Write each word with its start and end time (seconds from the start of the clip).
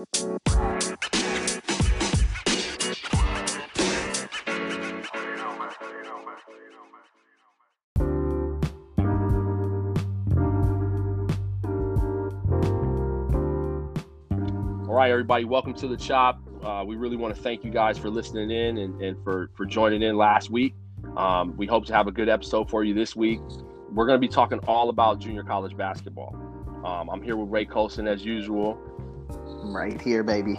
All 0.00 0.06
right, 14.96 15.10
everybody, 15.10 15.44
welcome 15.44 15.74
to 15.74 15.86
the 15.86 15.98
Chop. 15.98 16.40
Uh, 16.64 16.82
we 16.86 16.96
really 16.96 17.16
want 17.16 17.36
to 17.36 17.42
thank 17.42 17.62
you 17.62 17.70
guys 17.70 17.98
for 17.98 18.08
listening 18.08 18.50
in 18.50 18.78
and, 18.78 19.02
and 19.02 19.22
for, 19.22 19.50
for 19.54 19.66
joining 19.66 20.02
in 20.02 20.16
last 20.16 20.48
week. 20.48 20.74
Um, 21.18 21.54
we 21.58 21.66
hope 21.66 21.84
to 21.86 21.92
have 21.92 22.06
a 22.06 22.12
good 22.12 22.30
episode 22.30 22.70
for 22.70 22.84
you 22.84 22.94
this 22.94 23.14
week. 23.14 23.40
We're 23.92 24.06
going 24.06 24.18
to 24.18 24.26
be 24.26 24.32
talking 24.32 24.60
all 24.60 24.88
about 24.88 25.18
junior 25.18 25.42
college 25.42 25.76
basketball. 25.76 26.34
Um, 26.86 27.10
I'm 27.10 27.20
here 27.20 27.36
with 27.36 27.50
Ray 27.50 27.66
Colston 27.66 28.08
as 28.08 28.24
usual. 28.24 28.78
Right 29.62 30.00
here, 30.00 30.22
baby. 30.22 30.58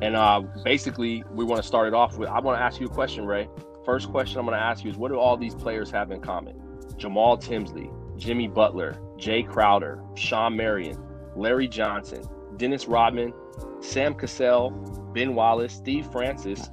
And 0.00 0.14
uh, 0.14 0.42
basically, 0.64 1.24
we 1.32 1.44
want 1.44 1.60
to 1.60 1.66
start 1.66 1.88
it 1.88 1.94
off 1.94 2.18
with 2.18 2.28
I 2.28 2.40
want 2.40 2.58
to 2.58 2.62
ask 2.62 2.80
you 2.80 2.86
a 2.86 2.90
question, 2.90 3.26
Ray. 3.26 3.48
First 3.84 4.10
question 4.10 4.38
I'm 4.38 4.46
going 4.46 4.58
to 4.58 4.62
ask 4.62 4.84
you 4.84 4.90
is 4.90 4.96
what 4.96 5.10
do 5.10 5.18
all 5.18 5.36
these 5.36 5.54
players 5.54 5.90
have 5.90 6.10
in 6.10 6.20
common? 6.20 6.60
Jamal 6.96 7.36
Tinsley, 7.36 7.90
Jimmy 8.16 8.48
Butler, 8.48 8.98
Jay 9.16 9.42
Crowder, 9.42 10.02
Shawn 10.14 10.56
Marion, 10.56 11.02
Larry 11.34 11.68
Johnson, 11.68 12.22
Dennis 12.56 12.86
Rodman, 12.86 13.32
Sam 13.80 14.14
Cassell, 14.14 14.70
Ben 15.14 15.34
Wallace, 15.34 15.72
Steve 15.72 16.10
Francis, 16.10 16.70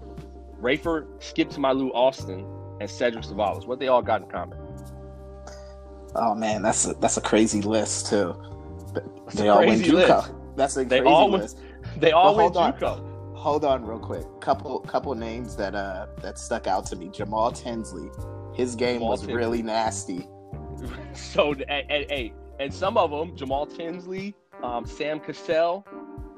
Rafer 0.60 1.08
Skip 1.24 1.50
to 1.52 1.60
my 1.60 1.72
Lou 1.72 1.92
Alston, 1.94 2.46
and 2.82 2.90
Cedric 2.90 3.24
Ceballos. 3.24 3.66
What 3.66 3.80
they 3.80 3.88
all 3.88 4.02
got 4.02 4.22
in 4.22 4.28
common? 4.28 4.60
Oh 6.16 6.34
man, 6.36 6.62
that's 6.62 6.86
a 6.88 6.94
that's 6.96 7.18
a 7.18 7.22
crazy 7.22 7.62
list 7.62 8.08
too. 8.08 8.36
That's 8.94 9.36
they 9.36 9.48
a 9.48 9.54
all 9.54 9.66
went 9.66 9.84
JUCO. 9.84 9.94
list. 9.94 10.32
That's 10.56 10.78
a 10.78 10.86
They 10.86 11.00
crazy 11.00 11.14
all 11.14 11.30
went- 11.32 11.44
list. 11.44 11.60
They 12.00 12.12
all 12.12 12.36
went 12.36 12.56
hold 12.56 12.58
on. 12.58 12.74
JUCO. 12.80 13.38
Hold 13.38 13.64
on, 13.66 13.86
real 13.86 14.00
quick. 14.00 14.26
Couple 14.42 14.80
couple 14.80 15.14
names 15.14 15.56
that 15.56 15.76
uh 15.76 16.08
that 16.22 16.40
stuck 16.40 16.66
out 16.68 16.86
to 16.88 16.96
me. 16.96 17.10
Jamal 17.10 17.52
Tinsley. 17.52 18.10
His 18.56 18.76
game 18.76 18.96
Jamal 18.96 19.10
was 19.10 19.20
Tinsley. 19.22 19.36
really 19.36 19.62
nasty. 19.62 20.28
So, 21.14 21.54
and, 21.54 21.90
and, 22.12 22.32
and, 22.60 22.74
some 22.74 22.98
of 22.98 23.10
them, 23.10 23.36
Jamal 23.38 23.66
Tinsley, 23.66 24.36
um, 24.62 24.86
Sam 24.86 25.20
Cassell, 25.22 25.86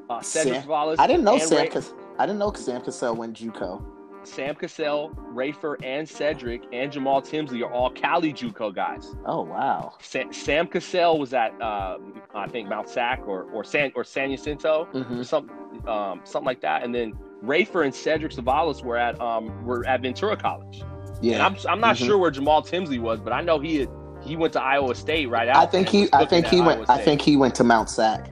uh, 0.10 0.22
Cedric 0.22 0.56
Sam- 0.56 0.64
Ceballos. 0.70 0.96
I 1.00 1.08
didn't 1.08 1.24
know 1.24 1.38
Sam. 1.40 1.58
Ray- 1.58 1.68
Cas- 1.70 1.94
I 2.20 2.26
didn't 2.28 2.38
know 2.40 2.52
Sam 2.54 2.82
Cassell 2.82 3.16
went 3.16 3.36
JUCO. 3.36 3.84
Sam 4.28 4.56
Cassell, 4.56 5.12
Rafer, 5.34 5.76
and 5.84 6.08
Cedric, 6.08 6.64
and 6.72 6.92
Jamal 6.92 7.22
Tinsley 7.22 7.64
are 7.64 7.72
all 7.72 7.90
Cali 7.90 8.34
JUCO 8.34 8.74
guys. 8.76 9.16
Oh 9.26 9.42
wow. 9.44 9.94
Sam, 10.02 10.32
Sam 10.34 10.68
Cassell 10.68 11.18
was 11.18 11.34
at, 11.34 11.52
um, 11.62 12.22
I 12.36 12.48
think, 12.48 12.68
Mount 12.70 12.90
Sac 12.90 13.28
or 13.28 13.44
or 13.54 13.64
San 13.64 13.92
or 13.96 14.04
San 14.04 14.30
Jacinto, 14.32 14.86
hmm 14.92 15.20
or 15.20 15.24
something, 15.24 15.56
um, 15.88 16.22
something 16.24 16.46
like 16.46 16.62
that. 16.62 16.84
And 16.84 16.94
then 16.94 17.14
Rafer 17.44 17.86
and 17.86 17.94
Cedric 17.94 18.32
Ceballos 18.32 18.84
were 18.84 18.98
at 18.98 19.20
um, 19.22 19.66
were 19.66 19.86
at 19.88 20.02
Ventura 20.02 20.36
College. 20.38 20.82
And 20.82 21.26
Yeah. 21.26 21.46
I'm 21.46 21.56
I'm 21.68 21.80
not 21.80 21.96
Mhm. 21.96 22.06
sure 22.06 22.18
where 22.18 22.32
Jamal 22.32 22.62
Tinsley 22.62 23.00
was, 23.00 23.20
but 23.20 23.34
I 23.34 23.42
know 23.42 23.60
he 23.60 23.78
had, 23.78 23.90
he 24.22 24.36
went 24.36 24.54
to 24.54 24.62
Iowa 24.62 24.94
State 24.96 25.30
right 25.30 25.48
I 25.48 25.66
think 25.66 25.88
he. 25.90 26.10
I 26.14 26.26
think 26.26 26.48
he 26.48 26.62
went. 26.62 26.90
I 26.90 26.98
think 26.98 27.22
he 27.22 27.38
went 27.38 27.56
to 27.56 27.64
Mount 27.64 27.90
Sac. 27.90 28.32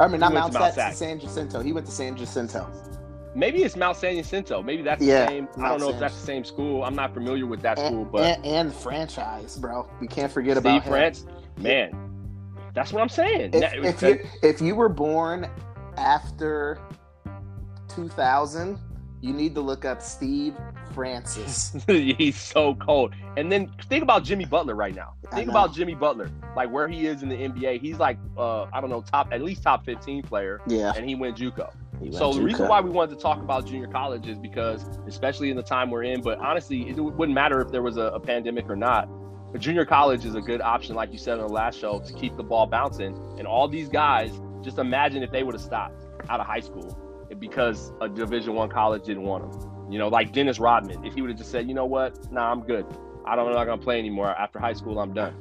I 0.00 0.06
mean, 0.06 0.20
not 0.20 0.32
went 0.32 0.42
Mount, 0.42 0.52
to 0.52 0.58
Mount 0.60 0.74
Sac, 0.74 0.92
Sac. 0.92 0.94
San 0.94 1.18
Jacinto. 1.20 1.60
He 1.60 1.72
went 1.72 1.86
to 1.86 1.92
San 1.92 2.16
Jacinto. 2.16 2.70
Maybe 3.34 3.62
it's 3.62 3.76
Mount 3.76 3.96
San 3.96 4.16
Jacinto. 4.16 4.62
Maybe 4.62 4.82
that's 4.82 5.02
Yeah, 5.02 5.24
the 5.26 5.28
same. 5.30 5.48
I 5.58 5.68
don't 5.68 5.80
know 5.80 5.90
if 5.90 5.98
that's 6.00 6.18
the 6.18 6.26
same 6.26 6.44
school. 6.44 6.82
I'm 6.84 6.94
not 6.94 7.14
familiar 7.14 7.46
with 7.46 7.60
that 7.62 7.78
school, 7.78 8.02
And, 8.02 8.12
but 8.12 8.22
and, 8.22 8.46
and 8.46 8.74
franchise, 8.74 9.56
bro. 9.56 9.88
We 10.00 10.06
can't 10.08 10.32
forget 10.32 10.56
Steve 10.56 10.64
about 10.66 10.82
him. 10.82 10.90
France, 10.90 11.26
man, 11.58 11.92
that's 12.74 12.92
what 12.92 13.00
I'm 13.02 13.08
saying. 13.08 13.50
If, 13.54 13.60
That- 13.60 13.74
if 13.84 14.02
you 14.02 14.18
if 14.42 14.60
you 14.60 14.74
were 14.74 14.88
born 14.88 15.48
after 15.96 16.78
2000, 17.88 18.78
you 19.20 19.32
need 19.32 19.54
to 19.54 19.60
look 19.60 19.84
up 19.84 20.00
Steve 20.00 20.54
Francis. 20.94 21.76
he's 21.86 22.36
so 22.40 22.74
cold. 22.76 23.14
And 23.36 23.50
then 23.50 23.70
think 23.88 24.02
about 24.02 24.22
Jimmy 24.24 24.44
Butler 24.44 24.74
right 24.74 24.94
now. 24.94 25.14
Think 25.34 25.50
about 25.50 25.74
Jimmy 25.74 25.94
Butler, 25.94 26.30
like 26.56 26.70
where 26.70 26.86
he 26.88 27.06
is 27.06 27.22
in 27.22 27.28
the 27.28 27.36
NBA. 27.36 27.80
He's 27.80 27.98
like, 27.98 28.16
uh, 28.36 28.66
I 28.72 28.80
don't 28.80 28.90
know, 28.90 29.02
top 29.02 29.28
at 29.32 29.42
least 29.42 29.62
top 29.62 29.84
15 29.84 30.22
player, 30.22 30.60
Yeah. 30.68 30.92
and 30.96 31.08
he 31.08 31.14
went 31.14 31.36
JUCO. 31.36 31.72
So 32.12 32.32
the 32.32 32.42
reason 32.42 32.68
why 32.68 32.80
we 32.80 32.90
wanted 32.90 33.16
to 33.16 33.20
talk 33.20 33.38
about 33.38 33.66
junior 33.66 33.88
college 33.88 34.26
is 34.28 34.38
because, 34.38 34.84
especially 35.06 35.50
in 35.50 35.56
the 35.56 35.62
time 35.62 35.90
we're 35.90 36.04
in, 36.04 36.22
but 36.22 36.38
honestly, 36.38 36.88
it 36.88 36.98
wouldn't 36.98 37.34
matter 37.34 37.60
if 37.60 37.70
there 37.70 37.82
was 37.82 37.96
a, 37.96 38.02
a 38.02 38.20
pandemic 38.20 38.68
or 38.68 38.76
not. 38.76 39.08
But 39.50 39.60
junior 39.60 39.84
college 39.84 40.24
is 40.24 40.34
a 40.34 40.40
good 40.40 40.60
option, 40.60 40.94
like 40.94 41.12
you 41.12 41.18
said 41.18 41.38
on 41.38 41.46
the 41.46 41.52
last 41.52 41.78
show, 41.78 42.00
to 42.00 42.12
keep 42.12 42.36
the 42.36 42.42
ball 42.42 42.66
bouncing. 42.66 43.16
And 43.38 43.46
all 43.46 43.66
these 43.66 43.88
guys, 43.88 44.30
just 44.62 44.78
imagine 44.78 45.22
if 45.22 45.30
they 45.30 45.42
would 45.42 45.54
have 45.54 45.62
stopped 45.62 46.04
out 46.28 46.40
of 46.40 46.46
high 46.46 46.60
school 46.60 46.96
because 47.38 47.92
a 48.00 48.08
Division 48.08 48.54
One 48.54 48.68
college 48.68 49.04
didn't 49.04 49.22
want 49.22 49.50
them. 49.50 49.92
You 49.92 49.98
know, 49.98 50.08
like 50.08 50.32
Dennis 50.32 50.58
Rodman, 50.58 51.04
if 51.04 51.14
he 51.14 51.22
would 51.22 51.30
have 51.30 51.38
just 51.38 51.50
said, 51.50 51.66
you 51.66 51.74
know 51.74 51.86
what, 51.86 52.30
nah, 52.30 52.52
I'm 52.52 52.60
good. 52.62 52.84
I 53.24 53.36
don't, 53.36 53.46
know 53.46 53.52
I'm 53.52 53.56
not 53.56 53.64
gonna 53.64 53.82
play 53.82 53.98
anymore 53.98 54.28
after 54.28 54.58
high 54.58 54.72
school. 54.74 54.98
I'm 54.98 55.14
done. 55.14 55.34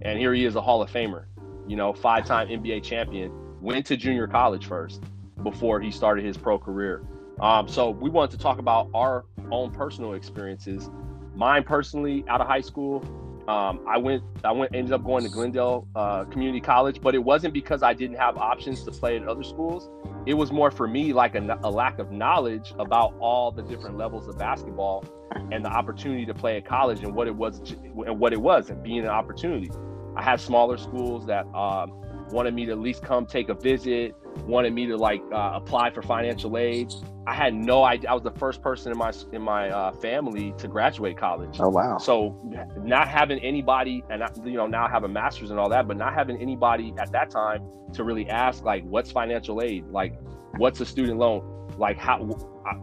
And 0.00 0.18
here 0.18 0.32
he 0.32 0.44
is, 0.44 0.56
a 0.56 0.60
Hall 0.60 0.82
of 0.82 0.90
Famer. 0.90 1.24
You 1.68 1.76
know, 1.76 1.92
five-time 1.92 2.48
NBA 2.48 2.82
champion. 2.82 3.30
Went 3.60 3.84
to 3.86 3.96
junior 3.96 4.26
college 4.26 4.66
first 4.66 5.02
before 5.42 5.80
he 5.80 5.90
started 5.90 6.24
his 6.24 6.36
pro 6.36 6.58
career. 6.58 7.02
Um, 7.40 7.68
so 7.68 7.90
we 7.90 8.10
wanted 8.10 8.32
to 8.32 8.38
talk 8.38 8.58
about 8.58 8.88
our 8.94 9.24
own 9.50 9.70
personal 9.70 10.14
experiences. 10.14 10.90
Mine 11.34 11.62
personally, 11.64 12.24
out 12.28 12.40
of 12.40 12.46
high 12.46 12.60
school, 12.60 13.02
um, 13.48 13.80
I 13.88 13.96
went, 13.96 14.22
I 14.44 14.52
went, 14.52 14.74
ended 14.74 14.92
up 14.92 15.02
going 15.02 15.24
to 15.24 15.30
Glendale 15.30 15.88
uh, 15.96 16.24
Community 16.24 16.60
College, 16.60 17.00
but 17.00 17.14
it 17.14 17.18
wasn't 17.18 17.54
because 17.54 17.82
I 17.82 17.94
didn't 17.94 18.16
have 18.16 18.36
options 18.36 18.84
to 18.84 18.92
play 18.92 19.16
at 19.16 19.26
other 19.26 19.42
schools. 19.42 19.88
It 20.26 20.34
was 20.34 20.52
more 20.52 20.70
for 20.70 20.86
me 20.86 21.12
like 21.12 21.34
a, 21.34 21.58
a 21.64 21.70
lack 21.70 21.98
of 21.98 22.12
knowledge 22.12 22.74
about 22.78 23.14
all 23.18 23.50
the 23.50 23.62
different 23.62 23.96
levels 23.96 24.28
of 24.28 24.38
basketball 24.38 25.04
and 25.50 25.64
the 25.64 25.68
opportunity 25.68 26.26
to 26.26 26.34
play 26.34 26.58
at 26.58 26.66
college 26.66 27.02
and 27.02 27.14
what 27.14 27.26
it 27.26 27.34
was 27.34 27.60
and 28.06 28.20
what 28.20 28.32
it 28.32 28.40
was 28.40 28.70
and 28.70 28.82
being 28.82 29.00
an 29.00 29.08
opportunity. 29.08 29.70
I 30.14 30.22
had 30.22 30.40
smaller 30.40 30.76
schools 30.76 31.26
that 31.26 31.46
um, 31.54 31.92
wanted 32.32 32.54
me 32.54 32.66
to 32.66 32.72
at 32.72 32.78
least 32.78 33.02
come 33.02 33.26
take 33.26 33.48
a 33.48 33.54
visit, 33.54 34.14
wanted 34.46 34.72
me 34.72 34.86
to 34.86 34.96
like 34.96 35.22
uh, 35.32 35.52
apply 35.54 35.90
for 35.90 36.02
financial 36.02 36.56
aid. 36.56 36.92
I 37.26 37.34
had 37.34 37.54
no 37.54 37.84
idea. 37.84 38.10
I 38.10 38.14
was 38.14 38.22
the 38.22 38.30
first 38.32 38.62
person 38.62 38.90
in 38.92 38.98
my 38.98 39.12
in 39.32 39.42
my 39.42 39.70
uh, 39.70 39.92
family 39.92 40.54
to 40.58 40.68
graduate 40.68 41.16
college. 41.16 41.56
Oh 41.60 41.68
wow. 41.68 41.98
So 41.98 42.38
not 42.82 43.08
having 43.08 43.38
anybody, 43.40 44.02
and 44.10 44.22
I, 44.22 44.30
you 44.44 44.54
know 44.54 44.66
now 44.66 44.86
I 44.86 44.90
have 44.90 45.04
a 45.04 45.08
master's 45.08 45.50
and 45.50 45.58
all 45.58 45.68
that, 45.68 45.86
but 45.86 45.96
not 45.96 46.14
having 46.14 46.40
anybody 46.40 46.94
at 46.98 47.12
that 47.12 47.30
time 47.30 47.62
to 47.94 48.04
really 48.04 48.28
ask 48.28 48.64
like, 48.64 48.84
what's 48.84 49.10
financial 49.10 49.62
aid? 49.62 49.86
Like, 49.90 50.18
what's 50.56 50.80
a 50.80 50.86
student 50.86 51.18
loan? 51.18 51.56
Like 51.80 51.98
how, 51.98 52.28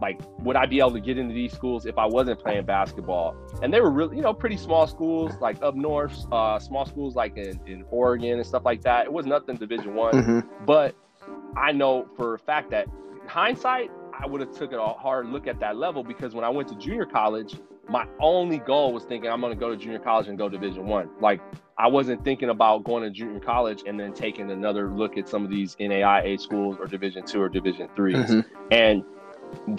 like 0.02 0.20
would 0.40 0.56
I 0.56 0.66
be 0.66 0.80
able 0.80 0.94
to 0.94 1.00
get 1.00 1.18
into 1.20 1.34
these 1.34 1.54
schools 1.54 1.86
if 1.86 1.98
I 2.00 2.06
wasn't 2.06 2.40
playing 2.40 2.66
basketball? 2.66 3.36
And 3.62 3.72
they 3.72 3.80
were 3.80 3.92
really, 3.92 4.18
you 4.18 4.24
know, 4.24 4.34
pretty 4.34 4.58
small 4.58 4.88
schools 4.88 5.34
like 5.40 5.62
up 5.62 5.76
north, 5.76 6.26
uh, 6.32 6.58
small 6.60 6.86
schools 6.86 7.16
like 7.16 7.38
in, 7.38 7.60
in 7.68 7.86
Oregon 7.92 8.40
and 8.40 8.46
stuff 8.46 8.66
like 8.66 8.82
that. 8.82 9.06
It 9.06 9.14
was 9.14 9.26
nothing 9.26 9.56
Division 9.56 9.94
One, 9.96 10.24
hmm 10.24 10.40
but 10.66 10.96
I 11.56 11.72
know 11.72 12.08
for 12.18 12.34
a 12.34 12.40
fact 12.40 12.72
that 12.72 12.88
hindsight, 13.28 13.92
I 14.20 14.26
would 14.26 14.42
have 14.42 14.52
took 14.56 14.74
a 14.74 14.94
hard 14.94 15.28
look 15.30 15.48
at 15.48 15.60
that 15.60 15.78
level 15.78 16.04
because 16.04 16.34
when 16.34 16.44
I 16.44 16.50
went 16.50 16.68
to 16.70 16.76
junior 16.76 17.06
college, 17.06 17.56
my 17.90 18.06
only 18.20 18.60
goal 18.60 18.94
was 18.94 19.04
thinking 19.04 19.30
I'm 19.30 19.42
going 19.42 19.54
to 19.54 19.60
go 19.60 19.70
to 19.70 19.78
junior 19.78 20.00
college 20.00 20.28
and 20.28 20.38
go 20.38 20.50
Division 20.50 20.86
One. 20.86 21.10
Like 21.22 21.42
I 21.78 21.88
wasn't 21.88 22.24
thinking 22.24 22.50
about 22.50 22.84
going 22.84 23.04
to 23.04 23.10
junior 23.10 23.40
college 23.40 23.84
and 23.86 24.00
then 24.00 24.14
taking 24.14 24.52
another 24.52 24.90
look 24.90 25.18
at 25.18 25.30
some 25.30 25.44
of 25.44 25.50
these 25.50 25.76
NAIA 25.76 26.40
schools 26.40 26.78
or 26.80 26.88
Division 26.88 27.26
Two 27.26 27.42
or 27.42 27.50
Division 27.50 27.90
3 27.96 28.14
Mhm. 28.14 28.46
And 28.72 29.04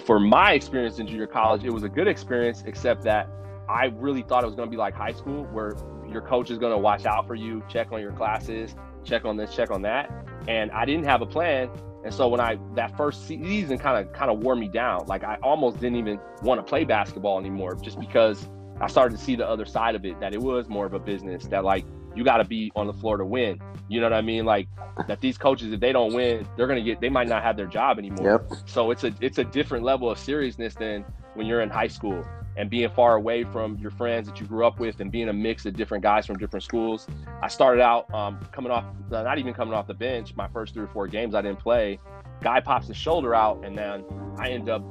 for 0.01 0.19
my 0.19 0.53
experience 0.53 0.99
in 0.99 1.07
junior 1.07 1.27
college, 1.27 1.63
it 1.63 1.71
was 1.71 1.83
a 1.83 1.89
good 1.89 2.07
experience, 2.07 2.63
except 2.65 3.03
that 3.03 3.29
I 3.69 3.93
really 3.97 4.23
thought 4.23 4.43
it 4.43 4.47
was 4.47 4.55
going 4.55 4.67
to 4.67 4.71
be 4.71 4.77
like 4.77 4.95
high 4.95 5.11
school, 5.11 5.45
where 5.51 5.75
your 6.07 6.21
coach 6.21 6.49
is 6.49 6.57
going 6.57 6.71
to 6.71 6.77
watch 6.77 7.05
out 7.05 7.27
for 7.27 7.35
you, 7.35 7.63
check 7.69 7.91
on 7.91 8.01
your 8.01 8.13
classes, 8.13 8.75
check 9.03 9.25
on 9.25 9.37
this, 9.37 9.55
check 9.55 9.69
on 9.69 9.83
that. 9.83 10.11
And 10.47 10.71
I 10.71 10.85
didn't 10.85 11.05
have 11.05 11.21
a 11.21 11.27
plan. 11.27 11.69
And 12.03 12.13
so 12.13 12.27
when 12.29 12.39
I 12.39 12.57
that 12.75 12.95
first 12.95 13.27
season 13.27 13.77
kind 13.77 14.05
of 14.05 14.13
kind 14.13 14.31
of 14.31 14.39
wore 14.39 14.55
me 14.55 14.69
down, 14.69 15.05
like 15.07 15.23
I 15.23 15.37
almost 15.43 15.79
didn't 15.79 15.97
even 15.97 16.19
want 16.41 16.59
to 16.59 16.63
play 16.63 16.85
basketball 16.85 17.39
anymore, 17.39 17.75
just 17.75 17.99
because 17.99 18.47
I 18.79 18.87
started 18.87 19.17
to 19.17 19.23
see 19.23 19.35
the 19.35 19.47
other 19.47 19.65
side 19.65 19.95
of 19.95 20.05
it, 20.05 20.19
that 20.21 20.33
it 20.33 20.41
was 20.41 20.69
more 20.69 20.85
of 20.85 20.93
a 20.93 20.99
business, 20.99 21.45
that 21.47 21.65
like 21.65 21.85
you 22.15 22.23
got 22.23 22.37
to 22.37 22.45
be 22.45 22.71
on 22.75 22.87
the 22.87 22.93
floor 22.93 23.17
to 23.17 23.25
win. 23.25 23.59
You 23.89 23.99
know 23.99 24.05
what 24.05 24.13
I 24.13 24.21
mean? 24.21 24.45
Like 24.45 24.67
that 25.07 25.19
these 25.19 25.37
coaches, 25.37 25.73
if 25.73 25.79
they 25.79 25.91
don't 25.91 26.13
win, 26.13 26.47
they're 26.55 26.67
gonna 26.67 26.81
get, 26.81 27.01
they 27.01 27.09
might 27.09 27.27
not 27.27 27.43
have 27.43 27.57
their 27.57 27.67
job 27.67 27.99
anymore. 27.99 28.45
Yep. 28.49 28.59
So 28.65 28.91
it's 28.91 29.03
a 29.03 29.13
it's 29.19 29.37
a 29.37 29.43
different 29.43 29.83
level 29.83 30.09
of 30.09 30.17
seriousness 30.17 30.75
than 30.75 31.03
when 31.33 31.47
you're 31.47 31.61
in 31.61 31.69
high 31.69 31.87
school 31.87 32.25
and 32.57 32.69
being 32.69 32.89
far 32.89 33.15
away 33.15 33.43
from 33.43 33.77
your 33.77 33.91
friends 33.91 34.27
that 34.27 34.39
you 34.39 34.45
grew 34.45 34.65
up 34.65 34.79
with 34.79 34.99
and 34.99 35.11
being 35.11 35.29
a 35.29 35.33
mix 35.33 35.65
of 35.65 35.75
different 35.75 36.03
guys 36.03 36.25
from 36.25 36.37
different 36.37 36.63
schools. 36.63 37.07
I 37.41 37.47
started 37.47 37.81
out 37.81 38.13
um, 38.13 38.39
coming 38.51 38.71
off, 38.71 38.85
not 39.09 39.37
even 39.37 39.53
coming 39.53 39.73
off 39.73 39.87
the 39.87 39.93
bench. 39.93 40.35
My 40.35 40.47
first 40.47 40.73
three 40.73 40.83
or 40.83 40.87
four 40.87 41.07
games 41.07 41.35
I 41.35 41.41
didn't 41.41 41.59
play. 41.59 41.99
Guy 42.41 42.59
pops 42.59 42.87
his 42.87 42.97
shoulder 42.97 43.35
out, 43.35 43.65
and 43.65 43.77
then 43.77 44.05
I 44.37 44.49
end 44.49 44.69
up, 44.69 44.83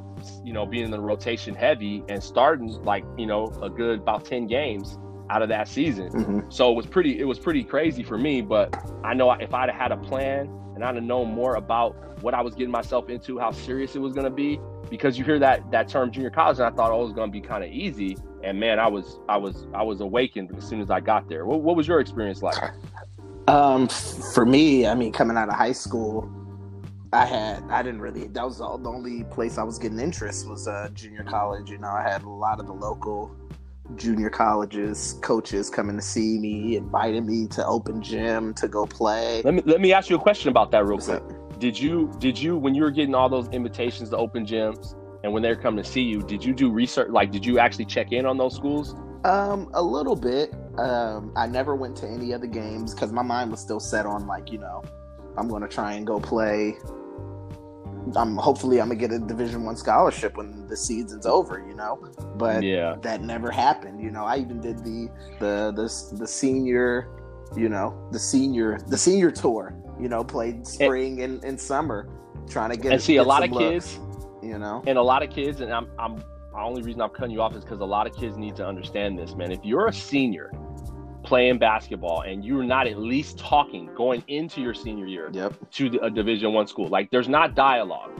you 0.44 0.52
know, 0.52 0.66
being 0.66 0.84
in 0.84 0.90
the 0.90 1.00
rotation 1.00 1.54
heavy 1.54 2.02
and 2.08 2.22
starting 2.22 2.68
like 2.84 3.04
you 3.16 3.26
know 3.26 3.46
a 3.62 3.70
good 3.70 4.00
about 4.00 4.24
ten 4.24 4.46
games 4.46 4.98
out 5.30 5.42
of 5.42 5.48
that 5.48 5.68
season. 5.68 6.08
hmm 6.08 6.40
So 6.50 6.70
it 6.70 6.74
was 6.74 6.86
pretty 6.86 7.18
it 7.18 7.24
was 7.24 7.38
pretty 7.38 7.64
crazy 7.64 8.02
for 8.02 8.18
me, 8.18 8.40
but 8.42 8.74
I 9.04 9.14
know 9.14 9.30
if 9.32 9.54
I'd 9.54 9.70
have 9.70 9.80
had 9.80 9.92
a 9.92 9.96
plan 9.96 10.46
and 10.78 10.84
I'd 10.84 10.94
have 10.94 11.02
known 11.02 11.34
more 11.34 11.56
about 11.56 11.96
what 12.22 12.34
I 12.34 12.40
was 12.40 12.54
getting 12.54 12.70
myself 12.70 13.08
into, 13.08 13.36
how 13.36 13.50
serious 13.50 13.96
it 13.96 13.98
was 13.98 14.12
going 14.12 14.26
to 14.26 14.30
be. 14.30 14.60
Because 14.88 15.18
you 15.18 15.24
hear 15.24 15.40
that 15.40 15.68
that 15.72 15.88
term 15.88 16.12
junior 16.12 16.30
college, 16.30 16.58
and 16.58 16.66
I 16.66 16.70
thought 16.70 16.92
oh, 16.92 17.00
it 17.00 17.04
was 17.04 17.12
going 17.12 17.30
to 17.30 17.32
be 17.32 17.40
kind 17.40 17.64
of 17.64 17.70
easy. 17.70 18.16
And 18.44 18.60
man, 18.60 18.78
I 18.78 18.86
was 18.86 19.18
I 19.28 19.36
was 19.36 19.66
I 19.74 19.82
was 19.82 20.00
awakened 20.00 20.56
as 20.56 20.64
soon 20.64 20.80
as 20.80 20.88
I 20.88 21.00
got 21.00 21.28
there. 21.28 21.44
What, 21.46 21.62
what 21.62 21.74
was 21.74 21.88
your 21.88 22.00
experience 22.00 22.42
like? 22.42 22.56
Um, 23.48 23.88
for 23.88 24.44
me, 24.44 24.86
I 24.86 24.94
mean, 24.94 25.10
coming 25.10 25.38
out 25.38 25.48
of 25.48 25.54
high 25.54 25.72
school, 25.72 26.30
I 27.14 27.24
had 27.24 27.62
I 27.70 27.82
didn't 27.82 28.02
really 28.02 28.26
that 28.26 28.44
was 28.44 28.60
all 28.60 28.76
the 28.76 28.90
only 28.90 29.24
place 29.24 29.56
I 29.56 29.62
was 29.62 29.78
getting 29.78 29.98
interest 29.98 30.46
was 30.46 30.68
uh, 30.68 30.90
junior 30.92 31.24
college. 31.24 31.70
You 31.70 31.78
know, 31.78 31.88
I 31.88 32.02
had 32.02 32.24
a 32.24 32.28
lot 32.28 32.60
of 32.60 32.66
the 32.66 32.74
local 32.74 33.34
junior 33.96 34.30
colleges 34.30 35.18
coaches 35.22 35.70
coming 35.70 35.96
to 35.96 36.02
see 36.02 36.38
me, 36.38 36.76
inviting 36.76 37.26
me 37.26 37.46
to 37.48 37.66
open 37.66 38.02
gym 38.02 38.54
to 38.54 38.68
go 38.68 38.86
play. 38.86 39.42
Let 39.44 39.54
me 39.54 39.62
let 39.64 39.80
me 39.80 39.92
ask 39.92 40.10
you 40.10 40.16
a 40.16 40.20
question 40.20 40.50
about 40.50 40.70
that 40.72 40.84
real 40.84 40.96
What's 40.96 41.06
quick. 41.06 41.22
Did 41.58 41.78
you 41.78 42.12
did 42.18 42.38
you 42.38 42.56
when 42.56 42.74
you 42.74 42.82
were 42.82 42.90
getting 42.90 43.14
all 43.14 43.28
those 43.28 43.48
invitations 43.48 44.10
to 44.10 44.16
open 44.16 44.46
gyms 44.46 44.94
and 45.24 45.32
when 45.32 45.42
they're 45.42 45.56
coming 45.56 45.82
to 45.82 45.90
see 45.90 46.02
you, 46.02 46.22
did 46.22 46.44
you 46.44 46.54
do 46.54 46.70
research? 46.70 47.10
Like, 47.10 47.32
did 47.32 47.44
you 47.44 47.58
actually 47.58 47.86
check 47.86 48.12
in 48.12 48.24
on 48.24 48.38
those 48.38 48.54
schools? 48.54 48.94
Um, 49.24 49.68
a 49.74 49.82
little 49.82 50.14
bit. 50.14 50.54
Um, 50.78 51.32
I 51.34 51.48
never 51.48 51.74
went 51.74 51.96
to 51.98 52.08
any 52.08 52.32
of 52.32 52.40
the 52.40 52.46
games 52.46 52.94
because 52.94 53.12
my 53.12 53.22
mind 53.22 53.50
was 53.50 53.60
still 53.60 53.80
set 53.80 54.06
on 54.06 54.26
like 54.26 54.52
you 54.52 54.58
know, 54.58 54.82
I'm 55.36 55.48
going 55.48 55.62
to 55.62 55.68
try 55.68 55.94
and 55.94 56.06
go 56.06 56.20
play 56.20 56.78
I'm 58.16 58.36
hopefully 58.36 58.80
I'm 58.80 58.88
gonna 58.88 59.00
get 59.00 59.12
a 59.12 59.18
Division 59.18 59.64
One 59.64 59.76
scholarship 59.76 60.36
when 60.36 60.66
the 60.66 60.76
season's 60.76 61.26
over, 61.26 61.64
you 61.66 61.74
know. 61.74 61.96
But 62.36 62.62
yeah, 62.62 62.96
that 63.02 63.22
never 63.22 63.50
happened. 63.50 64.00
You 64.00 64.10
know, 64.10 64.24
I 64.24 64.38
even 64.38 64.60
did 64.60 64.78
the 64.78 65.08
the 65.38 65.72
the 65.74 66.16
the 66.18 66.26
senior, 66.26 67.08
you 67.56 67.68
know, 67.68 68.08
the 68.12 68.18
senior 68.18 68.78
the 68.88 68.98
senior 68.98 69.30
tour. 69.30 69.74
You 70.00 70.08
know, 70.08 70.22
played 70.22 70.64
spring 70.66 71.22
and, 71.22 71.34
and, 71.34 71.44
and 71.44 71.60
summer, 71.60 72.08
trying 72.48 72.70
to 72.70 72.76
get 72.76 72.92
and 72.92 73.02
see 73.02 73.14
get 73.14 73.26
a 73.26 73.28
lot 73.28 73.42
of 73.42 73.50
looks, 73.50 73.96
kids. 73.96 74.00
You 74.42 74.58
know, 74.58 74.82
and 74.86 74.96
a 74.96 75.02
lot 75.02 75.22
of 75.22 75.30
kids, 75.30 75.60
and 75.60 75.72
I'm 75.72 75.88
I'm 75.98 76.16
the 76.16 76.24
only 76.64 76.82
reason 76.82 77.00
I'm 77.00 77.10
cutting 77.10 77.32
you 77.32 77.42
off 77.42 77.54
is 77.54 77.64
because 77.64 77.80
a 77.80 77.84
lot 77.84 78.06
of 78.06 78.16
kids 78.16 78.36
need 78.36 78.56
to 78.56 78.66
understand 78.66 79.18
this, 79.18 79.34
man. 79.34 79.52
If 79.52 79.64
you're 79.64 79.86
a 79.86 79.92
senior 79.92 80.52
playing 81.22 81.58
basketball 81.58 82.22
and 82.22 82.44
you're 82.44 82.64
not 82.64 82.86
at 82.86 82.98
least 82.98 83.38
talking 83.38 83.90
going 83.94 84.22
into 84.28 84.60
your 84.60 84.74
senior 84.74 85.06
year 85.06 85.30
yep. 85.32 85.52
to 85.70 85.90
the, 85.90 85.98
a 86.04 86.10
division 86.10 86.52
one 86.52 86.66
school 86.66 86.88
like 86.88 87.10
there's 87.10 87.28
not 87.28 87.54
dialogue 87.54 88.10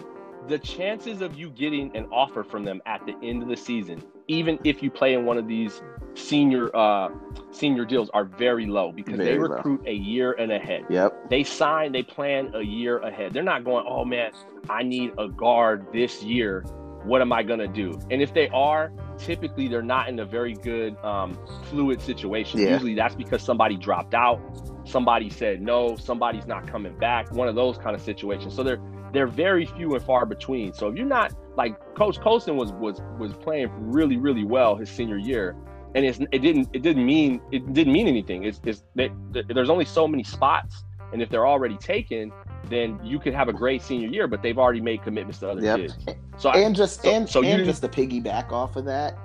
the 0.49 0.59
chances 0.59 1.21
of 1.21 1.37
you 1.37 1.51
getting 1.51 1.95
an 1.97 2.07
offer 2.07 2.43
from 2.43 2.65
them 2.65 2.81
at 2.87 3.05
the 3.07 3.15
end 3.23 3.43
of 3.43 3.49
the 3.49 3.57
season 3.57 4.03
even 4.27 4.59
if 4.65 4.83
you 4.83 4.91
play 4.91 5.15
in 5.15 5.25
one 5.25 5.39
of 5.39 5.47
these 5.47 5.83
senior 6.15 6.75
uh 6.75 7.09
senior 7.51 7.85
deals 7.85 8.11
are 8.11 8.25
very 8.25 8.67
low 8.67 8.91
because 8.91 9.17
very 9.17 9.33
they 9.33 9.39
recruit 9.39 9.81
low. 9.85 9.91
a 9.91 9.95
year 9.95 10.33
and 10.33 10.51
ahead 10.51 10.85
yep 10.91 11.29
they 11.31 11.45
sign 11.45 11.93
they 11.93 12.03
plan 12.03 12.51
a 12.55 12.63
year 12.63 12.99
ahead 13.01 13.33
they're 13.33 13.43
not 13.43 13.65
going 13.65 13.85
oh 13.89 14.05
man 14.05 14.33
i 14.69 14.83
need 14.83 15.13
a 15.19 15.29
guard 15.29 15.87
this 15.93 16.23
year 16.23 16.65
what 17.05 17.21
am 17.21 17.33
I 17.33 17.43
going 17.43 17.61
to 17.61 17.69
do? 17.69 17.99
And 18.11 18.21
if 18.21 18.35
they 18.35 18.49
are, 18.49 18.93
typically 19.19 19.69
they're 19.69 19.83
not 19.83 20.09
in 20.09 20.19
a 20.21 20.25
very 20.25 20.55
good 20.55 20.97
um, 21.05 21.39
fluid 21.65 22.01
situation. 22.01 22.61
Yeah. 22.61 22.75
Usually 22.75 22.95
that's 22.95 23.15
because 23.15 23.43
somebody 23.43 23.77
dropped 23.77 24.15
out, 24.15 24.41
somebody 24.85 25.31
said 25.31 25.61
no, 25.61 25.97
somebody's 25.97 26.47
not 26.47 26.67
coming 26.67 26.97
back, 26.99 27.31
one 27.33 27.49
of 27.49 27.55
those 27.55 27.79
kind 27.79 27.95
of 27.95 28.03
situations. 28.03 28.55
So 28.55 28.63
they're 28.63 28.81
they're 29.13 29.27
very 29.27 29.67
few 29.67 29.95
and 29.95 30.05
far 30.05 30.27
between. 30.27 30.73
So 30.73 30.89
if 30.89 30.97
you're 30.97 31.07
not 31.07 31.33
like 31.57 31.79
Coach 31.95 32.21
Colston 32.21 32.57
was 32.57 32.73
was 32.73 33.01
was 33.19 33.33
playing 33.35 33.71
really 33.75 34.17
really 34.17 34.45
well 34.45 34.77
his 34.77 34.91
senior 34.91 35.19
year, 35.19 35.57
and 35.95 36.05
it's 36.05 36.21
it 36.33 36.41
didn't 36.41 36.69
it 36.73 36.83
didn't 36.83 37.05
mean 37.05 37.41
it 37.51 37.73
didn't 37.73 37.93
mean 37.93 38.07
anything. 38.07 38.45
It's, 38.45 38.61
it's 38.65 38.83
they, 38.95 39.11
there's 39.49 39.71
only 39.71 39.85
so 39.85 40.07
many 40.07 40.25
spots, 40.25 40.85
and 41.13 41.23
if 41.23 41.31
they're 41.31 41.47
already 41.47 41.77
taken, 41.77 42.33
then 42.69 42.99
you 43.03 43.19
could 43.19 43.35
have 43.35 43.49
a 43.49 43.53
great 43.53 43.83
senior 43.83 44.09
year, 44.09 44.27
but 44.27 44.43
they've 44.43 44.59
already 44.59 44.81
made 44.81 45.03
commitments 45.03 45.39
to 45.41 45.51
other 45.51 45.61
yep. 45.61 45.79
kids. 45.79 45.97
So 46.39 46.51
and 46.51 46.75
I, 46.75 46.77
just 46.77 47.03
so, 47.03 47.11
and 47.11 47.29
so 47.29 47.43
and 47.43 47.65
just 47.65 47.83
to 47.83 47.89
piggyback 47.89 48.53
off 48.53 48.77
of 48.77 48.85
that, 48.85 49.19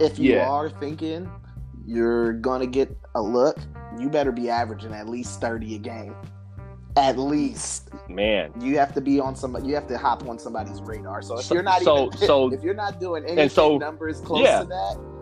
if 0.00 0.18
you 0.18 0.34
yeah. 0.34 0.48
are 0.48 0.70
thinking 0.70 1.30
you're 1.86 2.32
gonna 2.34 2.66
get 2.66 2.96
a 3.14 3.22
look, 3.22 3.58
you 3.98 4.08
better 4.08 4.32
be 4.32 4.48
averaging 4.48 4.92
at 4.92 5.08
least 5.08 5.40
thirty 5.40 5.74
a 5.74 5.78
game. 5.78 6.14
At 6.96 7.18
least, 7.18 7.90
man, 8.08 8.52
you 8.60 8.78
have 8.78 8.94
to 8.94 9.00
be 9.00 9.18
on 9.18 9.34
somebody. 9.34 9.66
You 9.66 9.74
have 9.74 9.88
to 9.88 9.98
hop 9.98 10.28
on 10.28 10.38
somebody's 10.38 10.80
radar. 10.80 11.22
So 11.22 11.38
if 11.38 11.46
so, 11.46 11.54
you're 11.54 11.64
not 11.64 11.82
so, 11.82 12.06
even, 12.06 12.18
so 12.18 12.52
if 12.52 12.62
you're 12.62 12.72
not 12.72 13.00
doing 13.00 13.24
any 13.24 13.48
so, 13.48 13.78
numbers 13.78 14.20
close 14.20 14.44
yeah. 14.44 14.60
to 14.60 14.66
that, 14.66 15.13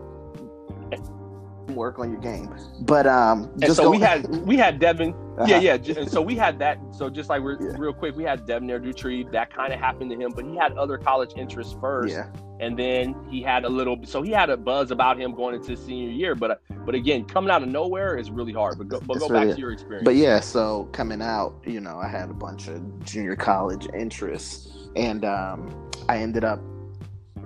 work 1.75 1.99
on 1.99 2.11
your 2.11 2.21
game. 2.21 2.55
But 2.81 3.07
um, 3.07 3.51
and 3.63 3.73
so 3.75 3.85
go- 3.85 3.91
we 3.91 3.99
had 3.99 4.27
we 4.47 4.57
had 4.57 4.79
Devin. 4.79 5.15
Uh-huh. 5.39 5.47
Yeah, 5.49 5.77
yeah. 5.77 5.95
And 5.97 6.11
so 6.11 6.21
we 6.21 6.37
had 6.37 6.59
that. 6.59 6.79
So 6.91 7.09
just 7.09 7.31
like 7.31 7.41
we're, 7.41 7.61
yeah. 7.61 7.75
real 7.79 7.95
quick, 7.95 8.15
we 8.15 8.23
had 8.23 8.47
Devin 8.47 8.69
Dutrieve. 8.69 9.33
That 9.33 9.55
kind 9.55 9.73
of 9.73 9.81
happened 9.81 10.11
to 10.11 10.17
him, 10.17 10.33
but 10.35 10.45
he 10.45 10.57
had 10.57 10.73
other 10.77 10.99
college 10.99 11.33
interests 11.37 11.75
first. 11.81 12.13
Yeah. 12.13 12.27
And 12.61 12.79
then 12.79 13.15
he 13.31 13.43
had 13.43 13.65
a 13.65 13.69
little. 13.69 13.99
So 14.05 14.21
he 14.23 14.31
had 14.31 14.51
a 14.51 14.57
buzz 14.57 14.91
about 14.91 15.19
him 15.19 15.35
going 15.35 15.55
into 15.55 15.77
senior 15.77 16.11
year. 16.11 16.35
But 16.35 16.61
but 16.85 16.95
again, 16.95 17.25
coming 17.25 17.51
out 17.51 17.63
of 17.63 17.69
nowhere 17.69 18.17
is 18.17 18.31
really 18.31 18.53
hard. 18.53 18.79
But 18.79 18.89
go, 18.89 19.01
but 19.01 19.19
go 19.19 19.29
really, 19.29 19.47
back 19.47 19.55
to 19.55 19.61
your 19.61 19.73
experience. 19.73 20.05
But 20.05 20.17
yeah, 20.17 20.41
so 20.41 20.89
coming 20.93 21.23
out, 21.23 21.55
you 21.65 21.81
know, 21.81 21.99
I 21.99 22.09
had 22.09 22.31
a 22.31 22.35
bunch 22.35 22.69
of 22.69 23.05
junior 23.05 23.37
college 23.37 23.89
interests, 23.95 24.89
and 24.97 25.25
um, 25.25 25.91
I 26.09 26.19
ended 26.19 26.45
up 26.45 26.61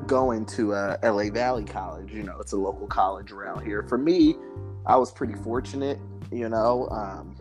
going 0.06 0.46
to 0.46 0.74
uh, 0.74 0.96
LA 1.02 1.30
Valley 1.30 1.64
College. 1.64 2.12
You 2.12 2.22
know, 2.22 2.38
it's 2.40 2.52
a 2.52 2.56
local 2.56 2.86
college 2.86 3.32
around 3.32 3.64
here. 3.64 3.82
For 3.82 3.98
me, 3.98 4.36
I 4.86 4.96
was 4.96 5.12
pretty 5.12 5.34
fortunate. 5.34 5.98
You 6.32 6.48
know, 6.48 6.88
um, 6.90 7.36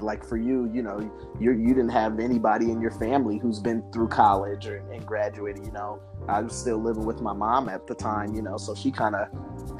like 0.00 0.24
for 0.24 0.36
you, 0.36 0.70
you 0.72 0.82
know, 0.82 1.00
you 1.40 1.52
you 1.52 1.68
didn't 1.68 1.90
have 1.90 2.20
anybody 2.20 2.70
in 2.70 2.80
your 2.80 2.90
family 2.90 3.38
who's 3.38 3.58
been 3.58 3.82
through 3.92 4.08
college 4.08 4.66
or, 4.66 4.76
and 4.92 5.06
graduated. 5.06 5.64
You 5.64 5.72
know, 5.72 6.00
I 6.28 6.42
was 6.42 6.54
still 6.54 6.78
living 6.78 7.06
with 7.06 7.20
my 7.20 7.32
mom 7.32 7.68
at 7.68 7.86
the 7.86 7.94
time. 7.94 8.34
You 8.34 8.42
know, 8.42 8.58
so 8.58 8.74
she 8.74 8.90
kind 8.90 9.14
of 9.14 9.28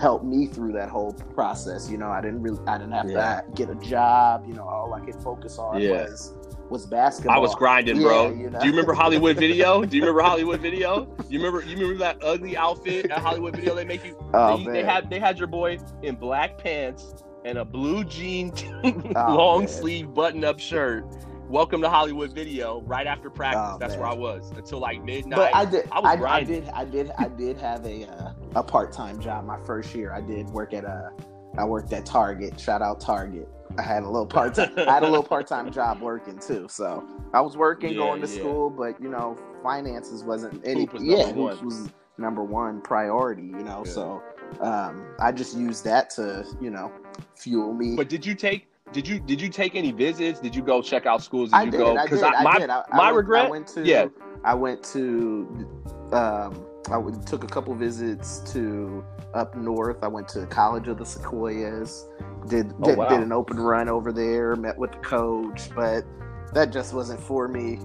helped 0.00 0.24
me 0.24 0.46
through 0.46 0.72
that 0.72 0.88
whole 0.88 1.12
process. 1.12 1.90
You 1.90 1.98
know, 1.98 2.08
I 2.08 2.20
didn't 2.20 2.42
really, 2.42 2.60
I 2.66 2.78
didn't 2.78 2.92
have 2.92 3.10
yeah. 3.10 3.42
to 3.42 3.52
get 3.54 3.70
a 3.70 3.74
job. 3.76 4.46
You 4.46 4.54
know, 4.54 4.66
all 4.66 4.94
I 4.94 5.00
could 5.00 5.16
focus 5.16 5.58
on 5.58 5.80
yeah. 5.80 6.04
was 6.04 6.32
was 6.70 6.86
basketball. 6.86 7.36
I 7.36 7.38
was 7.38 7.54
grinding, 7.54 8.00
bro. 8.00 8.30
Yeah, 8.30 8.34
you 8.34 8.50
know? 8.50 8.58
Do 8.58 8.66
you 8.66 8.72
remember 8.72 8.92
Hollywood 8.92 9.36
Video? 9.36 9.84
Do 9.84 9.96
you 9.96 10.02
remember 10.02 10.22
Hollywood 10.22 10.60
Video? 10.62 11.08
You 11.28 11.38
remember 11.38 11.66
you 11.66 11.76
remember 11.76 11.98
that 11.98 12.22
ugly 12.22 12.56
outfit 12.56 13.10
at 13.10 13.18
Hollywood 13.18 13.56
Video 13.56 13.74
they 13.74 13.84
make 13.84 14.04
you? 14.04 14.16
Oh, 14.34 14.58
they, 14.58 14.64
man. 14.64 14.72
they 14.74 14.82
had 14.82 15.08
they 15.08 15.18
had 15.18 15.38
your 15.38 15.46
boy 15.46 15.78
in 16.02 16.16
black 16.16 16.58
pants 16.58 17.14
and 17.44 17.58
a 17.58 17.64
blue 17.64 18.04
jean 18.04 18.52
oh, 18.84 19.34
long 19.34 19.60
man. 19.60 19.68
sleeve 19.68 20.12
button 20.12 20.44
up 20.44 20.58
shirt. 20.58 21.06
Welcome 21.48 21.80
to 21.82 21.88
Hollywood 21.88 22.32
Video. 22.32 22.80
Right 22.82 23.06
after 23.06 23.30
practice, 23.30 23.62
oh, 23.74 23.78
that's 23.78 23.92
man. 23.92 24.00
where 24.00 24.08
I 24.08 24.14
was 24.14 24.50
until 24.56 24.80
like 24.80 25.02
midnight. 25.04 25.36
But 25.36 25.54
I 25.54 25.64
did, 25.64 25.88
I, 25.92 26.00
I, 26.00 26.36
I 26.38 26.44
did, 26.44 26.68
I 26.70 26.84
did, 26.84 27.12
I 27.16 27.28
did 27.28 27.56
have 27.58 27.86
a 27.86 28.04
uh, 28.10 28.32
a 28.56 28.62
part 28.62 28.92
time 28.92 29.20
job 29.20 29.46
my 29.46 29.58
first 29.64 29.94
year. 29.94 30.12
I 30.12 30.20
did 30.20 30.48
work 30.50 30.74
at 30.74 30.84
a, 30.84 31.12
I 31.56 31.64
worked 31.64 31.92
at 31.92 32.04
Target. 32.04 32.58
Shout 32.58 32.82
out 32.82 33.00
Target. 33.00 33.48
I 33.78 33.82
had 33.82 34.02
a 34.02 34.08
little 34.08 34.26
part 34.26 34.54
time. 34.54 34.72
I 34.76 34.94
had 34.94 35.02
a 35.02 35.08
little 35.08 35.22
part 35.22 35.46
time 35.46 35.70
job 35.70 36.00
working 36.00 36.38
too. 36.38 36.66
So 36.68 37.06
I 37.32 37.40
was 37.40 37.56
working, 37.56 37.90
yeah, 37.90 37.96
going 37.96 38.22
to 38.22 38.28
yeah. 38.28 38.38
school, 38.38 38.70
but 38.70 39.00
you 39.00 39.08
know, 39.08 39.36
finances 39.62 40.22
wasn't 40.22 40.66
any. 40.66 40.86
Was 40.86 41.02
yeah, 41.02 41.32
hoops 41.32 41.62
was 41.62 41.90
number 42.18 42.42
one 42.42 42.80
priority. 42.80 43.42
You 43.42 43.62
know, 43.62 43.82
yeah. 43.84 43.92
so 43.92 44.22
um, 44.60 45.06
I 45.20 45.32
just 45.32 45.56
used 45.56 45.84
that 45.84 46.10
to 46.10 46.46
you 46.60 46.70
know 46.70 46.92
fuel 47.36 47.72
me. 47.72 47.96
But 47.96 48.08
did 48.08 48.24
you 48.24 48.34
take? 48.34 48.68
Did 48.92 49.06
you 49.06 49.18
did 49.18 49.40
you 49.40 49.48
take 49.48 49.74
any 49.74 49.92
visits? 49.92 50.40
Did 50.40 50.54
you 50.54 50.62
go 50.62 50.80
check 50.80 51.06
out 51.06 51.22
schools? 51.22 51.50
Did 51.50 51.56
I 51.56 51.62
you 51.64 51.70
did, 51.72 51.78
go? 51.78 52.02
Because 52.02 52.22
my 52.22 52.28
I, 52.30 52.96
my 52.96 53.10
regret. 53.10 53.46
I 53.46 53.50
went 53.50 53.66
to. 53.68 53.84
Yeah. 53.84 54.08
I 54.44 54.54
went 54.54 54.84
to. 54.84 55.68
Um, 56.12 56.65
I 56.90 57.02
took 57.24 57.42
a 57.42 57.46
couple 57.46 57.74
visits 57.74 58.40
to 58.52 59.04
up 59.34 59.56
north. 59.56 59.98
I 60.02 60.08
went 60.08 60.28
to 60.28 60.46
College 60.46 60.88
of 60.88 60.98
the 60.98 61.04
Sequoias. 61.04 62.06
Did 62.48 62.72
oh, 62.80 62.84
did, 62.84 62.98
wow. 62.98 63.08
did 63.08 63.20
an 63.20 63.32
open 63.32 63.58
run 63.58 63.88
over 63.88 64.12
there. 64.12 64.54
Met 64.56 64.78
with 64.78 64.92
the 64.92 64.98
coach, 64.98 65.68
but 65.74 66.04
that 66.52 66.72
just 66.72 66.94
wasn't 66.94 67.20
for 67.20 67.48
me 67.48 67.80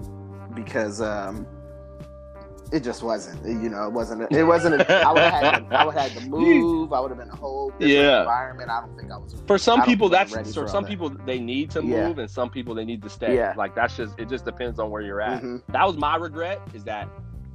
because 0.53 1.01
um, 1.01 1.47
it 2.71 2.83
just 2.83 3.01
wasn't. 3.01 3.43
You 3.43 3.69
know, 3.69 3.87
it 3.87 3.91
wasn't. 3.91 4.31
It 4.31 4.43
wasn't. 4.43 4.81
A, 4.81 5.01
I 5.01 5.11
would 5.11 5.21
have 5.21 5.33
had. 5.33 5.69
To, 5.69 5.75
I 5.75 5.85
would 5.85 5.95
have 5.95 6.11
had 6.11 6.21
to 6.21 6.29
move. 6.29 6.93
I 6.93 6.99
would 6.99 7.09
have 7.09 7.17
been 7.17 7.29
a 7.29 7.35
whole 7.35 7.71
different 7.71 7.91
yeah. 7.91 8.19
environment. 8.19 8.69
I 8.69 8.81
don't 8.81 8.95
think 8.95 9.11
I 9.11 9.17
was. 9.17 9.35
For 9.47 9.57
some 9.57 9.81
people, 9.83 10.09
that's 10.09 10.31
for, 10.31 10.67
some 10.67 10.83
that. 10.83 10.89
people 10.89 11.09
they 11.09 11.39
need 11.39 11.71
to 11.71 11.81
move, 11.81 12.17
yeah. 12.17 12.21
and 12.23 12.29
some 12.29 12.51
people 12.51 12.75
they 12.75 12.85
need 12.85 13.01
to 13.01 13.09
stay. 13.09 13.35
Yeah. 13.35 13.53
Like 13.57 13.73
that's 13.73 13.97
just. 13.97 14.17
It 14.19 14.29
just 14.29 14.45
depends 14.45 14.79
on 14.79 14.91
where 14.91 15.01
you're 15.01 15.21
at. 15.21 15.41
Mm-hmm. 15.41 15.71
That 15.71 15.87
was 15.87 15.97
my 15.97 16.17
regret. 16.17 16.61
Is 16.75 16.83
that 16.83 17.09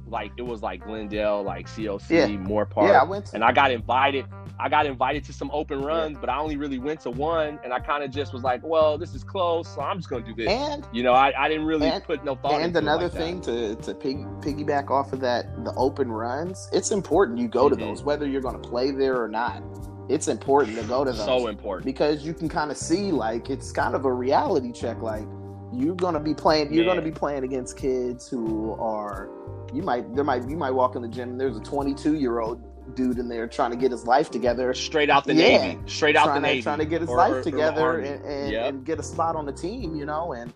like 0.09 0.31
it 0.37 0.41
was 0.41 0.61
like 0.61 0.83
Glendale, 0.83 1.43
like 1.43 1.67
COC, 1.67 2.09
yeah. 2.09 2.27
Moorpark. 2.27 2.89
Yeah, 2.89 3.01
I 3.01 3.03
went 3.03 3.27
to, 3.27 3.35
and 3.35 3.43
I 3.43 3.51
got 3.51 3.71
invited. 3.71 4.25
I 4.59 4.69
got 4.69 4.85
invited 4.85 5.23
to 5.25 5.33
some 5.33 5.51
open 5.53 5.81
runs, 5.81 6.13
yeah. 6.13 6.21
but 6.21 6.29
I 6.29 6.39
only 6.39 6.57
really 6.57 6.79
went 6.79 7.01
to 7.01 7.11
one, 7.11 7.59
and 7.63 7.73
I 7.73 7.79
kind 7.79 8.03
of 8.03 8.11
just 8.11 8.33
was 8.33 8.43
like, 8.43 8.61
"Well, 8.63 8.97
this 8.97 9.13
is 9.13 9.23
close, 9.23 9.73
so 9.73 9.81
I'm 9.81 9.97
just 9.97 10.09
gonna 10.09 10.25
do 10.25 10.33
this." 10.33 10.49
And 10.49 10.85
you 10.91 11.03
know, 11.03 11.13
I, 11.13 11.33
I 11.37 11.47
didn't 11.47 11.65
really 11.65 11.87
and, 11.87 12.03
put 12.03 12.23
no 12.23 12.35
thought. 12.35 12.61
And 12.61 12.75
another 12.75 13.09
like 13.09 13.13
thing 13.13 13.41
to 13.41 13.75
to 13.75 13.93
pig, 13.93 14.17
piggyback 14.41 14.89
off 14.89 15.13
of 15.13 15.19
that, 15.21 15.63
the 15.63 15.73
open 15.75 16.11
runs, 16.11 16.69
it's 16.71 16.91
important 16.91 17.39
you 17.39 17.47
go 17.47 17.65
mm-hmm. 17.65 17.79
to 17.79 17.85
those, 17.85 18.03
whether 18.03 18.27
you're 18.27 18.41
gonna 18.41 18.59
play 18.59 18.91
there 18.91 19.21
or 19.21 19.27
not. 19.27 19.63
It's 20.09 20.29
important 20.29 20.77
to 20.77 20.83
go 20.83 21.03
to 21.03 21.11
those. 21.11 21.25
So 21.25 21.47
important 21.47 21.85
because 21.85 22.25
you 22.25 22.33
can 22.33 22.47
kind 22.47 22.71
of 22.71 22.77
see 22.77 23.11
like 23.11 23.49
it's 23.49 23.71
kind 23.71 23.93
of 23.93 24.05
a 24.05 24.13
reality 24.13 24.71
check, 24.71 25.01
like 25.01 25.27
you're 25.73 25.95
gonna 25.95 26.19
be 26.19 26.33
playing. 26.33 26.73
You're 26.73 26.85
Man. 26.85 26.95
gonna 26.95 27.05
be 27.05 27.11
playing 27.11 27.43
against 27.43 27.77
kids 27.77 28.27
who 28.27 28.73
are. 28.79 29.29
You 29.73 29.81
might 29.83 30.15
there 30.15 30.23
might 30.23 30.47
you 30.47 30.55
might 30.57 30.71
walk 30.71 30.95
in 30.95 31.01
the 31.01 31.07
gym 31.07 31.31
and 31.31 31.39
there's 31.41 31.57
a 31.57 31.61
22 31.61 32.15
year 32.15 32.39
old 32.39 32.61
dude 32.95 33.19
in 33.19 33.27
there 33.27 33.47
trying 33.47 33.71
to 33.71 33.75
get 33.77 33.91
his 33.91 34.05
life 34.05 34.31
together, 34.31 34.73
Straight 34.73 35.09
out 35.09 35.25
the 35.25 35.33
Yeah. 35.33 35.57
Navy. 35.67 35.79
Straight 35.87 36.15
out 36.15 36.33
the 36.33 36.39
Navy. 36.39 36.61
trying 36.61 36.79
to 36.79 36.85
get 36.85 37.01
his 37.01 37.09
or- 37.09 37.17
life 37.17 37.33
or- 37.33 37.39
or 37.39 37.43
together 37.43 37.81
Army. 37.81 38.07
and, 38.07 38.23
and, 38.25 38.51
Yep. 38.51 38.69
and 38.69 38.85
get 38.85 38.99
a 38.99 39.03
spot 39.03 39.35
on 39.35 39.45
the 39.45 39.51
team, 39.51 39.95
you 39.95 40.05
know, 40.05 40.31
and 40.31 40.53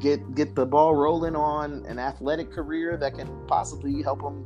get 0.00 0.34
get 0.34 0.54
the 0.54 0.66
ball 0.66 0.94
rolling 0.94 1.34
on 1.36 1.84
an 1.88 1.98
athletic 1.98 2.52
career 2.52 2.96
that 2.98 3.14
can 3.16 3.28
possibly 3.46 4.02
help 4.02 4.20
him 4.20 4.44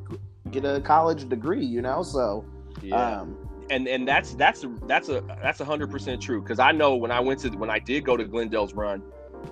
get 0.53 0.65
a 0.65 0.81
college 0.81 1.29
degree, 1.29 1.65
you 1.65 1.83
know. 1.83 2.03
So, 2.05 2.45
Yeah. 2.83 3.21
um, 3.23 3.37
and 3.69 3.89
and 3.89 4.07
that's 4.07 4.35
that's 4.35 4.65
that's 4.87 5.09
a 5.09 5.23
that's 5.43 5.59
a 5.61 5.65
hundred 5.65 5.91
percent 5.91 6.23
true 6.23 6.41
because 6.41 6.61
I 6.61 6.71
know 6.71 6.95
when 6.95 7.11
I 7.11 7.19
went 7.19 7.41
to 7.41 7.49
when 7.51 7.69
I 7.71 7.81
did 7.81 8.05
go 8.05 8.17
to 8.17 8.25
Glendale's 8.25 8.75
run, 8.75 9.03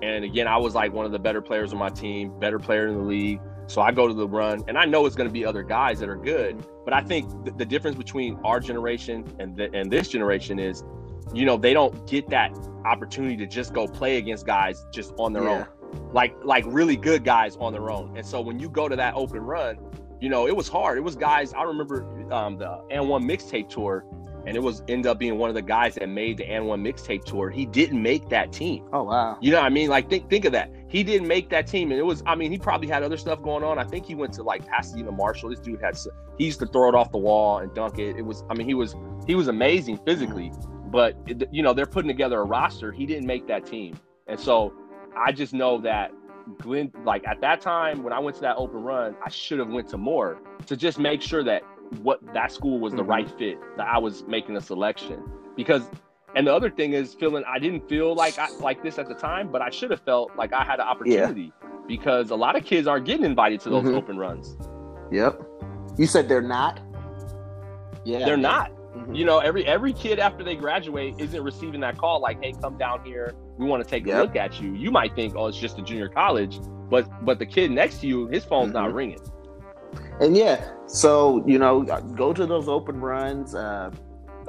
and 0.01 0.23
again 0.23 0.47
I 0.47 0.57
was 0.57 0.75
like 0.75 0.93
one 0.93 1.05
of 1.05 1.11
the 1.11 1.19
better 1.19 1.41
players 1.41 1.73
on 1.73 1.79
my 1.79 1.89
team, 1.89 2.37
better 2.39 2.59
player 2.59 2.87
in 2.87 2.95
the 2.95 3.03
league. 3.03 3.39
So 3.69 3.81
I 3.81 3.91
go 3.91 4.07
to 4.07 4.13
the 4.13 4.27
run, 4.27 4.63
and 4.69 4.77
I 4.77 4.85
know 4.85 5.05
it's 5.05 5.15
going 5.17 5.27
to 5.27 5.33
be 5.33 5.45
other 5.45 5.61
guys 5.61 5.99
that 5.99 6.07
are 6.07 6.15
good. 6.15 6.65
But 6.85 6.93
I 6.93 7.01
think 7.01 7.29
the, 7.43 7.51
the 7.51 7.65
difference 7.65 7.97
between 7.97 8.39
our 8.45 8.61
generation 8.61 9.25
and 9.39 9.57
the, 9.57 9.69
and 9.75 9.91
this 9.91 10.07
generation 10.07 10.57
is, 10.57 10.85
you 11.33 11.45
know, 11.45 11.57
they 11.57 11.73
don't 11.73 12.07
get 12.07 12.29
that 12.29 12.57
opportunity 12.85 13.35
to 13.35 13.45
just 13.45 13.73
go 13.73 13.85
play 13.85 14.17
against 14.19 14.45
guys 14.45 14.85
just 14.93 15.13
on 15.17 15.33
their 15.33 15.43
Yeah. 15.43 15.65
own, 15.93 16.11
like 16.13 16.33
like 16.45 16.63
really 16.67 16.95
good 16.95 17.25
guys 17.25 17.57
on 17.57 17.73
their 17.73 17.91
own. 17.91 18.15
And 18.15 18.25
so 18.25 18.39
when 18.39 18.57
you 18.57 18.69
go 18.69 18.87
to 18.87 18.95
that 18.95 19.15
open 19.15 19.41
run, 19.41 19.77
you 20.21 20.29
know, 20.29 20.47
it 20.47 20.55
was 20.55 20.69
hard. 20.69 20.97
It 20.97 21.01
was 21.01 21.17
guys. 21.17 21.53
I 21.53 21.63
remember 21.63 22.05
um, 22.31 22.57
the 22.57 22.81
and 22.89 23.09
one 23.09 23.23
mixtape 23.27 23.67
tour, 23.67 24.05
and 24.47 24.55
it 24.55 24.61
was 24.61 24.81
ended 24.87 25.07
up 25.07 25.19
being 25.19 25.37
one 25.37 25.49
of 25.49 25.55
the 25.55 25.61
guys 25.61 25.95
that 25.95 26.07
made 26.07 26.37
the 26.37 26.49
and 26.49 26.65
one 26.65 26.81
mixtape 26.81 27.25
tour. 27.25 27.49
He 27.49 27.65
didn't 27.65 28.01
make 28.01 28.29
that 28.29 28.53
team. 28.53 28.87
oh 28.93 29.03
wow, 29.03 29.37
You 29.41 29.51
know 29.51 29.57
what 29.57 29.65
I 29.65 29.69
mean? 29.69 29.89
Like 29.89 30.09
think 30.09 30.29
think 30.29 30.45
of 30.45 30.53
that. 30.53 30.71
He 30.87 31.03
didn't 31.03 31.27
make 31.27 31.49
that 31.49 31.67
team, 31.67 31.91
and 31.91 31.99
it 31.99 32.03
was. 32.03 32.23
I 32.25 32.35
mean, 32.35 32.49
he 32.49 32.57
probably 32.57 32.87
had 32.87 33.03
other 33.03 33.17
stuff 33.17 33.43
going 33.43 33.63
on. 33.63 33.77
I 33.77 33.83
think 33.83 34.05
he 34.05 34.15
went 34.15 34.33
to 34.35 34.43
like 34.43 34.65
Pasadena 34.65 35.11
Marshall. 35.11 35.49
This 35.49 35.59
dude 35.59 35.81
had. 35.81 35.97
He 36.37 36.45
used 36.45 36.59
to 36.59 36.65
throw 36.65 36.87
it 36.87 36.95
off 36.95 37.11
the 37.11 37.17
wall 37.17 37.59
and 37.59 37.73
dunk 37.75 37.99
it. 37.99 38.15
It 38.15 38.21
was. 38.21 38.45
I 38.49 38.53
mean, 38.53 38.65
he 38.65 38.73
was 38.73 38.95
he 39.27 39.35
was 39.35 39.49
amazing 39.49 39.99
physically, 40.05 40.53
but 40.85 41.17
it, 41.27 41.43
you 41.51 41.61
know 41.61 41.73
they're 41.73 41.85
putting 41.85 42.07
together 42.07 42.39
a 42.39 42.45
roster. 42.45 42.93
He 42.93 43.05
didn't 43.05 43.27
make 43.27 43.47
that 43.47 43.65
team, 43.65 43.99
and 44.27 44.39
so 44.39 44.73
I 45.17 45.33
just 45.33 45.53
know 45.53 45.77
that 45.81 46.13
Glenn. 46.59 46.93
Like 47.03 47.27
at 47.27 47.41
that 47.41 47.59
time 47.59 48.01
when 48.01 48.13
I 48.13 48.19
went 48.19 48.37
to 48.37 48.41
that 48.43 48.55
open 48.55 48.81
run, 48.81 49.17
I 49.25 49.29
should 49.29 49.59
have 49.59 49.67
went 49.67 49.89
to 49.89 49.97
more 49.97 50.39
to 50.67 50.77
just 50.77 50.99
make 50.99 51.21
sure 51.21 51.43
that 51.43 51.63
what 52.01 52.19
that 52.33 52.51
school 52.51 52.79
was 52.79 52.93
the 52.93 53.03
Mhm. 53.03 53.07
right 53.09 53.29
fit. 53.37 53.57
That 53.77 53.87
I 53.87 53.97
was 53.97 54.23
making 54.27 54.55
a 54.57 54.61
selection 54.61 55.23
because 55.55 55.89
and 56.35 56.45
the 56.45 56.53
other 56.53 56.69
thing 56.69 56.93
is 56.93 57.13
feeling 57.15 57.43
I 57.47 57.57
didn't 57.57 57.87
feel 57.89 58.13
like 58.13 58.37
I 58.37 58.49
like 58.59 58.83
this 58.83 58.99
at 58.99 59.07
the 59.07 59.15
time, 59.15 59.49
but 59.51 59.61
I 59.61 59.69
should 59.69 59.89
have 59.91 60.01
felt 60.01 60.31
like 60.35 60.53
I 60.53 60.63
had 60.63 60.79
an 60.79 60.87
opportunity 60.87 61.51
because 61.87 62.29
a 62.31 62.35
lot 62.35 62.55
of 62.55 62.63
kids 62.65 62.85
aren't 62.87 63.05
getting 63.05 63.25
invited 63.25 63.59
to 63.61 63.69
those 63.69 63.85
Mhm. 63.85 63.95
open 63.95 64.17
runs. 64.17 64.57
yep. 65.11 65.41
You 65.97 66.05
said 66.05 66.27
they're 66.27 66.41
not. 66.41 66.79
Yeah, 68.03 68.19
They're 68.25 68.37
not. 68.37 68.71
Mhm. 68.95 69.15
You 69.15 69.25
know, 69.25 69.39
every 69.39 69.65
every 69.65 69.93
kid 69.93 70.19
after 70.19 70.43
they 70.43 70.55
graduate 70.55 71.15
isn't 71.17 71.41
receiving 71.43 71.79
that 71.81 71.97
call 71.97 72.19
like, 72.21 72.43
"Hey, 72.43 72.53
come 72.61 72.77
down 72.77 73.03
here. 73.05 73.33
We 73.57 73.65
want 73.65 73.83
to 73.83 73.89
take 73.89 74.05
a 74.07 74.17
look 74.17 74.35
at 74.35 74.61
you." 74.61 74.73
You 74.73 74.91
might 74.91 75.15
think, 75.15 75.33
"Oh, 75.35 75.47
it's 75.47 75.57
just 75.57 75.77
a 75.79 75.81
junior 75.81 76.07
college," 76.09 76.59
but 76.89 77.07
but 77.25 77.39
the 77.39 77.45
kid 77.45 77.71
next 77.71 77.99
to 78.01 78.07
you, 78.07 78.27
his 78.27 78.43
phone's 78.45 78.73
not 78.73 78.89
Mhm. 78.91 78.95
ringing. 78.95 79.19
And 80.19 80.35
yeah, 80.35 80.63
so 80.87 81.43
you 81.45 81.59
know, 81.59 81.81
go 82.15 82.33
to 82.33 82.45
those 82.45 82.67
open 82.67 82.99
runs. 82.99 83.53
Uh, 83.53 83.91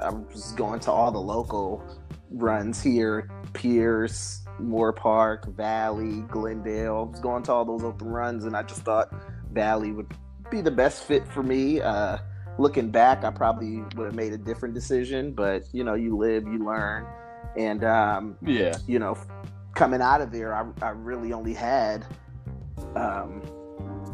I 0.03 0.11
was 0.11 0.53
going 0.53 0.81
to 0.81 0.91
all 0.91 1.11
the 1.11 1.21
local 1.21 1.83
runs 2.31 2.83
here, 2.83 3.29
Pierce, 3.53 4.43
Moorpark, 4.61 5.55
Valley, 5.55 6.21
Glendale. 6.29 7.07
I 7.09 7.11
was 7.11 7.21
going 7.21 7.43
to 7.45 7.53
all 7.53 7.65
those 7.65 7.83
open 7.83 8.09
runs, 8.09 8.45
and 8.45 8.57
I 8.57 8.63
just 8.63 8.83
thought 8.83 9.13
Valley 9.53 9.93
would 9.93 10.13
be 10.51 10.61
the 10.61 10.71
best 10.71 11.05
fit 11.05 11.27
for 11.29 11.43
me. 11.43 11.81
Uh, 11.81 12.19
looking 12.59 12.91
back, 12.91 13.25
I 13.25 13.31
probably 13.31 13.83
would 13.97 14.07
have 14.07 14.15
made 14.15 14.33
a 14.33 14.39
different 14.39 14.75
decision, 14.75 15.33
but 15.33 15.65
you 15.73 15.85
know, 15.85 15.95
you 15.95 16.17
live, 16.17 16.45
you 16.45 16.65
learn, 16.65 17.07
and 17.57 17.85
um, 17.85 18.37
Yeah. 18.43 18.77
you 18.87 18.99
know, 18.99 19.17
coming 19.75 20.01
out 20.01 20.21
of 20.21 20.33
there, 20.33 20.55
I, 20.55 20.67
I 20.81 20.91
really 20.91 21.33
only 21.33 21.55
had, 21.55 22.07
um, 22.97 23.43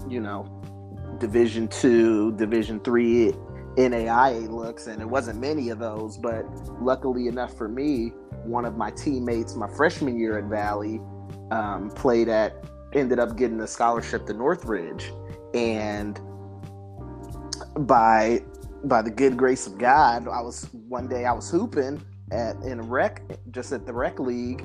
you 0.09 0.21
know, 0.21 0.63
Division 1.19 1.69
two, 1.69 2.33
Division 2.33 2.81
three, 2.81 3.33
NAIA 3.77 4.49
looks, 4.49 4.87
and 4.87 5.01
it 5.01 5.09
wasn't 5.09 5.41
many 5.41 5.71
of 5.71 5.79
those. 5.79 6.17
But 6.17 6.45
luckily 6.81 7.27
enough 7.27 7.57
for 7.57 7.69
me, 7.69 8.13
one 8.45 8.65
of 8.65 8.77
my 8.77 8.91
teammates, 8.91 9.57
my 9.57 9.69
freshman 9.77 10.19
year 10.19 10.39
at 10.39 10.45
Valley, 10.45 11.01
um, 11.51 11.91
played 11.91 12.29
at, 12.29 12.65
ended 12.93 13.19
up 13.19 13.37
getting 13.37 13.61
a 13.61 13.67
scholarship 13.67 14.27
to 14.27 14.33
Northridge, 14.33 15.13
and 15.55 16.21
by 17.81 18.43
by 18.85 19.01
the 19.03 19.11
good 19.11 19.37
grace 19.37 19.67
of 19.67 19.79
God, 19.79 20.29
I 20.29 20.41
was 20.41 20.69
one 20.89 21.09
day 21.09 21.25
I 21.25 21.33
was 21.33 21.51
hooping 21.51 22.03
at 22.31 22.57
in 22.63 22.81
rec 22.83 23.23
just 23.51 23.73
at 23.73 23.87
the 23.87 23.93
rec 23.93 24.19
league 24.19 24.65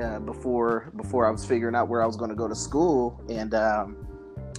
uh, 0.00 0.18
before 0.20 0.92
before 0.96 1.26
I 1.26 1.30
was 1.30 1.44
figuring 1.44 1.74
out 1.74 1.88
where 1.88 2.02
I 2.02 2.06
was 2.06 2.16
going 2.16 2.30
to 2.30 2.36
go 2.36 2.48
to 2.48 2.54
school, 2.54 3.20
and 3.28 3.54
um, 3.54 4.05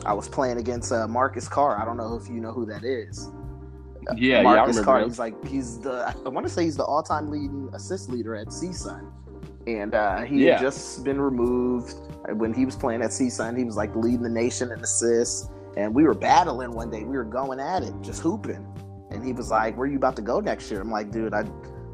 I 0.05 0.13
was 0.13 0.29
playing 0.29 0.57
against 0.57 0.91
uh, 0.91 1.07
Marcus 1.07 1.47
Carr. 1.47 1.81
I 1.81 1.85
don't 1.85 1.97
know 1.97 2.15
if 2.15 2.27
you 2.27 2.39
know 2.39 2.51
who 2.51 2.65
that 2.67 2.83
is. 2.83 3.29
Yeah, 4.15 4.37
yeah, 4.37 4.41
Marcus 4.43 4.75
remember 4.77 4.85
Carr. 4.85 4.99
him. 5.01 5.09
He's 5.09 5.19
like 5.19 5.45
he's 5.45 5.79
the 5.79 6.13
I 6.25 6.29
want 6.29 6.45
to 6.47 6.53
say 6.53 6.63
he's 6.63 6.77
the 6.77 6.85
all-time 6.85 7.29
leading 7.29 7.69
assist 7.73 8.09
leader 8.09 8.35
at 8.35 8.47
CSUN, 8.47 9.11
and 9.67 9.93
uh, 9.93 10.21
he 10.21 10.45
Yeah. 10.45 10.53
had 10.53 10.61
just 10.61 11.03
been 11.03 11.19
removed 11.19 11.93
when 12.35 12.53
he 12.53 12.65
was 12.65 12.75
playing 12.75 13.01
at 13.01 13.09
CSUN. 13.09 13.57
He 13.57 13.65
was 13.65 13.75
like 13.75 13.93
leading 13.95 14.21
the 14.21 14.29
nation 14.29 14.71
in 14.71 14.79
assists, 14.79 15.49
and 15.75 15.93
we 15.93 16.03
were 16.03 16.13
battling 16.13 16.71
one 16.71 16.89
day. 16.89 17.03
We 17.03 17.17
were 17.17 17.25
going 17.25 17.59
at 17.59 17.83
it, 17.83 17.93
just 18.01 18.21
hooping, 18.21 18.65
and 19.11 19.25
he 19.25 19.33
was 19.33 19.49
like, 19.51 19.75
"Where 19.77 19.87
you 19.87 19.97
about 19.97 20.15
to 20.17 20.21
go 20.21 20.39
next 20.39 20.71
year?" 20.71 20.79
I'm 20.79 20.91
like, 20.91 21.11
"Dude, 21.11 21.33
I 21.33 21.43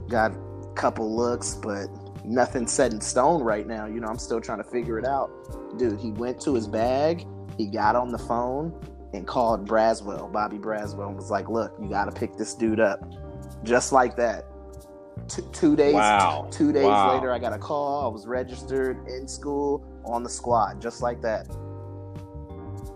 got 0.08 0.34
a 0.34 0.74
couple 0.76 1.16
looks, 1.16 1.56
but 1.56 1.88
nothing 2.24 2.68
set 2.68 2.94
in 2.94 3.02
stone 3.02 3.42
right 3.42 3.66
now. 3.66 3.88
You 3.88 4.02
know, 4.02 4.08
I'm 4.08 4.20
still 4.20 4.40
trying 4.40 4.60
to 4.60 4.64
figure 4.70 5.00
it 5.00 5.06
out." 5.06 5.32
Dude, 5.80 6.00
he 6.00 6.12
went 6.12 6.40
to 6.42 6.54
his 6.54 6.68
bag, 6.68 7.26
he 7.58 7.68
got 7.68 7.96
on 7.96 8.10
the 8.10 8.18
phone, 8.18 8.74
and 9.14 9.28
called 9.28 9.68
Braswell, 9.68 10.32
Bobby 10.32 10.58
Braswell, 10.58 11.08
and 11.08 11.16
was 11.16 11.30
like, 11.32 11.50
"Look, 11.50 11.74
you 11.82 11.90
got 11.90 12.06
to 12.06 12.12
pick 12.12 12.36
this 12.38 12.54
dude 12.56 12.80
up." 12.80 13.00
Just 13.64 13.92
like 13.92 14.16
that. 14.18 14.46
Two, 15.28 15.42
two 15.54 15.76
days. 15.76 15.94
Wow. 15.94 16.48
Two 16.52 16.72
days 16.74 16.86
Wow. 16.86 17.16
later, 17.16 17.32
I 17.32 17.40
got 17.40 17.54
a 17.54 17.58
call. 17.58 18.06
I 18.06 18.08
was 18.12 18.26
registered 18.28 19.08
in 19.08 19.28
school 19.28 19.86
on 20.04 20.24
the 20.24 20.30
squad, 20.30 20.82
just 20.82 21.02
like 21.02 21.22
that. 21.22 21.48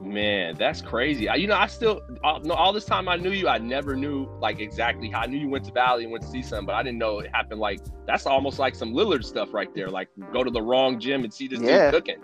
Man, 0.08 0.56
that's 0.56 0.82
crazy. 0.82 1.28
I, 1.28 1.36
you 1.36 1.48
know, 1.48 1.56
I 1.56 1.68
still 1.68 2.02
all, 2.24 2.40
no, 2.40 2.54
all 2.54 2.72
this 2.72 2.86
time 2.86 3.10
I 3.10 3.18
knew 3.18 3.32
you, 3.32 3.48
I 3.48 3.58
never 3.58 3.96
knew 3.96 4.28
like 4.40 4.60
exactly 4.60 5.10
how 5.10 5.22
I 5.22 5.26
knew 5.26 5.38
you 5.38 5.50
went 5.50 5.66
to 5.66 5.72
Valley 5.72 6.04
and 6.04 6.12
went 6.12 6.24
to 6.24 6.30
see 6.30 6.42
some, 6.42 6.66
but 6.66 6.76
I 6.76 6.84
didn't 6.84 6.98
know 6.98 7.20
it 7.20 7.30
happened 7.34 7.60
like 7.60 7.80
that's 8.06 8.26
almost 8.26 8.58
like 8.58 8.74
some 8.76 8.94
Lillard 8.94 9.24
stuff 9.24 9.54
right 9.54 9.74
there. 9.76 9.90
Like 9.90 10.10
go 10.32 10.44
to 10.44 10.52
the 10.52 10.62
wrong 10.62 11.00
gym 11.00 11.24
and 11.24 11.34
see 11.34 11.48
this 11.48 11.60
Yeah. 11.62 11.92
dude 11.92 11.94
cooking. 12.06 12.22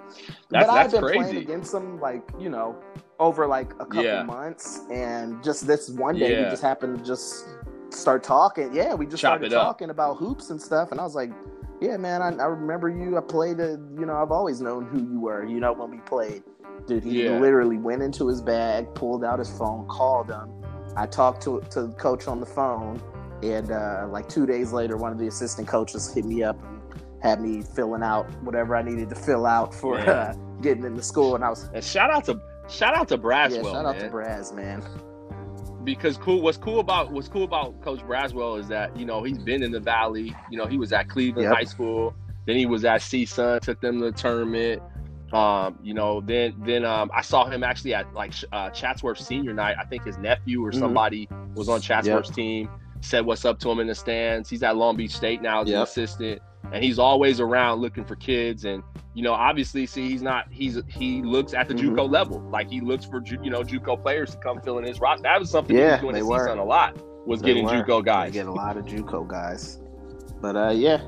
That's 0.50 0.68
but 0.68 0.70
I've 0.70 0.92
that's 0.92 0.94
been 0.94 1.02
playing 1.02 1.24
crazy. 1.24 1.38
against 1.40 1.74
him, 1.74 2.00
like 2.00 2.24
you 2.40 2.50
know, 2.50 2.78
over 3.20 3.48
like 3.48 3.74
a 3.74 3.86
couple 3.86 4.02
Yeah. 4.04 4.24
months, 4.24 4.82
and 4.90 5.44
just 5.44 5.68
this 5.68 5.90
one 5.90 6.18
day, 6.20 6.44
we 6.44 6.50
just 6.50 6.64
happened 6.64 7.00
to 7.00 7.04
just 7.04 7.48
start 7.90 8.24
talking. 8.24 8.74
Yeah, 8.74 8.94
we 8.94 9.06
just 9.06 9.22
Chop 9.22 9.40
started 9.40 9.52
talking 9.52 9.90
about 9.90 10.16
hoops 10.18 10.50
and 10.52 10.62
stuff, 10.62 10.92
and 10.92 11.00
I 11.00 11.04
was 11.04 11.16
like, 11.16 11.32
"Yeah, 11.82 11.98
man, 11.98 12.22
I, 12.22 12.30
I 12.30 12.46
remember 12.46 12.90
you. 12.90 13.18
I 13.18 13.22
played. 13.22 13.60
A, 13.60 13.72
you 13.98 14.06
know, 14.06 14.16
I've 14.16 14.32
always 14.32 14.62
known 14.62 14.86
who 14.86 15.00
you 15.00 15.20
were. 15.20 15.46
You 15.46 15.60
know, 15.60 15.74
when 15.74 15.92
we 15.92 15.98
played." 15.98 16.44
Dude, 16.88 17.04
he 17.04 17.24
Yeah. 17.26 17.40
literally 17.40 17.78
went 17.78 18.02
into 18.02 18.28
his 18.28 18.42
bag, 18.42 18.94
pulled 18.94 19.24
out 19.24 19.40
his 19.40 19.50
phone, 19.50 19.86
called 19.88 20.30
him. 20.30 20.50
I 20.96 21.06
talked 21.06 21.42
to 21.44 21.62
to 21.72 21.84
the 21.88 21.94
coach 21.94 22.28
on 22.28 22.40
the 22.40 22.46
phone, 22.46 23.02
and 23.42 23.72
uh, 23.72 24.08
like 24.10 24.28
two 24.30 24.46
days 24.46 24.74
later, 24.74 24.98
one 24.98 25.12
of 25.12 25.18
the 25.18 25.28
assistant 25.28 25.68
coaches 25.68 26.14
hit 26.14 26.26
me 26.26 26.44
up 26.44 26.62
and 26.64 26.82
had 27.24 27.42
me 27.42 27.62
filling 27.62 28.04
out 28.04 28.26
whatever 28.44 28.76
I 28.76 28.82
needed 28.84 29.10
to 29.10 29.16
fill 29.16 29.46
out 29.46 29.74
for 29.74 29.98
uh, 30.00 30.36
getting 30.62 30.84
into 30.84 31.02
school. 31.02 31.36
And 31.36 31.44
I 31.44 31.50
was 31.50 31.70
And 31.74 31.84
shout 31.84 32.12
out 32.12 32.26
to 32.26 32.40
shout 32.68 32.96
out 32.96 33.08
to 33.10 33.18
Braswell, 33.18 33.64
yeah, 33.64 33.72
shout 33.72 33.86
out 33.86 33.98
man. 33.98 34.10
to 34.10 34.16
Braz, 34.16 34.54
man. 34.54 34.84
because 35.84 36.18
cool 36.18 36.42
what's 36.42 36.58
cool 36.58 36.80
about 36.80 37.12
what's 37.12 37.28
cool 37.28 37.44
about 37.44 37.82
coach 37.82 38.00
braswell 38.02 38.58
is 38.58 38.70
that 38.70 38.96
you 38.96 39.06
know 39.06 39.22
he's 39.22 39.38
been 39.38 39.62
in 39.62 39.70
the 39.72 39.80
valley 39.82 40.34
you 40.50 40.58
know 40.58 40.66
he 40.66 40.78
was 40.78 40.94
at 40.94 41.10
cleveland 41.10 41.44
Yep. 41.50 41.54
high 41.58 41.64
school 41.66 42.14
then 42.46 42.56
he 42.56 42.66
was 42.66 42.86
at 42.86 43.02
csun 43.02 43.60
took 43.60 43.82
them 43.82 44.00
to 44.00 44.06
the 44.06 44.12
tournament 44.14 44.82
um 45.34 45.78
you 45.82 45.94
know 45.94 46.22
then 46.22 46.54
then 46.66 46.86
um 46.86 47.10
i 47.14 47.22
saw 47.22 47.46
him 47.46 47.64
actually 47.64 47.94
at 47.94 48.12
like 48.14 48.34
uh, 48.52 48.70
chatsworth 48.70 49.18
senior 49.20 49.54
night. 49.54 49.76
I 49.80 49.86
think 49.86 50.04
his 50.06 50.18
nephew 50.18 50.64
or 50.64 50.72
Mhm. 50.72 50.80
somebody 50.80 51.28
was 51.56 51.68
on 51.70 51.82
chatsworth's 51.82 52.30
team 52.30 52.70
said 53.02 53.26
what's 53.26 53.44
up 53.44 53.60
to 53.60 53.70
him 53.70 53.80
in 53.80 53.88
the 53.88 53.96
stands. 53.96 54.50
He's 54.50 54.64
at 54.64 54.78
long 54.78 54.96
beach 54.96 55.12
state 55.12 55.42
now 55.42 55.62
as 55.62 55.68
an 55.70 55.76
assistant 55.84 56.42
and 56.72 56.82
he's 56.84 56.98
always 57.00 57.40
around 57.42 57.82
looking 57.82 58.06
for 58.06 58.16
kids. 58.16 58.64
And 58.66 58.82
you 59.14 59.24
know 59.24 59.34
obviously 59.34 59.86
see 59.86 60.10
he's 60.10 60.22
not 60.22 60.46
he's 60.52 60.80
he 60.88 61.22
looks 61.22 61.54
at 61.54 61.68
the 61.68 61.74
Mhm. 61.74 61.96
juco 61.96 62.10
level. 62.10 62.40
Like 62.50 62.70
he 62.70 62.80
looks 62.82 63.04
for 63.06 63.20
Ju- 63.20 63.40
you 63.44 63.50
know 63.50 63.62
juco 63.64 64.02
players 64.02 64.32
to 64.32 64.38
come 64.38 64.62
fill 64.62 64.78
in 64.78 64.86
his 64.86 65.00
roster. 65.02 65.24
That 65.24 65.40
was 65.40 65.50
something 65.50 65.76
Yeah, 65.76 65.86
he 65.86 65.92
was 65.92 66.02
doing 66.02 66.14
they 66.14 66.22
a 66.62 66.64
lot 66.64 66.96
was 67.26 67.42
They 67.42 67.48
getting 67.48 67.66
were. 67.66 67.72
juco 67.72 68.00
They 68.00 68.06
guys. 68.06 68.34
get 68.34 68.48
a 68.48 68.52
lot 68.52 68.78
of 68.78 68.86
JUCO 68.86 69.28
guys, 69.28 69.80
but 70.42 70.56
uh, 70.56 70.70
yeah, 70.76 71.02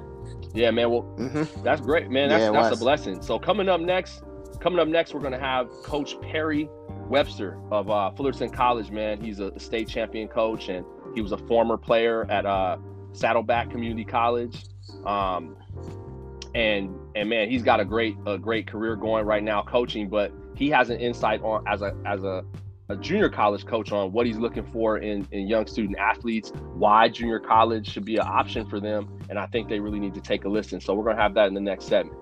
Yeah, 0.56 0.72
man. 0.72 0.90
Well, 0.90 1.04
Mm-hmm. 1.18 1.64
that's 1.64 1.82
great, 1.82 2.10
man. 2.10 2.30
That's 2.30 2.42
Yeah, 2.44 2.52
that's 2.52 2.72
was. 2.72 2.80
a 2.80 2.84
blessing. 2.84 3.22
So 3.22 3.38
coming 3.38 3.70
up 3.70 3.82
next, 3.82 4.24
coming 4.60 4.80
up 4.80 4.88
next, 4.88 5.14
we're 5.14 5.20
gonna 5.22 5.40
have 5.40 5.70
Coach 5.84 6.20
Perry 6.22 6.70
Webster 7.10 7.60
of 7.72 7.90
uh, 7.90 8.12
Fullerton 8.12 8.50
College. 8.50 8.90
Man, 8.90 9.20
he's 9.22 9.40
a 9.40 9.58
state 9.60 9.88
champion 9.88 10.28
coach, 10.28 10.70
and 10.70 10.86
he 11.14 11.22
was 11.22 11.32
a 11.34 11.38
former 11.38 11.78
player 11.78 12.26
at 12.32 12.46
uh, 12.46 12.78
Saddleback 13.14 13.70
Community 13.70 14.06
College. 14.06 14.64
Um, 15.06 15.56
and 16.56 16.96
and 17.16 17.30
man, 17.30 17.50
he's 17.50 17.64
got 17.64 17.80
a 17.80 17.86
great 17.86 18.16
a 18.26 18.38
great 18.38 18.66
career 18.68 18.96
going 18.96 19.26
right 19.26 19.44
now 19.44 19.62
coaching, 19.62 20.10
but 20.10 20.32
he 20.56 20.70
has 20.70 20.90
an 20.90 21.00
insight 21.00 21.42
on 21.44 21.64
as 21.68 21.82
a 21.82 21.94
as 22.06 22.24
a 22.24 22.44
a 22.90 22.96
junior 22.96 23.30
college 23.30 23.66
coach 23.66 23.92
on 23.92 24.12
what 24.12 24.28
he's 24.28 24.38
looking 24.38 24.66
for 24.72 25.00
in, 25.00 25.28
in 25.32 25.48
young 25.48 25.66
student 25.66 25.98
athletes, 25.98 26.52
why 26.76 27.10
junior 27.10 27.40
college 27.40 27.90
should 27.90 28.06
be 28.06 28.18
an 28.18 28.28
option 28.28 28.68
for 28.70 28.80
them. 28.80 29.20
And 29.30 29.40
I 29.40 29.48
think 29.48 29.70
they 29.70 29.80
really 29.80 30.00
need 30.00 30.14
to 30.14 30.22
take 30.22 30.46
a 30.46 30.50
listen. 30.50 30.80
So 30.80 30.94
we're 30.94 31.04
going 31.04 31.16
to 31.16 31.22
have 31.22 31.34
that 31.34 31.48
in 31.48 31.56
the 31.56 31.62
next 31.62 31.86
segment. 31.86 32.16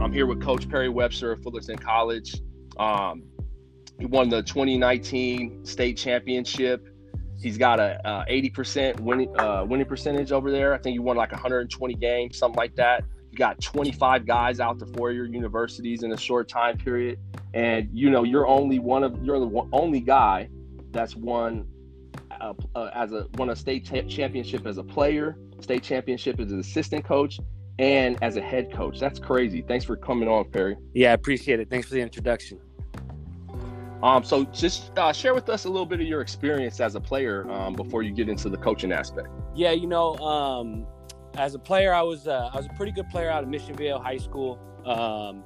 I'm 0.00 0.12
here 0.12 0.26
with 0.26 0.40
Coach 0.40 0.68
Perry 0.68 0.88
Webster 0.88 1.32
of 1.32 1.42
Fullerton 1.42 1.76
College. 1.76 2.36
Um, 2.76 3.24
he 3.98 4.06
won 4.06 4.28
the 4.28 4.42
2019 4.42 5.64
state 5.64 5.96
championship. 5.96 6.86
He's 7.40 7.58
got 7.58 7.78
a, 7.80 8.00
uh 8.06 8.24
80% 8.26 9.00
winning 9.00 9.38
uh, 9.38 9.64
winning 9.68 9.86
percentage 9.86 10.32
over 10.32 10.50
there. 10.50 10.74
I 10.74 10.78
think 10.78 10.94
he 10.94 10.98
won 10.98 11.16
like 11.16 11.32
120 11.32 11.94
games, 11.94 12.38
something 12.38 12.56
like 12.56 12.74
that. 12.76 13.04
You 13.30 13.38
got 13.38 13.60
25 13.60 14.26
guys 14.26 14.60
out 14.60 14.78
to 14.78 14.86
four-year 14.86 15.24
universities 15.24 16.04
in 16.04 16.12
a 16.12 16.16
short 16.16 16.48
time 16.48 16.78
period, 16.78 17.18
and 17.52 17.88
you 17.92 18.08
know 18.10 18.22
you're 18.22 18.46
only 18.46 18.78
one 18.78 19.02
of 19.02 19.22
you're 19.24 19.40
the 19.40 19.68
only 19.72 20.00
guy 20.00 20.48
that's 20.92 21.16
won 21.16 21.66
uh, 22.40 22.54
as 22.94 23.12
a 23.12 23.26
won 23.34 23.50
a 23.50 23.56
state 23.56 23.84
cha- 23.84 24.02
championship 24.02 24.66
as 24.66 24.78
a 24.78 24.84
player, 24.84 25.36
state 25.60 25.82
championship 25.82 26.38
as 26.40 26.52
an 26.52 26.60
assistant 26.60 27.04
coach, 27.04 27.40
and 27.78 28.16
as 28.22 28.36
a 28.36 28.40
head 28.40 28.72
coach. 28.72 29.00
That's 29.00 29.18
crazy. 29.18 29.62
Thanks 29.62 29.84
for 29.84 29.96
coming 29.96 30.28
on, 30.28 30.50
Perry. 30.50 30.76
Yeah, 30.94 31.10
I 31.10 31.14
appreciate 31.14 31.60
it. 31.60 31.68
Thanks 31.70 31.88
for 31.88 31.94
the 31.94 32.00
introduction. 32.00 32.60
Um, 34.04 34.22
so 34.22 34.44
just 34.44 34.96
uh, 34.98 35.14
share 35.14 35.32
with 35.32 35.48
us 35.48 35.64
a 35.64 35.68
little 35.70 35.86
bit 35.86 35.98
of 35.98 36.06
your 36.06 36.20
experience 36.20 36.78
as 36.78 36.94
a 36.94 37.00
player 37.00 37.50
um, 37.50 37.72
before 37.72 38.02
you 38.02 38.12
get 38.12 38.28
into 38.28 38.50
the 38.50 38.58
coaching 38.58 38.92
aspect. 38.92 39.28
Yeah, 39.54 39.70
you 39.70 39.86
know, 39.86 40.14
um, 40.18 40.86
as 41.38 41.54
a 41.54 41.58
player, 41.58 41.94
I 41.94 42.02
was 42.02 42.28
uh, 42.28 42.50
I 42.52 42.56
was 42.58 42.66
a 42.66 42.74
pretty 42.76 42.92
good 42.92 43.08
player 43.08 43.30
out 43.30 43.42
of 43.42 43.48
Mission 43.48 43.74
Viejo 43.74 43.98
High 43.98 44.18
School. 44.18 44.58
Um, 44.84 45.42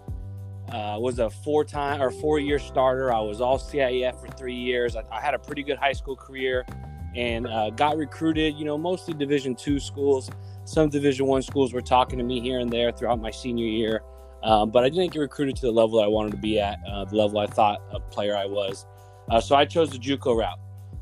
uh, 0.74 0.98
was 0.98 1.20
a 1.20 1.30
four 1.30 1.64
time 1.64 2.02
or 2.02 2.10
four 2.10 2.40
year 2.40 2.58
starter. 2.58 3.12
I 3.14 3.20
was 3.20 3.40
all 3.40 3.58
CIF 3.58 4.20
for 4.20 4.26
three 4.36 4.56
years. 4.56 4.96
I, 4.96 5.04
I 5.12 5.20
had 5.20 5.34
a 5.34 5.38
pretty 5.38 5.62
good 5.62 5.78
high 5.78 5.92
school 5.92 6.16
career, 6.16 6.66
and 7.14 7.46
uh, 7.46 7.70
got 7.70 7.96
recruited. 7.96 8.56
You 8.56 8.64
know, 8.64 8.76
mostly 8.76 9.14
Division 9.14 9.54
two 9.54 9.78
schools. 9.78 10.30
Some 10.64 10.88
Division 10.88 11.26
one 11.26 11.42
schools 11.42 11.72
were 11.72 11.80
talking 11.80 12.18
to 12.18 12.24
me 12.24 12.40
here 12.40 12.58
and 12.58 12.68
there 12.68 12.90
throughout 12.90 13.20
my 13.20 13.30
senior 13.30 13.66
year. 13.66 14.02
Um, 14.42 14.70
but 14.70 14.84
I 14.84 14.88
didn't 14.88 15.12
get 15.12 15.18
recruited 15.18 15.56
to 15.56 15.62
the 15.62 15.72
level 15.72 16.00
I 16.00 16.06
wanted 16.06 16.30
to 16.32 16.36
be 16.36 16.60
at, 16.60 16.78
uh, 16.88 17.04
the 17.04 17.16
level 17.16 17.38
I 17.38 17.46
thought 17.46 17.82
a 17.90 17.98
player 17.98 18.36
I 18.36 18.46
was. 18.46 18.86
Uh, 19.30 19.40
so 19.40 19.56
I 19.56 19.64
chose 19.64 19.90
the 19.90 19.98
JUCO 19.98 20.38
route. 20.38 20.58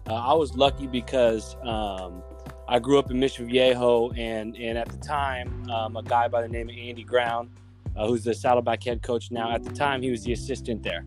Uh, 0.09 0.15
I 0.15 0.33
was 0.35 0.57
lucky 0.57 0.87
because 0.87 1.57
um, 1.63 2.23
I 2.69 2.79
grew 2.79 2.99
up 2.99 3.11
in 3.11 3.19
Mission 3.19 3.47
Viejo, 3.47 4.11
and 4.13 4.57
and 4.57 4.79
at 4.79 4.89
the 4.89 4.99
time, 4.99 5.69
um, 5.71 5.97
a 5.97 6.03
guy 6.03 6.29
by 6.29 6.43
the 6.43 6.49
name 6.49 6.69
of 6.69 6.77
Andy 6.77 7.05
Brown, 7.05 7.51
uh, 7.97 8.07
who's 8.07 8.25
the 8.25 8.35
Saddleback 8.35 8.83
head 8.83 9.03
coach 9.03 9.31
now. 9.31 9.53
At 9.53 9.63
the 9.63 9.73
time, 9.73 10.03
he 10.03 10.11
was 10.11 10.25
the 10.25 10.33
assistant 10.33 10.83
there, 10.83 11.05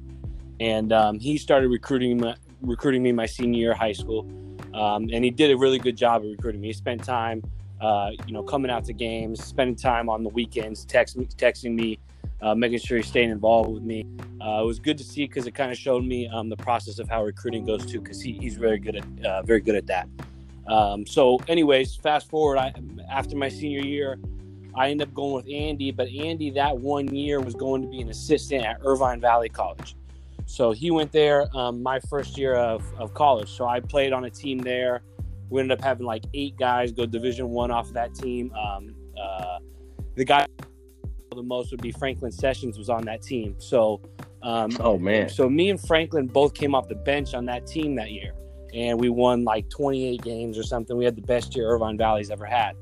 and 0.60 0.94
um, 0.94 1.20
he 1.20 1.38
started 1.38 1.70
recruiting 1.70 2.18
my, 2.18 2.36
recruiting 2.62 3.04
me 3.04 3.12
my 3.12 3.26
senior 3.26 3.60
year 3.60 3.72
of 3.72 3.78
high 3.78 3.94
school, 3.94 4.30
um, 4.74 5.10
and 5.12 5.24
he 5.24 5.32
did 5.32 5.52
a 5.52 5.58
really 5.58 5.80
good 5.80 5.98
job 5.98 6.24
of 6.24 6.30
recruiting 6.30 6.62
me. 6.62 6.68
He 6.68 6.74
spent 6.74 7.04
time, 7.04 7.42
uh, 7.82 8.12
you 8.26 8.34
know, 8.34 8.44
coming 8.44 8.72
out 8.72 8.86
to 8.86 8.94
games, 8.94 9.44
spending 9.44 9.76
time 9.76 10.10
on 10.10 10.24
the 10.24 10.30
weekends, 10.30 10.86
text 10.86 11.18
texting 11.38 11.74
me, 11.74 12.00
uh, 12.42 12.56
making 12.56 12.80
sure 12.80 12.98
he's 12.98 13.08
staying 13.08 13.30
involved 13.30 13.72
with 13.72 13.84
me. 13.84 14.06
Uh, 14.42 14.62
it 14.62 14.66
was 14.66 14.80
good 14.80 14.98
to 14.98 15.04
see 15.04 15.26
because 15.26 15.48
it 15.48 15.54
kind 15.54 15.72
of 15.72 15.78
showed 15.78 16.04
me 16.04 16.28
um, 16.28 16.50
the 16.50 16.58
process 16.58 17.00
of 17.00 17.10
how 17.10 17.24
recruiting 17.24 17.66
goes 17.66 17.86
too, 17.86 18.00
because 18.02 18.22
he, 18.22 18.34
he's 18.34 18.56
very 18.56 18.80
good 18.80 18.96
at 18.96 19.26
uh, 19.26 19.42
very 19.44 19.60
good 19.60 19.76
at 19.76 19.88
that. 19.88 20.08
Um, 20.68 21.06
so, 21.06 21.40
anyways, 21.48 21.96
fast 21.96 22.30
forward. 22.30 22.58
I 22.58 22.74
after 23.10 23.36
my 23.36 23.50
senior 23.50 23.82
year, 23.82 24.20
I 24.76 24.90
ended 24.90 25.08
up 25.08 25.14
going 25.14 25.34
with 25.34 25.48
Andy, 25.52 25.92
but 25.92 26.08
Andy 26.10 26.52
that 26.52 26.78
one 26.78 27.14
year 27.14 27.42
was 27.42 27.56
going 27.56 27.82
to 27.82 27.88
be 27.88 28.02
an 28.02 28.10
assistant 28.10 28.64
at 28.66 28.78
Irvine 28.84 29.20
Valley 29.20 29.50
College. 29.50 29.96
So 30.46 30.72
he 30.72 30.90
went 30.90 31.12
there 31.12 31.46
um, 31.56 31.84
my 31.84 32.00
first 32.00 32.38
year 32.38 32.56
of, 32.56 32.84
of 32.98 33.14
college. 33.14 33.50
So 33.50 33.68
I 33.68 33.80
played 33.80 34.14
on 34.14 34.26
a 34.26 34.30
team 34.32 34.58
there. 34.58 35.02
We 35.50 35.62
ended 35.62 35.78
up 35.78 35.84
having 35.84 36.06
like 36.06 36.24
eight 36.34 36.58
guys 36.58 36.92
go 36.92 37.06
Division 37.06 37.50
One 37.50 37.72
off 37.72 37.88
of 37.88 37.94
that 37.94 38.16
team. 38.16 38.52
Um, 38.54 38.96
uh, 39.20 39.60
the 40.16 40.26
guy 40.26 40.46
the 41.36 41.44
most 41.44 41.72
would 41.72 41.82
be 41.82 41.92
Franklin 41.92 42.32
Sessions 42.32 42.78
was 42.78 42.90
on 42.90 43.04
that 43.06 43.22
team. 43.22 43.56
So, 43.60 44.02
um, 44.42 44.72
Oh 44.80 44.98
man, 44.98 45.30
so 45.30 45.50
me 45.50 45.70
and 45.70 45.80
Franklin 45.80 46.28
both 46.28 46.54
came 46.54 46.74
off 46.74 46.88
the 46.88 46.96
bench 46.96 47.34
on 47.34 47.46
that 47.46 47.68
team 47.68 47.96
that 47.96 48.12
year, 48.12 48.34
and 48.74 49.00
we 49.00 49.10
won 49.10 49.44
like 49.44 49.70
28 49.70 50.22
games 50.22 50.58
or 50.58 50.64
something. 50.64 50.98
We 50.98 51.06
had 51.06 51.16
the 51.16 51.22
best 51.22 51.56
year 51.56 51.70
Irvine 51.70 51.98
Valley's 51.98 52.32
ever 52.32 52.46
had. 52.46 52.76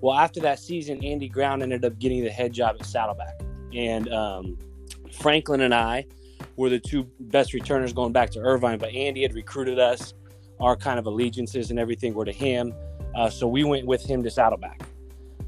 Well, 0.00 0.16
after 0.16 0.40
that 0.40 0.58
season, 0.58 1.04
Andy 1.04 1.28
Ground 1.28 1.62
ended 1.62 1.84
up 1.84 1.98
getting 1.98 2.24
the 2.24 2.30
head 2.30 2.52
job 2.52 2.76
at 2.78 2.86
Saddleback, 2.86 3.40
and 3.74 4.12
um, 4.12 4.58
Franklin 5.12 5.62
and 5.62 5.74
I 5.74 6.06
were 6.56 6.70
the 6.70 6.80
two 6.80 7.04
best 7.20 7.52
returners 7.52 7.92
going 7.92 8.12
back 8.12 8.30
to 8.30 8.40
Irvine. 8.40 8.78
But 8.78 8.90
Andy 8.90 9.22
had 9.22 9.34
recruited 9.34 9.78
us. 9.78 10.14
Our 10.60 10.76
kind 10.76 10.98
of 10.98 11.06
allegiances 11.06 11.70
and 11.70 11.78
everything 11.78 12.12
were 12.12 12.26
to 12.26 12.32
him, 12.32 12.74
uh, 13.14 13.30
so 13.30 13.48
we 13.48 13.64
went 13.64 13.86
with 13.86 14.04
him 14.04 14.22
to 14.22 14.30
Saddleback. 14.30 14.82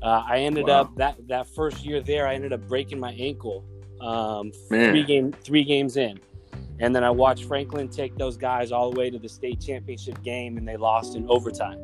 Uh, 0.02 0.22
I 0.26 0.38
ended 0.38 0.66
Wow. 0.66 0.80
up 0.82 0.96
that 0.96 1.16
that 1.28 1.46
first 1.54 1.84
year 1.84 2.00
there. 2.00 2.26
I 2.26 2.34
ended 2.34 2.52
up 2.52 2.66
breaking 2.68 2.98
my 2.98 3.12
ankle 3.12 3.64
um, 4.00 4.50
three 4.68 5.04
game 5.04 5.32
three 5.44 5.62
games 5.64 5.96
in, 5.96 6.18
and 6.80 6.94
then 6.94 7.04
I 7.04 7.10
watched 7.10 7.44
Franklin 7.44 7.88
take 7.88 8.16
those 8.16 8.36
guys 8.36 8.72
all 8.72 8.90
the 8.90 8.98
way 8.98 9.10
to 9.10 9.18
the 9.18 9.28
state 9.28 9.60
championship 9.60 10.20
game, 10.22 10.56
and 10.58 10.66
they 10.66 10.76
lost 10.76 11.14
in 11.14 11.26
overtime. 11.28 11.78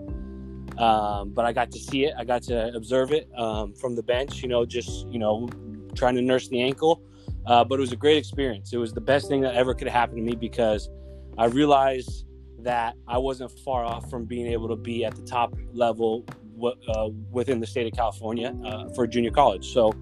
Um, 0.79 1.31
but 1.31 1.45
I 1.45 1.53
got 1.53 1.71
to 1.73 1.79
see 1.79 2.05
it. 2.05 2.15
I 2.17 2.25
got 2.25 2.43
to 2.45 2.73
observe 2.75 3.13
it 3.13 3.29
um, 3.37 3.73
from 3.75 3.95
the 3.95 4.03
bench. 4.03 4.43
You 4.43 4.49
know, 4.49 4.65
just 4.65 5.07
you 5.09 5.19
know, 5.19 5.49
trying 5.95 6.15
to 6.17 6.23
nurse 6.23 6.49
the 6.49 6.61
ankle. 6.61 7.03
Uh, 7.47 7.65
but 7.65 7.77
it 7.77 7.81
was 7.81 7.93
a 7.93 7.97
great 7.97 8.17
experience. 8.19 8.73
It 8.73 8.77
was 8.79 8.93
the 8.93 9.01
best 9.01 9.29
thing 9.29 9.41
that 9.43 9.55
ever 9.55 9.75
could 9.75 9.89
happen 9.89 10.17
to 10.17 10.23
me 10.23 10.35
because 10.35 10.91
I 11.39 11.47
realized 11.47 12.27
that 12.61 12.95
I 13.07 13.17
wasn't 13.17 13.53
far 13.61 13.85
off 13.85 14.11
from 14.11 14.25
being 14.27 14.49
able 14.49 14.69
to 14.69 14.77
be 14.77 15.05
at 15.05 15.15
the 15.15 15.23
top 15.23 15.55
level 15.73 16.27
uh, 16.65 17.09
within 17.31 17.61
the 17.61 17.67
state 17.67 17.87
of 17.87 17.93
California 17.93 18.55
uh, 18.65 18.89
for 18.91 19.07
junior 19.07 19.31
college. 19.31 19.73
So 19.73 19.93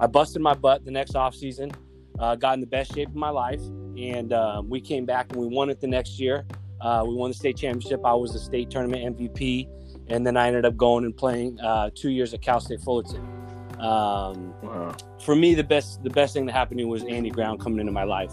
I 0.00 0.06
busted 0.06 0.40
my 0.40 0.54
butt 0.54 0.84
the 0.84 0.90
next 0.90 1.14
off 1.14 1.34
season, 1.34 1.70
uh, 2.18 2.34
got 2.34 2.54
in 2.54 2.60
the 2.60 2.66
best 2.66 2.94
shape 2.94 3.08
of 3.08 3.14
my 3.14 3.30
life, 3.30 3.60
and 3.98 4.32
um, 4.32 4.68
we 4.68 4.80
came 4.80 5.04
back 5.04 5.30
and 5.32 5.40
we 5.40 5.46
won 5.46 5.70
it 5.70 5.80
the 5.80 5.86
next 5.86 6.18
year. 6.18 6.46
Uh, 6.80 7.04
we 7.06 7.14
won 7.14 7.30
the 7.30 7.34
state 7.34 7.56
championship. 7.56 8.00
I 8.04 8.14
was 8.14 8.32
the 8.32 8.38
state 8.38 8.70
tournament 8.70 9.18
MVP, 9.18 9.68
and 10.08 10.26
then 10.26 10.36
I 10.36 10.46
ended 10.48 10.64
up 10.64 10.76
going 10.76 11.04
and 11.04 11.14
playing 11.14 11.60
uh, 11.60 11.90
two 11.94 12.10
years 12.10 12.32
at 12.32 12.40
Cal 12.40 12.60
State 12.60 12.80
Fullerton. 12.80 13.20
Um, 13.78 14.54
wow. 14.62 14.94
for 15.22 15.34
me, 15.34 15.54
the 15.54 15.64
best 15.64 16.02
the 16.02 16.10
best 16.10 16.34
thing 16.34 16.44
that 16.46 16.52
happened 16.52 16.78
to 16.78 16.84
me 16.84 16.90
was 16.90 17.02
Andy 17.04 17.30
Ground 17.30 17.60
coming 17.60 17.80
into 17.80 17.92
my 17.92 18.04
life. 18.04 18.32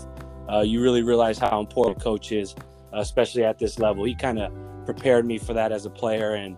Uh, 0.51 0.61
you 0.61 0.81
really 0.81 1.03
realize 1.03 1.37
how 1.37 1.59
important 1.59 1.97
a 1.97 2.03
coach 2.03 2.31
is, 2.31 2.55
especially 2.93 3.43
at 3.43 3.59
this 3.59 3.79
level. 3.79 4.05
He 4.05 4.15
kind 4.15 4.39
of 4.39 4.53
prepared 4.85 5.25
me 5.25 5.37
for 5.37 5.53
that 5.53 5.71
as 5.71 5.85
a 5.85 5.89
player, 5.89 6.35
and 6.35 6.57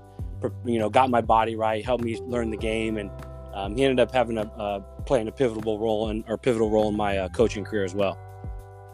you 0.65 0.79
know, 0.79 0.89
got 0.89 1.09
my 1.09 1.21
body 1.21 1.55
right, 1.55 1.83
helped 1.83 2.03
me 2.03 2.19
learn 2.21 2.49
the 2.49 2.57
game, 2.57 2.97
and 2.97 3.11
um, 3.53 3.75
he 3.75 3.83
ended 3.83 3.99
up 3.99 4.11
having 4.13 4.37
a 4.37 4.43
uh, 4.57 4.79
playing 5.05 5.27
a 5.27 5.31
pivotal 5.31 5.79
role 5.79 6.09
in 6.09 6.23
or 6.27 6.37
pivotal 6.37 6.69
role 6.69 6.89
in 6.89 6.95
my 6.95 7.17
uh, 7.17 7.29
coaching 7.29 7.63
career 7.63 7.83
as 7.83 7.93
well. 7.93 8.17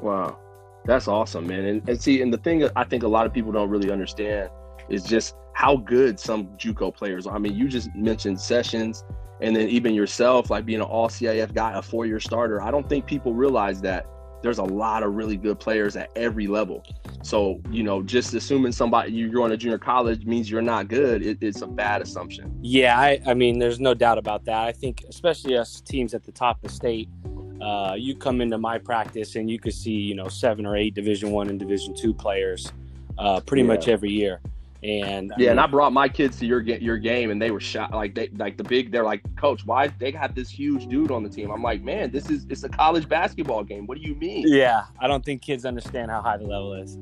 Wow, 0.02 0.38
that's 0.86 1.08
awesome, 1.08 1.48
man. 1.48 1.66
And, 1.66 1.90
and 1.90 2.02
see, 2.02 2.22
and 2.22 2.34
the 2.34 2.38
thing 2.38 2.68
I 2.76 2.84
think 2.84 3.04
a 3.04 3.08
lot 3.08 3.26
of 3.26 3.34
people 3.34 3.52
don't 3.52 3.70
really 3.70 3.92
understand 3.92 4.50
is 4.90 5.04
just 5.04 5.36
how 5.54 5.78
good 5.78 6.20
some 6.20 6.48
JUCO 6.58 6.94
players 6.94 7.28
are. 7.28 7.36
I 7.36 7.40
mean, 7.40 7.56
you 7.56 7.68
just 7.68 7.94
mentioned 7.96 8.40
Sessions, 8.40 9.04
and 9.42 9.56
then 9.56 9.70
even 9.70 9.94
yourself, 9.94 10.50
like 10.50 10.66
being 10.66 10.82
an 10.82 10.86
All 10.86 11.10
CIF 11.10 11.54
guy, 11.54 11.78
a 11.78 11.82
four-year 11.82 12.20
starter. 12.20 12.62
I 12.62 12.72
don't 12.72 12.88
think 12.88 13.06
people 13.06 13.34
realize 13.34 13.82
that 13.82 14.06
there's 14.46 14.60
a 14.60 14.64
lot 14.64 15.02
of 15.02 15.16
really 15.16 15.38
good 15.38 15.60
players 15.60 15.96
at 15.96 16.12
every 16.16 16.46
level. 16.46 16.84
So 17.24 17.60
you 17.72 17.82
know, 17.82 18.04
just 18.04 18.32
assuming 18.36 18.72
somebody 18.72 19.12
you're 19.12 19.30
going 19.30 19.50
to 19.50 19.58
junior 19.58 19.80
college 19.80 20.24
means 20.28 20.52
you're 20.52 20.62
not 20.62 20.88
good, 20.88 21.26
it, 21.26 21.40
it's 21.42 21.64
a 21.64 21.68
bad 21.68 22.04
assumption. 22.04 22.56
Yeah, 22.62 23.00
I, 23.00 23.20
I 23.26 23.34
mean, 23.34 23.58
there's 23.58 23.80
no 23.80 23.96
doubt 23.96 24.20
about 24.20 24.46
that. 24.46 24.62
I 24.68 24.72
think, 24.72 25.04
especially 25.10 25.58
us 25.58 25.82
teams 25.82 26.14
at 26.14 26.24
the 26.24 26.32
top 26.32 26.58
of 26.58 26.62
the 26.62 26.70
state, 26.70 27.10
uh, 27.60 27.96
you 27.98 28.16
come 28.16 28.40
into 28.40 28.60
my 28.60 28.78
practice 28.78 29.36
and 29.36 29.50
you 29.50 29.58
could 29.58 29.74
see, 29.74 29.94
you 29.94 30.14
know, 30.14 30.28
seven 30.28 30.64
or 30.68 30.76
eight 30.78 30.94
Division 30.94 31.32
One 31.32 31.50
and 31.50 31.58
Division 31.58 31.96
Two 31.96 32.14
players, 32.14 32.72
uh, 33.18 33.40
pretty 33.40 33.64
Yeah. 33.64 33.68
much 33.70 33.88
every 33.88 34.12
year. 34.12 34.42
And 34.86 35.32
I 35.34 35.36
Yeah, 35.40 35.50
and 35.52 35.60
I 35.60 35.66
brought 35.66 35.94
my 35.94 36.08
kids 36.08 36.38
to 36.40 36.46
your 36.46 36.62
ga- 36.62 36.80
your 36.80 36.98
game, 37.00 37.32
and 37.32 37.42
they 37.42 37.50
were 37.50 37.60
shot 37.60 37.92
like 37.92 38.14
they 38.14 38.28
like 38.38 38.56
the 38.56 38.64
big. 38.64 38.92
They're 38.92 39.04
like, 39.04 39.24
Coach, 39.36 39.66
why 39.66 39.88
they 39.88 40.12
got 40.12 40.36
this 40.36 40.48
huge 40.50 40.86
dude 40.88 41.10
on 41.10 41.24
the 41.24 41.30
team? 41.30 41.50
I'm 41.50 41.64
like, 41.64 41.82
man, 41.82 42.12
this 42.12 42.30
is 42.30 42.46
it's 42.50 42.64
a 42.64 42.70
college 42.70 43.10
basketball 43.10 43.64
game. 43.64 43.88
What 43.88 43.98
do 44.00 44.04
you 44.08 44.14
mean? 44.16 44.44
yeah, 44.48 44.84
I 45.00 45.08
don't 45.08 45.26
think 45.26 45.42
kids 45.42 45.66
understand 45.66 46.12
how 46.12 46.22
high 46.22 46.38
the 46.38 46.46
level 46.46 46.74
is. 46.76 46.98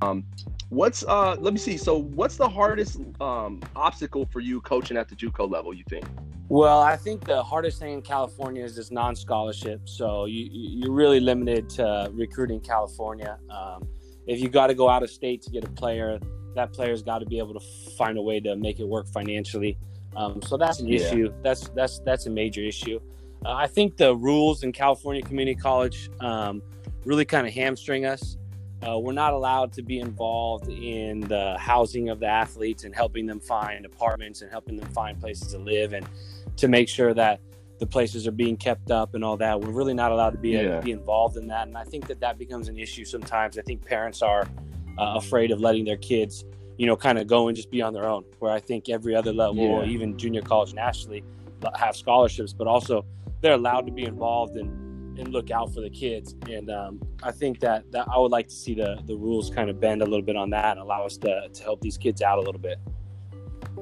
Um, 0.00 0.24
What's 0.68 1.04
uh? 1.04 1.36
Let 1.38 1.52
me 1.52 1.58
see. 1.58 1.76
So, 1.76 1.98
what's 1.98 2.36
the 2.36 2.48
hardest 2.48 3.00
um 3.20 3.60
obstacle 3.76 4.26
for 4.32 4.40
you 4.40 4.60
coaching 4.62 4.96
at 4.96 5.06
the 5.08 5.14
JUCO 5.14 5.50
level? 5.50 5.74
You 5.74 5.84
think? 5.90 6.06
Well, 6.48 6.80
I 6.80 6.96
think 6.96 7.24
the 7.24 7.42
hardest 7.42 7.78
thing 7.78 7.92
in 7.94 8.02
California 8.02 8.64
is 8.64 8.74
this 8.76 8.90
non-scholarship. 8.90 9.86
So 9.88 10.24
you 10.24 10.48
you- 10.50 10.80
you're 10.84 10.92
really 10.92 11.20
limited 11.20 11.68
to 11.70 12.10
recruiting 12.14 12.60
California. 12.60 13.38
Um, 13.50 13.86
if 14.26 14.40
you 14.40 14.48
got 14.48 14.68
to 14.68 14.74
go 14.74 14.88
out 14.88 15.02
of 15.02 15.10
state 15.10 15.42
to 15.42 15.50
get 15.50 15.64
a 15.64 15.70
player, 15.70 16.18
that 16.54 16.72
player's 16.72 17.02
got 17.02 17.18
to 17.18 17.26
be 17.26 17.38
able 17.38 17.54
to 17.54 17.60
find 17.96 18.18
a 18.18 18.22
way 18.22 18.40
to 18.40 18.56
make 18.56 18.78
it 18.80 18.86
work 18.86 19.06
financially. 19.08 19.76
Um, 20.16 20.42
so 20.42 20.56
that's 20.56 20.80
an 20.80 20.88
Yeah. 20.88 20.96
issue. 20.96 21.32
That's 21.42 21.68
that's 21.70 22.00
that's 22.00 22.26
a 22.26 22.30
major 22.30 22.60
issue. 22.62 23.00
Uh, 23.44 23.52
I 23.54 23.66
think 23.66 23.96
the 23.96 24.14
rules 24.14 24.62
in 24.62 24.72
California 24.72 25.22
Community 25.22 25.54
College 25.58 26.10
um, 26.20 26.62
really 27.04 27.24
kind 27.24 27.46
of 27.46 27.52
hamstring 27.52 28.04
us. 28.06 28.36
Uh, 28.86 28.98
we're 28.98 29.12
not 29.12 29.32
allowed 29.32 29.72
to 29.72 29.82
be 29.82 30.00
involved 30.00 30.68
in 30.68 31.20
the 31.20 31.56
housing 31.58 32.08
of 32.08 32.18
the 32.20 32.26
athletes 32.26 32.82
and 32.84 32.94
helping 32.94 33.26
them 33.26 33.38
find 33.40 33.86
apartments 33.86 34.42
and 34.42 34.50
helping 34.50 34.76
them 34.76 34.88
find 34.90 35.20
places 35.20 35.52
to 35.52 35.58
live 35.58 35.92
and 35.92 36.04
to 36.56 36.66
make 36.68 36.88
sure 36.88 37.14
that 37.14 37.40
the 37.82 37.86
places 37.88 38.28
are 38.28 38.32
being 38.44 38.56
kept 38.56 38.92
up 38.92 39.12
and 39.16 39.24
all 39.24 39.36
that. 39.36 39.60
We're 39.60 39.72
really 39.72 39.92
not 39.92 40.12
allowed 40.12 40.30
to 40.30 40.38
be, 40.38 40.50
Yeah. 40.50 40.80
be 40.80 40.92
involved 40.92 41.36
in 41.36 41.48
that. 41.48 41.66
And 41.66 41.76
I 41.76 41.82
think 41.82 42.06
that 42.06 42.20
that 42.20 42.38
becomes 42.38 42.68
an 42.68 42.78
issue 42.78 43.04
sometimes. 43.04 43.58
I 43.58 43.62
think 43.62 43.84
parents 43.84 44.22
are 44.22 44.42
uh, 45.00 45.14
afraid 45.16 45.50
of 45.50 45.58
letting 45.60 45.84
their 45.84 45.96
kids, 45.96 46.44
you 46.78 46.86
know, 46.86 46.94
kind 46.94 47.18
of 47.18 47.26
go 47.26 47.48
and 47.48 47.56
just 47.56 47.72
be 47.72 47.82
on 47.82 47.92
their 47.92 48.04
own. 48.04 48.22
Where 48.38 48.52
I 48.52 48.60
think 48.60 48.88
every 48.88 49.16
other 49.16 49.32
level, 49.32 49.56
Yeah. 49.56 49.84
even 49.94 50.16
junior 50.16 50.42
college 50.42 50.74
nationally, 50.74 51.24
have 51.74 51.96
scholarships, 51.96 52.52
but 52.52 52.68
also 52.68 53.04
they're 53.40 53.54
allowed 53.54 53.86
to 53.86 53.92
be 53.92 54.04
involved 54.04 54.56
and 54.56 54.70
and 55.18 55.28
look 55.28 55.50
out 55.50 55.74
for 55.74 55.80
the 55.82 55.90
kids. 55.90 56.36
And 56.48 56.70
um, 56.70 56.98
I 57.22 57.32
think 57.32 57.60
that, 57.60 57.90
that 57.92 58.06
I 58.08 58.16
would 58.18 58.30
like 58.30 58.46
to 58.48 58.54
see 58.54 58.74
the 58.74 58.98
the 59.06 59.16
rules 59.16 59.50
kind 59.50 59.68
of 59.70 59.80
bend 59.80 60.02
a 60.02 60.06
little 60.06 60.22
bit 60.30 60.36
on 60.36 60.50
that 60.50 60.70
and 60.76 60.80
allow 60.80 61.04
us 61.04 61.16
to, 61.18 61.48
to 61.52 61.62
help 61.64 61.80
these 61.80 61.98
kids 61.98 62.22
out 62.22 62.38
a 62.38 62.42
little 62.42 62.60
bit. 62.60 62.78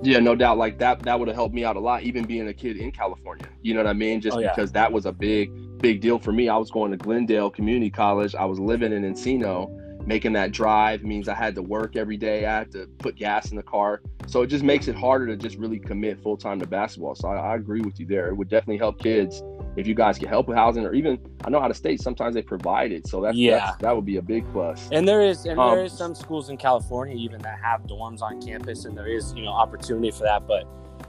Yeah, 0.03 0.18
no 0.18 0.35
doubt. 0.35 0.59
Like 0.59 0.79
that, 0.79 1.00
that 1.03 1.18
would 1.18 1.29
have 1.29 1.35
helped 1.35 1.55
me 1.55 1.64
out 1.64 1.76
a 1.76 1.81
lot, 1.81 2.03
even 2.03 2.24
being 2.24 2.48
a 2.48 2.55
kid 2.55 2.76
in 2.76 2.90
California. 2.90 3.46
You 3.62 3.74
know 3.74 3.81
what 3.81 3.88
I 3.88 3.92
mean? 3.92 4.20
Just 4.20 4.37
Oh, 4.37 4.40
yeah. 4.40 4.55
because 4.55 4.72
that 4.72 4.90
was 4.92 5.07
a 5.07 5.12
big, 5.12 5.50
big 5.79 6.00
deal 6.00 6.18
for 6.18 6.33
me. 6.33 6.48
I 6.48 6.57
was 6.57 6.70
going 6.70 6.90
to 6.90 6.96
Glendale 6.96 7.50
Community 7.50 7.90
College. 7.90 8.35
I 8.35 8.44
was 8.44 8.59
living 8.59 8.92
in 8.92 9.03
Encino. 9.03 9.68
Making 10.11 10.33
that 10.33 10.51
drive 10.51 11.05
means 11.05 11.29
I 11.29 11.35
had 11.35 11.55
to 11.55 11.62
work 11.62 11.94
every 11.94 12.16
day. 12.16 12.44
I 12.44 12.53
had 12.59 12.73
to 12.73 12.88
put 12.99 13.14
gas 13.14 13.53
in 13.53 13.57
the 13.57 13.62
car. 13.62 14.03
So 14.27 14.42
it 14.42 14.49
just 14.49 14.64
makes 14.64 14.88
it 14.88 14.96
harder 14.96 15.25
to 15.29 15.37
just 15.37 15.57
really 15.57 15.79
commit 15.79 16.20
full 16.20 16.37
time 16.37 16.59
to 16.59 16.66
basketball. 16.66 17.14
So 17.14 17.29
I, 17.29 17.37
I 17.37 17.55
agree 17.55 17.81
with 17.81 18.01
you 18.01 18.07
there. 18.07 18.27
It 18.27 18.35
would 18.35 18.49
definitely 18.49 18.79
help 18.79 18.99
kids 19.01 19.40
if 19.77 19.87
you 19.87 19.94
guys 19.94 20.18
could 20.18 20.27
help 20.29 20.49
with 20.49 20.57
housing, 20.57 20.85
or 20.85 20.94
even 20.94 21.16
I 21.44 21.51
know 21.51 21.61
how 21.61 21.68
to 21.68 21.75
state 21.75 22.03
sometimes 22.03 22.35
they 22.35 22.42
provide 22.42 22.90
it. 22.90 23.07
So 23.07 23.20
that's, 23.20 23.37
Yeah. 23.37 23.59
that's 23.59 23.77
that 23.83 23.94
would 23.94 24.05
be 24.05 24.16
a 24.16 24.23
big 24.23 24.44
plus. 24.51 24.88
And 24.90 25.07
there 25.07 25.20
is 25.20 25.44
and 25.46 25.61
Um, 25.61 25.77
there 25.77 25.85
is 25.85 25.92
some 25.92 26.16
schools 26.16 26.51
in 26.51 26.57
California 26.57 27.14
even 27.14 27.40
that 27.42 27.61
have 27.62 27.83
dorms 27.85 28.20
on 28.20 28.42
campus, 28.42 28.87
and 28.87 28.99
there 28.99 29.07
is 29.07 29.33
you 29.35 29.44
know 29.44 29.53
opportunity 29.53 30.11
for 30.11 30.25
that. 30.25 30.44
But 30.49 30.64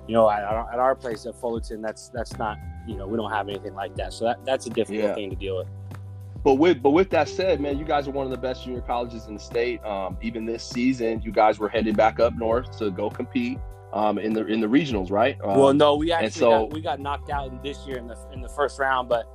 you 0.07 0.13
know 0.13 0.29
at, 0.29 0.43
our- 0.43 0.71
at 0.71 0.77
our 0.77 0.93
place 0.93 1.25
at 1.25 1.33
Fullerton, 1.41 1.81
that's 1.81 2.09
that's 2.09 2.37
not 2.37 2.59
you 2.87 2.97
know 2.97 3.07
we 3.07 3.17
don't 3.17 3.31
have 3.31 3.49
anything 3.49 3.73
like 3.73 3.95
that. 3.95 4.13
So 4.13 4.25
that 4.25 4.45
that's 4.45 4.67
a 4.67 4.69
difficult 4.69 5.05
Yeah. 5.05 5.15
thing 5.15 5.31
to 5.31 5.35
deal 5.35 5.57
with. 5.57 5.67
But 6.43 6.55
with 6.55 6.81
but 6.81 6.91
with 6.91 7.09
that 7.11 7.29
said, 7.29 7.61
man, 7.61 7.77
you 7.77 7.85
guys 7.85 8.07
are 8.07 8.11
one 8.11 8.25
of 8.25 8.31
the 8.31 8.37
best 8.37 8.63
junior 8.63 8.81
colleges 8.81 9.27
in 9.27 9.35
the 9.35 9.39
state. 9.39 9.83
Um, 9.85 10.17
even 10.21 10.45
this 10.45 10.63
season, 10.63 11.21
you 11.21 11.31
guys 11.31 11.59
were 11.59 11.69
headed 11.69 11.95
back 11.95 12.19
up 12.19 12.33
north 12.35 12.77
to 12.79 12.89
go 12.89 13.09
compete 13.09 13.59
um, 13.93 14.17
in 14.17 14.33
the 14.33 14.45
in 14.47 14.59
the 14.59 14.67
regionals, 14.67 15.11
right? 15.11 15.39
Um, 15.43 15.59
well, 15.59 15.73
no, 15.73 15.95
we 15.95 16.11
actually 16.11 16.31
so- 16.31 16.49
got, 16.67 16.73
we 16.73 16.81
got 16.81 16.99
knocked 16.99 17.29
out 17.29 17.47
in 17.51 17.59
this 17.61 17.85
year 17.85 17.97
in 17.97 18.07
the 18.07 18.17
in 18.33 18.41
the 18.41 18.49
first 18.49 18.79
round, 18.79 19.07
but 19.07 19.27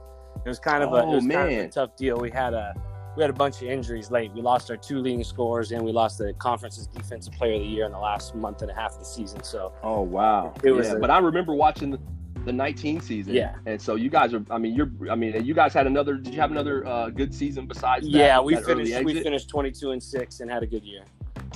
it 0.45 0.49
was 0.49 0.59
kind 0.59 0.83
of 0.83 0.93
a 0.93 0.97
it 0.97 1.03
Oh, 1.05 1.11
was 1.15 1.23
kind 1.27 1.33
of 1.35 1.49
a 1.49 1.57
man. 1.57 1.71
tough 1.71 1.95
deal. 1.97 2.19
We 2.19 2.31
had 2.31 2.55
a 2.55 2.75
we 3.17 3.23
had 3.23 3.31
a 3.31 3.35
bunch 3.35 3.63
of 3.63 3.69
injuries 3.69 4.11
late. 4.11 4.33
We 4.35 4.43
lost 4.43 4.69
our 4.71 4.77
two 4.77 4.99
leading 4.99 5.23
scorers, 5.25 5.71
and 5.73 5.85
we 5.85 5.93
lost 5.93 6.19
the 6.19 6.35
conference's 6.35 6.87
defensive 6.89 7.33
player 7.35 7.55
of 7.55 7.61
the 7.61 7.67
year 7.67 7.87
in 7.87 7.93
the 7.93 7.99
last 7.99 8.35
month 8.35 8.63
and 8.63 8.71
a 8.71 8.75
half 8.75 8.93
of 8.95 8.99
the 8.99 9.05
season. 9.05 9.43
So 9.45 9.73
Oh 9.85 10.01
wow! 10.03 10.53
It 10.65 10.73
was 10.73 10.89
Yeah, 10.89 10.95
a- 10.95 10.99
but 10.99 11.11
I 11.11 11.19
remember 11.19 11.55
watching 11.55 11.91
the, 11.93 12.01
the 12.47 12.53
19 12.53 13.01
season. 13.01 13.35
Yeah. 13.35 13.57
And 13.67 13.83
so 13.83 13.97
you 13.97 14.09
guys 14.09 14.33
are. 14.33 14.43
I 14.51 14.57
mean, 14.57 14.75
you're. 14.75 14.89
I 15.11 15.17
mean, 15.17 15.45
you 15.45 15.53
guys 15.53 15.75
had 15.75 15.87
another. 15.87 16.15
Did 16.15 16.33
you 16.33 16.41
have 16.41 16.53
another 16.53 16.87
uh, 16.87 17.11
good 17.11 17.35
season 17.35 17.67
besides? 17.67 18.07
that- 18.07 18.11
yeah, 18.17 18.41
we 18.41 18.57
finished 18.57 19.05
we 19.05 19.21
finished 19.23 19.49
twenty 19.51 19.71
two 19.71 19.91
and 19.91 20.03
six 20.03 20.41
and 20.41 20.51
had 20.51 20.63
a 20.63 20.67
good 20.67 20.85
year. 20.85 21.03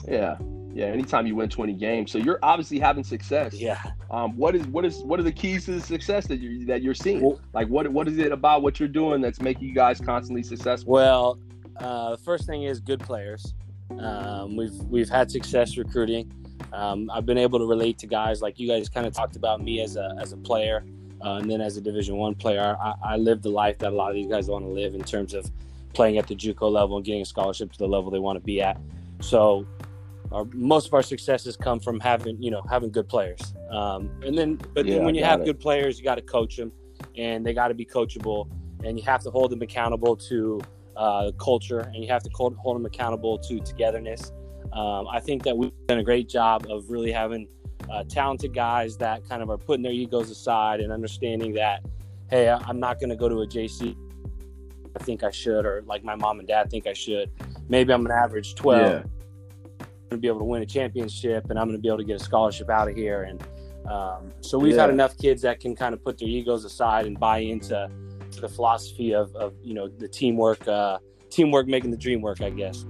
Yeah. 0.06 0.36
Yeah. 0.72 0.86
Anytime 0.86 1.26
you 1.26 1.34
win 1.34 1.48
20 1.48 1.72
games, 1.74 2.12
so 2.12 2.18
you're 2.18 2.38
obviously 2.44 2.78
having 2.78 3.02
success. 3.04 3.54
Yeah. 3.54 3.80
Um. 4.10 4.36
What 4.36 4.54
is 4.54 4.66
what 4.66 4.84
is 4.84 4.98
what 4.98 5.18
are 5.20 5.22
the 5.22 5.32
keys 5.32 5.64
to 5.66 5.72
the 5.72 5.80
success 5.80 6.26
that 6.26 6.40
you 6.40 6.66
that 6.66 6.82
you're 6.82 6.94
seeing? 6.94 7.22
Well- 7.22 7.40
like 7.54 7.68
what 7.68 7.88
what 7.88 8.08
is 8.08 8.18
it 8.18 8.32
about 8.32 8.62
what 8.62 8.78
you're 8.80 8.88
doing 8.88 9.20
that's 9.20 9.40
making 9.40 9.68
you 9.68 9.74
guys 9.74 10.00
constantly 10.00 10.42
successful? 10.42 10.92
Well, 10.92 11.38
uh, 11.78 12.10
the 12.10 12.18
first 12.18 12.46
thing 12.46 12.64
is 12.64 12.80
good 12.80 13.00
players. 13.00 13.54
Um, 13.98 14.56
we've 14.56 14.74
we've 14.88 15.08
had 15.08 15.30
success 15.30 15.76
recruiting. 15.76 16.32
Um, 16.72 17.10
I've 17.10 17.26
been 17.26 17.38
able 17.38 17.58
to 17.58 17.66
relate 17.66 17.98
to 17.98 18.06
guys 18.06 18.42
like 18.42 18.58
you 18.58 18.68
guys 18.68 18.88
kind 18.88 19.06
of 19.06 19.12
talked 19.12 19.36
about 19.36 19.62
me 19.62 19.80
as 19.80 19.96
a 19.96 20.16
as 20.18 20.32
a 20.32 20.36
player, 20.36 20.84
uh, 21.24 21.34
and 21.34 21.50
then 21.50 21.60
as 21.60 21.76
a 21.76 21.80
Division 21.80 22.16
One 22.16 22.34
player. 22.34 22.76
I, 22.80 22.94
I 23.02 23.16
lived 23.16 23.42
the 23.42 23.50
life 23.50 23.78
that 23.78 23.92
a 23.92 23.96
lot 23.96 24.10
of 24.10 24.14
these 24.14 24.28
guys 24.28 24.48
want 24.48 24.64
to 24.64 24.70
live 24.70 24.94
in 24.94 25.02
terms 25.02 25.34
of 25.34 25.50
playing 25.92 26.18
at 26.18 26.26
the 26.26 26.36
JUCO 26.36 26.70
level 26.70 26.96
and 26.96 27.04
getting 27.04 27.22
a 27.22 27.24
scholarship 27.24 27.72
to 27.72 27.78
the 27.78 27.88
level 27.88 28.10
they 28.10 28.18
want 28.18 28.36
to 28.36 28.44
be 28.44 28.62
at. 28.62 28.80
So. 29.20 29.66
Our, 30.32 30.44
most 30.54 30.86
of 30.86 30.94
our 30.94 31.02
successes 31.02 31.56
come 31.56 31.80
from 31.80 31.98
having, 31.98 32.40
you 32.40 32.52
know, 32.52 32.62
having 32.70 32.92
good 32.92 33.08
players, 33.08 33.52
um, 33.68 34.08
and 34.24 34.38
then, 34.38 34.60
but 34.74 34.86
Yeah, 34.86 34.94
then 34.94 35.04
when 35.04 35.16
you 35.16 35.24
have 35.24 35.40
it. 35.40 35.44
good 35.44 35.58
players, 35.58 35.98
you 35.98 36.04
got 36.04 36.14
to 36.14 36.22
coach 36.22 36.56
them, 36.56 36.70
and 37.16 37.44
they 37.44 37.52
got 37.52 37.66
to 37.66 37.74
be 37.74 37.84
coachable, 37.84 38.48
and 38.84 38.96
you 38.96 39.04
have 39.06 39.24
to 39.24 39.30
hold 39.32 39.50
them 39.50 39.60
accountable 39.60 40.14
to 40.28 40.60
uh, 40.96 41.32
culture, 41.32 41.80
and 41.80 41.96
you 41.96 42.06
have 42.06 42.22
to 42.22 42.30
hold, 42.32 42.54
hold 42.58 42.76
them 42.76 42.86
accountable 42.86 43.38
to 43.38 43.58
togetherness. 43.58 44.30
Um, 44.72 45.08
I 45.08 45.20
think 45.20 45.42
that 45.44 45.56
we've 45.56 45.72
done 45.86 45.98
a 45.98 46.04
great 46.04 46.28
job 46.28 46.66
of 46.70 46.90
really 46.90 47.10
having 47.10 47.48
uh, 47.90 48.04
talented 48.08 48.54
guys 48.54 48.96
that 48.98 49.28
kind 49.28 49.42
of 49.42 49.50
are 49.50 49.58
putting 49.58 49.82
their 49.82 49.92
egos 49.92 50.30
aside 50.30 50.80
and 50.80 50.92
understanding 50.92 51.52
that, 51.54 51.84
hey, 52.30 52.48
I'm 52.48 52.78
not 52.78 53.00
going 53.00 53.10
to 53.10 53.16
go 53.16 53.28
to 53.28 53.40
a 53.40 53.46
JC. 53.46 53.96
I 54.94 55.02
think 55.02 55.22
I 55.22 55.30
should, 55.30 55.64
or 55.64 55.82
like 55.86 56.04
my 56.04 56.14
mom 56.14 56.38
and 56.38 56.48
dad 56.48 56.70
think 56.70 56.86
I 56.86 56.92
should. 56.92 57.30
Maybe 57.68 57.92
I'm 57.92 58.04
going 58.04 58.16
to 58.16 58.22
average 58.22 58.54
12. 58.54 58.80
Yeah. 58.80 58.86
I'm 58.88 59.06
going 59.78 59.88
to 60.10 60.16
be 60.18 60.28
able 60.28 60.40
to 60.40 60.44
win 60.44 60.62
a 60.62 60.66
championship, 60.66 61.50
and 61.50 61.58
I'm 61.58 61.66
going 61.66 61.78
to 61.78 61.82
be 61.82 61.88
able 61.88 61.98
to 61.98 62.04
get 62.04 62.20
a 62.20 62.24
scholarship 62.24 62.68
out 62.68 62.88
of 62.88 62.96
here. 62.96 63.22
And 63.22 63.42
um, 63.88 64.30
so 64.40 64.58
we've 64.58 64.76
had 64.76 64.90
enough 64.90 65.16
kids 65.18 65.42
that 65.42 65.60
can 65.60 65.74
kind 65.76 65.94
of 65.94 66.02
put 66.02 66.18
their 66.18 66.28
egos 66.28 66.64
aside 66.64 67.06
and 67.06 67.18
buy 67.18 67.38
into 67.38 67.88
the 68.40 68.48
philosophy 68.48 69.14
of, 69.14 69.34
of 69.36 69.54
you 69.62 69.74
know 69.74 69.88
the 69.88 70.08
teamwork, 70.08 70.66
uh, 70.66 70.98
teamwork 71.30 71.66
making 71.66 71.90
the 71.90 71.96
dream 71.96 72.20
work. 72.20 72.40
I 72.40 72.50
guess. 72.50 72.84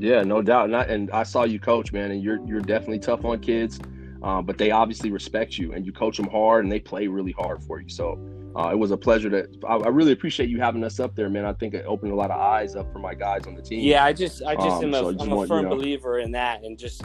Yeah, 0.00 0.22
no 0.22 0.40
doubt. 0.42 0.66
And 0.66 0.76
I, 0.76 0.82
and 0.84 1.10
I 1.10 1.22
saw 1.22 1.44
you 1.44 1.60
coach, 1.60 1.92
man, 1.92 2.10
and 2.10 2.22
you're 2.22 2.40
you're 2.46 2.60
definitely 2.60 2.98
tough 3.00 3.24
on 3.24 3.38
kids, 3.40 3.78
um, 4.22 4.46
but 4.46 4.56
they 4.58 4.70
obviously 4.70 5.10
respect 5.10 5.58
you, 5.58 5.72
and 5.72 5.84
you 5.84 5.92
coach 5.92 6.16
them 6.16 6.26
hard, 6.28 6.64
and 6.64 6.72
they 6.72 6.80
play 6.80 7.06
really 7.06 7.32
hard 7.32 7.62
for 7.62 7.80
you. 7.80 7.88
So 7.88 8.18
uh, 8.56 8.70
it 8.70 8.78
was 8.78 8.90
a 8.92 8.96
pleasure 8.96 9.28
to. 9.30 9.46
I, 9.68 9.76
I 9.76 9.88
really 9.88 10.12
appreciate 10.12 10.48
you 10.48 10.58
having 10.58 10.82
us 10.84 10.98
up 11.00 11.14
there, 11.14 11.28
man. 11.28 11.44
I 11.44 11.52
think 11.52 11.74
it 11.74 11.84
opened 11.86 12.12
a 12.12 12.16
lot 12.16 12.30
of 12.30 12.40
eyes 12.40 12.76
up 12.76 12.90
for 12.92 12.98
my 12.98 13.14
guys 13.14 13.46
on 13.46 13.54
the 13.54 13.62
team. 13.62 13.80
Yeah, 13.80 14.04
I 14.04 14.12
just 14.14 14.42
I 14.42 14.54
just 14.54 14.82
Um, 14.82 14.84
am 14.84 14.94
a, 14.94 14.98
so 14.98 15.12
just 15.12 15.24
I'm 15.24 15.32
a 15.32 15.36
want, 15.36 15.48
firm 15.48 15.64
you 15.64 15.68
know- 15.70 15.76
believer 15.76 16.18
in 16.20 16.32
that, 16.32 16.64
and 16.64 16.78
just 16.78 17.02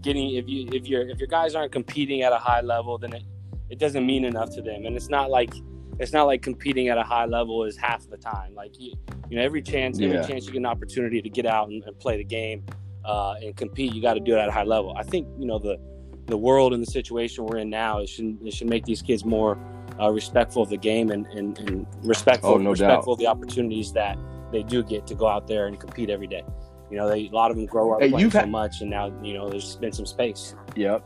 getting 0.00 0.30
if 0.34 0.48
you 0.48 0.68
if 0.72 0.86
your 0.86 1.08
if 1.08 1.18
your 1.18 1.28
guys 1.28 1.54
aren't 1.54 1.72
competing 1.72 2.22
at 2.22 2.32
a 2.32 2.38
high 2.38 2.62
level, 2.62 2.96
then 2.98 3.12
it, 3.12 3.24
it 3.68 3.78
doesn't 3.78 4.06
mean 4.06 4.24
enough 4.24 4.50
to 4.54 4.62
them, 4.62 4.86
and 4.86 4.96
it's 4.96 5.10
not 5.10 5.28
like 5.30 5.52
it's 5.98 6.12
not 6.12 6.24
like 6.24 6.42
competing 6.42 6.88
at 6.88 6.98
a 6.98 7.02
high 7.02 7.24
level 7.26 7.64
is 7.64 7.76
half 7.76 8.08
the 8.08 8.16
time. 8.16 8.54
Like 8.54 8.78
you 8.78 8.92
you 9.30 9.36
know 9.36 9.42
every 9.42 9.62
chance 9.62 9.98
every 10.00 10.16
Yeah. 10.16 10.26
chance 10.26 10.46
you 10.46 10.52
get 10.52 10.58
an 10.58 10.66
opportunity 10.66 11.20
to 11.22 11.28
get 11.28 11.46
out 11.46 11.68
and, 11.68 11.82
and 11.84 11.98
play 11.98 12.16
the 12.16 12.24
game 12.24 12.64
uh, 13.04 13.34
and 13.42 13.56
compete, 13.56 13.94
you 13.94 14.02
got 14.02 14.14
to 14.14 14.20
do 14.20 14.34
it 14.34 14.38
at 14.38 14.48
a 14.48 14.52
high 14.52 14.64
level. 14.64 14.94
I 14.96 15.02
think 15.02 15.26
you 15.38 15.46
know 15.46 15.58
the 15.58 15.78
the 16.26 16.36
world 16.36 16.74
and 16.74 16.82
the 16.82 16.90
situation 16.90 17.44
we're 17.46 17.56
in 17.58 17.70
now 17.70 18.00
it 18.00 18.08
should 18.08 18.36
it 18.44 18.52
should 18.52 18.68
make 18.68 18.84
these 18.84 19.00
kids 19.02 19.24
more 19.24 19.58
uh, 20.00 20.10
respectful 20.10 20.62
of 20.62 20.68
the 20.68 20.76
game 20.76 21.10
and, 21.10 21.26
and, 21.28 21.58
and 21.58 21.86
respectful 22.02 22.50
Oh, 22.50 22.58
no 22.58 22.70
respectful 22.70 23.14
of 23.14 23.18
the 23.18 23.26
opportunities 23.26 23.92
that 23.94 24.16
they 24.52 24.62
do 24.62 24.82
get 24.82 25.06
to 25.08 25.14
go 25.14 25.26
out 25.26 25.46
there 25.48 25.66
and 25.66 25.78
compete 25.80 26.08
every 26.10 26.26
day. 26.26 26.44
You 26.90 26.96
know, 26.96 27.08
they, 27.08 27.26
a 27.26 27.30
lot 27.30 27.50
of 27.50 27.56
them 27.56 27.66
grow 27.66 27.92
up 27.94 28.00
Hey, 28.00 28.10
playing 28.10 28.30
so 28.30 28.38
had- 28.40 28.50
much, 28.50 28.80
and 28.82 28.88
now 28.90 29.06
you 29.22 29.34
know 29.34 29.48
there's 29.48 29.76
been 29.76 29.92
some 29.92 30.06
space. 30.06 30.54
Yep. 30.76 31.02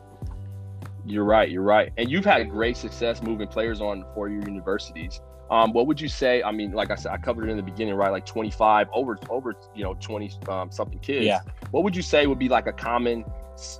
You're 1.04 1.24
right. 1.24 1.50
You're 1.50 1.62
right. 1.62 1.92
And 1.96 2.10
you've 2.10 2.24
had 2.24 2.48
great 2.48 2.76
success 2.76 3.22
moving 3.22 3.48
players 3.48 3.80
on 3.80 4.02
for 4.02 4.14
four-year 4.14 4.42
universities. 4.42 5.20
Um, 5.50 5.72
what 5.72 5.86
would 5.86 6.00
you 6.00 6.08
say? 6.08 6.42
I 6.42 6.50
mean, 6.50 6.72
like 6.72 6.90
I 6.90 6.94
said, 6.94 7.12
I 7.12 7.18
covered 7.18 7.48
it 7.48 7.50
in 7.50 7.56
the 7.56 7.62
beginning, 7.62 7.94
right? 7.94 8.10
Like 8.10 8.24
25 8.24 8.88
over 8.94 9.18
over, 9.28 9.54
you 9.74 9.84
know, 9.84 9.94
20 10.00 10.30
um, 10.48 10.70
something 10.70 10.98
kids. 11.00 11.26
Yeah. 11.26 11.40
What 11.72 11.84
would 11.84 11.94
you 11.94 12.02
say 12.02 12.26
would 12.26 12.38
be 12.38 12.48
like 12.48 12.66
a 12.66 12.72
common 12.72 13.24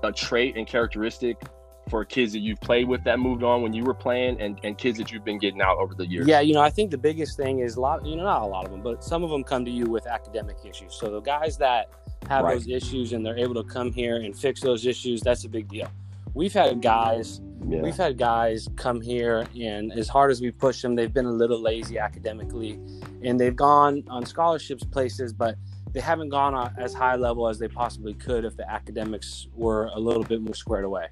a 0.02 0.12
trait 0.12 0.56
and 0.56 0.66
characteristic 0.66 1.40
for 1.88 2.04
kids 2.04 2.32
that 2.32 2.40
you've 2.40 2.61
played 2.61 2.87
with 2.88 3.02
that 3.04 3.18
moved 3.18 3.42
on 3.42 3.62
when 3.62 3.72
you 3.72 3.85
were 3.85 3.94
playing, 3.94 4.40
and, 4.40 4.61
and 4.62 4.78
kids 4.78 4.98
that 4.98 5.11
you've 5.11 5.24
been 5.24 5.38
getting 5.38 5.61
out 5.61 5.78
over 5.78 5.94
the 5.94 6.06
years? 6.06 6.26
Yeah, 6.26 6.40
you 6.40 6.54
know, 6.54 6.61
I 6.61 6.70
think 6.70 6.90
the 6.90 6.98
biggest 6.98 7.37
thing 7.37 7.61
is 7.61 7.76
a 7.76 7.80
lot. 7.80 8.04
You 8.04 8.16
know, 8.16 8.24
not 8.24 8.42
a 8.42 8.46
lot 8.46 8.66
of 8.66 8.70
them, 8.70 8.82
but 8.82 9.02
some 9.02 9.24
of 9.24 9.30
them 9.30 9.42
come 9.42 9.64
to 9.64 9.70
you 9.70 9.87
with 9.87 10.06
academic 10.06 10.56
issues. 10.64 10.94
So 10.94 11.11
the 11.11 11.20
guys 11.20 11.56
that 11.58 11.88
have 12.28 12.44
Right. 12.44 12.54
those 12.54 12.68
issues 12.68 13.12
and 13.14 13.24
they're 13.24 13.38
able 13.38 13.54
to 13.54 13.64
come 13.64 13.92
here 13.92 14.16
and 14.16 14.37
fix 14.37 14.61
those 14.61 14.87
issues, 14.87 15.22
that's 15.22 15.44
a 15.44 15.48
big 15.48 15.68
deal. 15.68 15.88
We've 16.34 16.52
had 16.52 16.80
guys 16.82 17.40
Yeah. 17.68 17.80
We've 17.80 17.96
had 17.96 18.18
guys 18.18 18.68
come 18.76 19.00
here, 19.00 19.46
and 19.58 19.92
as 19.92 20.08
hard 20.08 20.30
as 20.32 20.40
we 20.40 20.50
push 20.50 20.82
them, 20.82 20.96
they've 20.96 21.12
been 21.12 21.26
a 21.26 21.32
little 21.32 21.60
lazy 21.60 21.96
academically, 21.98 22.80
and 23.22 23.38
they've 23.38 23.54
gone 23.54 24.02
on 24.08 24.26
scholarships 24.26 24.84
places, 24.84 25.32
but 25.32 25.56
they 25.92 26.00
haven't 26.00 26.30
gone 26.30 26.54
on 26.54 26.74
as 26.76 26.92
high 26.92 27.16
level 27.16 27.46
as 27.48 27.58
they 27.58 27.68
possibly 27.68 28.14
could 28.14 28.44
if 28.44 28.56
the 28.56 28.68
academics 28.68 29.46
were 29.54 29.86
a 29.94 29.98
little 29.98 30.24
bit 30.24 30.40
more 30.42 30.54
squared 30.54 30.84
away. 30.84 31.06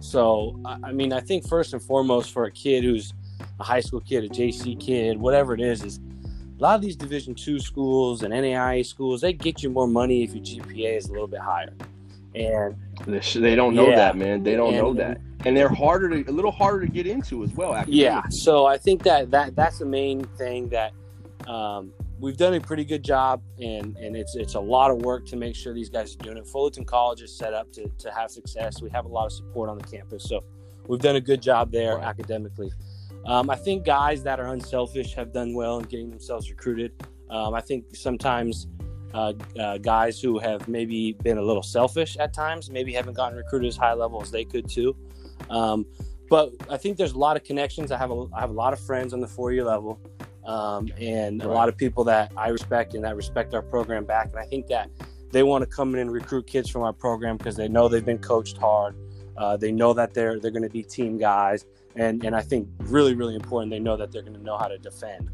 So, 0.00 0.58
I 0.64 0.78
I 0.84 0.92
mean, 0.92 1.12
I 1.12 1.20
think 1.20 1.46
first 1.46 1.74
and 1.74 1.82
foremost 1.82 2.32
for 2.32 2.44
a 2.46 2.50
kid 2.50 2.82
who's 2.82 3.12
a 3.58 3.64
high 3.64 3.80
school 3.80 4.00
kid, 4.00 4.24
a 4.24 4.28
JC 4.28 4.80
kid, 4.80 5.18
whatever 5.18 5.52
it 5.52 5.60
is, 5.60 5.84
is 5.84 6.00
a 6.58 6.62
lot 6.62 6.76
of 6.76 6.80
these 6.80 6.96
Division 6.96 7.34
two 7.34 7.58
schools 7.58 8.22
and 8.22 8.32
NAIA 8.32 8.86
schools, 8.86 9.20
they 9.20 9.32
get 9.32 9.62
you 9.62 9.70
more 9.70 9.88
money 9.88 10.22
if 10.22 10.34
your 10.34 10.44
GPA 10.44 10.96
is 10.96 11.08
a 11.08 11.12
little 11.12 11.28
bit 11.28 11.40
higher. 11.40 11.72
And 12.34 12.76
They 13.06 13.54
don't 13.56 13.74
know 13.74 13.88
Yeah. 13.88 13.96
that, 13.96 14.16
man. 14.16 14.42
They 14.42 14.54
don't 14.56 14.74
And- 14.74 14.82
know 14.82 14.92
that, 14.94 15.20
and 15.44 15.56
they're 15.56 15.68
harder 15.68 16.08
to 16.22 16.30
a 16.30 16.32
little 16.32 16.50
harder 16.52 16.86
to 16.86 16.92
get 16.92 17.06
into 17.06 17.42
as 17.42 17.52
well. 17.54 17.74
Actually. 17.74 17.94
Yeah, 18.02 18.22
so 18.30 18.66
I 18.66 18.76
think 18.78 19.02
that 19.04 19.30
that 19.32 19.56
that's 19.56 19.78
the 19.78 19.86
main 19.86 20.22
thing 20.38 20.68
that 20.68 20.92
um, 21.48 21.92
we've 22.20 22.36
done 22.36 22.54
a 22.54 22.60
pretty 22.60 22.84
good 22.84 23.02
job, 23.02 23.40
and 23.60 23.96
and 23.96 24.14
it's 24.16 24.36
it's 24.36 24.54
a 24.54 24.60
lot 24.60 24.90
of 24.90 24.98
work 25.02 25.26
to 25.26 25.36
make 25.36 25.56
sure 25.56 25.72
these 25.74 25.88
guys 25.88 26.14
are 26.14 26.18
doing 26.18 26.36
it. 26.36 26.46
Fullerton 26.46 26.84
College 26.84 27.22
is 27.22 27.34
set 27.36 27.52
up 27.54 27.72
to 27.72 27.88
to 27.98 28.10
have 28.12 28.30
success. 28.30 28.80
We 28.82 28.90
have 28.90 29.06
a 29.06 29.08
lot 29.08 29.26
of 29.26 29.32
support 29.32 29.68
on 29.70 29.78
the 29.78 29.84
campus, 29.84 30.24
so 30.24 30.44
we've 30.86 31.00
done 31.00 31.16
a 31.16 31.20
good 31.20 31.40
job 31.42 31.72
there 31.72 31.96
Right. 31.96 32.04
academically. 32.06 32.70
Um, 33.26 33.50
I 33.50 33.56
think 33.56 33.84
guys 33.84 34.22
that 34.22 34.38
are 34.40 34.48
unselfish 34.52 35.14
have 35.14 35.32
done 35.32 35.52
well 35.54 35.78
in 35.78 35.84
getting 35.86 36.10
themselves 36.10 36.48
recruited. 36.50 36.92
Um, 37.28 37.54
I 37.54 37.60
think 37.60 37.84
sometimes. 37.94 38.66
Uh, 39.12 39.32
uh, 39.58 39.76
guys 39.78 40.20
who 40.20 40.38
have 40.38 40.68
maybe 40.68 41.14
been 41.24 41.36
a 41.36 41.42
little 41.42 41.62
selfish 41.62 42.16
at 42.18 42.32
times, 42.32 42.70
maybe 42.70 42.92
haven't 42.92 43.14
gotten 43.14 43.36
recruited 43.36 43.68
as 43.68 43.76
high 43.76 43.92
level 43.92 44.22
as 44.22 44.30
they 44.30 44.44
could 44.44 44.68
too. 44.68 44.94
Um, 45.48 45.84
but 46.28 46.52
I 46.70 46.76
think 46.76 46.96
there's 46.96 47.12
a 47.12 47.18
lot 47.18 47.36
of 47.36 47.42
connections. 47.42 47.90
I 47.90 47.98
have 47.98 48.12
a, 48.12 48.26
I 48.32 48.40
have 48.40 48.50
a 48.50 48.54
lot 48.54 48.72
of 48.72 48.78
friends 48.78 49.12
on 49.12 49.20
the 49.20 49.26
four 49.26 49.50
year 49.52 49.64
level, 49.64 50.00
um, 50.46 50.88
and 50.98 51.42
a 51.42 51.48
lot 51.48 51.68
of 51.68 51.76
people 51.76 52.04
that 52.04 52.32
I 52.36 52.48
respect 52.48 52.94
and 52.94 53.04
that 53.04 53.16
respect 53.16 53.52
our 53.52 53.62
program 53.62 54.04
back. 54.04 54.28
And 54.28 54.38
I 54.38 54.44
think 54.44 54.68
that 54.68 54.90
they 55.32 55.42
want 55.42 55.62
to 55.62 55.66
come 55.66 55.94
in 55.94 56.00
and 56.00 56.12
recruit 56.12 56.46
kids 56.46 56.70
from 56.70 56.82
our 56.82 56.92
program 56.92 57.36
because 57.36 57.56
they 57.56 57.68
know 57.68 57.88
they've 57.88 58.04
been 58.04 58.18
coached 58.18 58.58
hard. 58.58 58.94
Uh, 59.36 59.56
they 59.56 59.72
know 59.72 59.92
that 59.92 60.14
they're 60.14 60.38
they're 60.38 60.50
going 60.52 60.62
to 60.62 60.70
be 60.70 60.84
team 60.84 61.18
guys, 61.18 61.66
and 61.96 62.24
and 62.24 62.36
I 62.36 62.42
think 62.42 62.68
really 62.78 63.14
really 63.14 63.34
important. 63.34 63.72
They 63.72 63.80
know 63.80 63.96
that 63.96 64.12
they're 64.12 64.22
going 64.22 64.34
to 64.34 64.42
know 64.42 64.56
how 64.56 64.68
to 64.68 64.78
defend. 64.78 65.30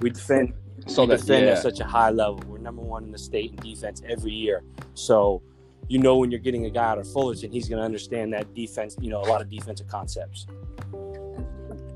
We 0.00 0.10
defend 0.10 0.54
So 0.86 1.02
we 1.02 1.08
that 1.08 1.20
defend 1.20 1.46
yeah. 1.46 1.52
at 1.52 1.62
such 1.62 1.80
a 1.80 1.84
high 1.84 2.10
level. 2.10 2.40
We're 2.46 2.58
number 2.58 2.82
one 2.82 3.04
in 3.04 3.12
the 3.12 3.18
state 3.18 3.50
in 3.50 3.56
defense 3.56 4.02
every 4.08 4.32
year. 4.32 4.62
So, 4.94 5.42
you 5.88 5.98
know, 5.98 6.16
when 6.16 6.30
you're 6.30 6.40
getting 6.40 6.66
a 6.66 6.70
guy 6.70 6.84
out 6.90 6.98
of 6.98 7.10
Fullerton, 7.10 7.50
he's 7.50 7.68
going 7.68 7.78
to 7.78 7.84
understand 7.84 8.32
that 8.32 8.54
defense. 8.54 8.96
You 9.00 9.10
know, 9.10 9.20
a 9.20 9.28
lot 9.28 9.40
of 9.40 9.48
defensive 9.50 9.88
concepts. 9.88 10.46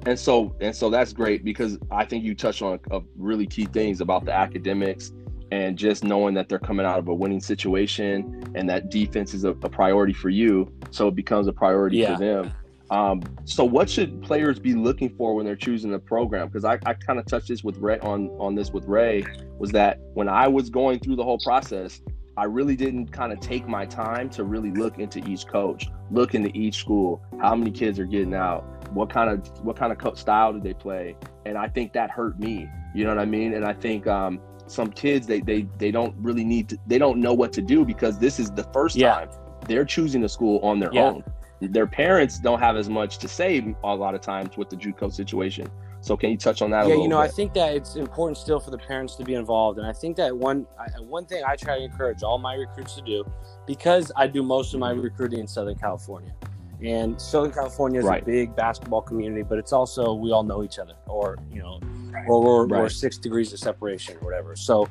and 0.07 0.18
so 0.18 0.55
and 0.61 0.75
so 0.75 0.90
that's 0.90 1.12
great 1.12 1.45
because 1.45 1.79
I 1.90 2.05
think 2.05 2.25
you 2.25 2.35
touched 2.35 2.62
on 2.62 2.79
a, 2.90 3.01
really 3.16 3.47
key 3.47 3.66
things 3.66 4.01
about 4.01 4.25
the 4.25 4.33
academics 4.33 5.12
and 5.53 5.77
just 5.77 6.03
knowing 6.03 6.35
that 6.35 6.49
they're 6.49 6.59
coming 6.59 6.87
out 6.87 6.99
of 6.99 7.09
a 7.09 7.14
winning 7.14 7.40
situation 7.40 8.42
and 8.55 8.68
that 8.71 8.88
defense 8.90 9.35
is 9.35 9.45
a, 9.45 9.51
a 9.51 9.68
priority 9.68 10.14
for 10.14 10.31
you, 10.31 10.73
so 10.90 11.09
it 11.09 11.14
becomes 11.14 11.47
a 11.47 11.53
priority 11.53 11.99
Yeah. 11.99 12.14
for 12.14 12.21
them. 12.25 12.53
Um, 12.92 13.22
so 13.46 13.64
what 13.64 13.88
should 13.88 14.20
players 14.20 14.59
be 14.59 14.74
looking 14.74 15.09
for 15.16 15.35
when 15.35 15.46
they're 15.46 15.57
choosing 15.57 15.94
a 15.94 15.98
program? 15.98 16.48
Because 16.48 16.66
I, 16.66 16.78
I 16.85 16.92
kind 16.92 17.18
of 17.18 17.24
touched 17.24 17.48
this 17.48 17.64
with 17.64 17.78
Ray 17.78 17.98
on 18.00 18.28
on 18.38 18.55
this 18.55 18.70
with 18.70 18.85
Ray 18.85 19.24
was 19.59 19.72
that 19.72 19.98
when 20.12 20.28
I 20.28 20.46
was 20.46 20.68
going 20.68 20.98
through 20.98 21.16
the 21.16 21.24
whole 21.24 21.38
process, 21.38 22.02
I 22.37 22.44
really 22.44 22.76
didn't 22.76 23.07
kind 23.11 23.33
of 23.33 23.40
take 23.40 23.66
my 23.66 23.87
time 23.87 24.28
to 24.31 24.44
really 24.44 24.70
look 24.72 24.98
into 24.98 25.26
each 25.26 25.46
coach, 25.46 25.88
look 26.11 26.35
into 26.35 26.50
each 26.55 26.76
school, 26.76 27.22
how 27.40 27.55
many 27.55 27.70
kids 27.70 27.98
are 27.98 28.05
getting 28.05 28.35
out, 28.35 28.62
what 28.92 29.09
kind 29.09 29.31
of 29.31 29.48
what 29.64 29.76
kind 29.76 29.90
of 29.90 30.18
style 30.18 30.52
do 30.52 30.61
they 30.61 30.74
play, 30.74 31.16
and 31.46 31.57
I 31.57 31.68
think 31.68 31.94
that 31.94 32.11
hurt 32.11 32.38
me. 32.38 32.68
You 32.94 33.05
know 33.05 33.11
what 33.14 33.20
I 33.20 33.24
mean? 33.24 33.55
And 33.55 33.64
I 33.64 33.72
think 33.72 34.07
um, 34.07 34.38
some 34.66 34.90
kids 34.90 35.26
they 35.26 35.40
they 35.40 35.66
they 35.78 35.90
don't 35.92 36.14
really 36.18 36.44
need 36.44 36.68
to 36.68 36.78
they 36.87 36.98
don't 36.98 37.20
know 37.20 37.33
what 37.33 37.55
to 37.55 37.62
do 37.62 37.87
because 37.87 38.18
this 38.18 38.38
is 38.38 38.50
the 38.50 38.64
first 38.64 38.96
Yeah. 38.96 39.14
time 39.14 39.31
they're 39.66 39.87
choosing 39.87 40.24
a 40.24 40.28
school 40.28 40.59
on 40.62 40.78
their 40.78 40.92
Yeah. 40.92 41.05
own. 41.05 41.24
Their 41.70 41.87
parents 41.87 42.38
don't 42.38 42.59
have 42.59 42.77
as 42.77 42.88
much 42.88 43.18
to 43.18 43.29
say 43.29 43.75
a 43.85 43.94
lot 43.94 44.14
of 44.14 44.20
times 44.20 44.57
with 44.57 44.68
the 44.68 44.77
JUCO 44.77 45.12
situation. 45.12 45.70
So 46.01 46.16
can 46.16 46.31
you 46.31 46.37
touch 46.37 46.62
on 46.62 46.70
that? 46.70 46.87
a 46.87 46.88
yeah, 46.88 46.96
you 46.96 47.07
know, 47.07 47.20
I 47.20 47.29
think 47.29 47.55
that 47.55 47.77
it's 47.77 47.94
important 47.94 48.37
still 48.37 48.59
for 48.59 48.72
the 48.72 48.79
parents 48.79 49.14
to 49.16 49.25
be 49.25 49.35
involved, 49.35 49.79
and 49.79 49.87
I 49.87 49.92
think 49.92 50.16
that 50.16 50.37
one 50.37 50.66
I, 50.77 50.88
one 51.01 51.27
thing 51.27 51.44
I 51.46 51.55
try 51.55 51.79
to 51.79 51.85
encourage 51.85 52.25
all 52.25 52.38
my 52.38 52.55
recruits 52.55 52.94
to 52.96 53.03
do, 53.03 53.25
because 53.68 54.11
I 54.16 54.27
do 54.27 54.42
most 54.42 54.75
of 54.75 54.81
my 54.81 54.90
recruiting 54.90 55.38
in 55.38 55.46
Southern 55.46 55.77
California, 55.77 56.35
and 56.83 57.20
Southern 57.20 57.53
California 57.53 58.01
is 58.01 58.07
Right. 58.07 58.20
a 58.20 58.27
big 58.27 58.57
basketball 58.57 59.03
community, 59.03 59.42
but 59.42 59.59
it's 59.59 59.72
also 59.72 60.12
we 60.14 60.33
all 60.33 60.42
know 60.42 60.64
each 60.64 60.81
other, 60.81 60.94
or 61.07 61.38
you 61.53 61.62
know, 61.62 61.79
or 62.27 62.66
we're, 62.66 62.81
we're 62.81 62.88
six 62.88 63.16
degrees 63.16 63.53
of 63.53 63.61
separation 63.61 64.16
or 64.16 64.25
whatever. 64.25 64.57
So, 64.57 64.88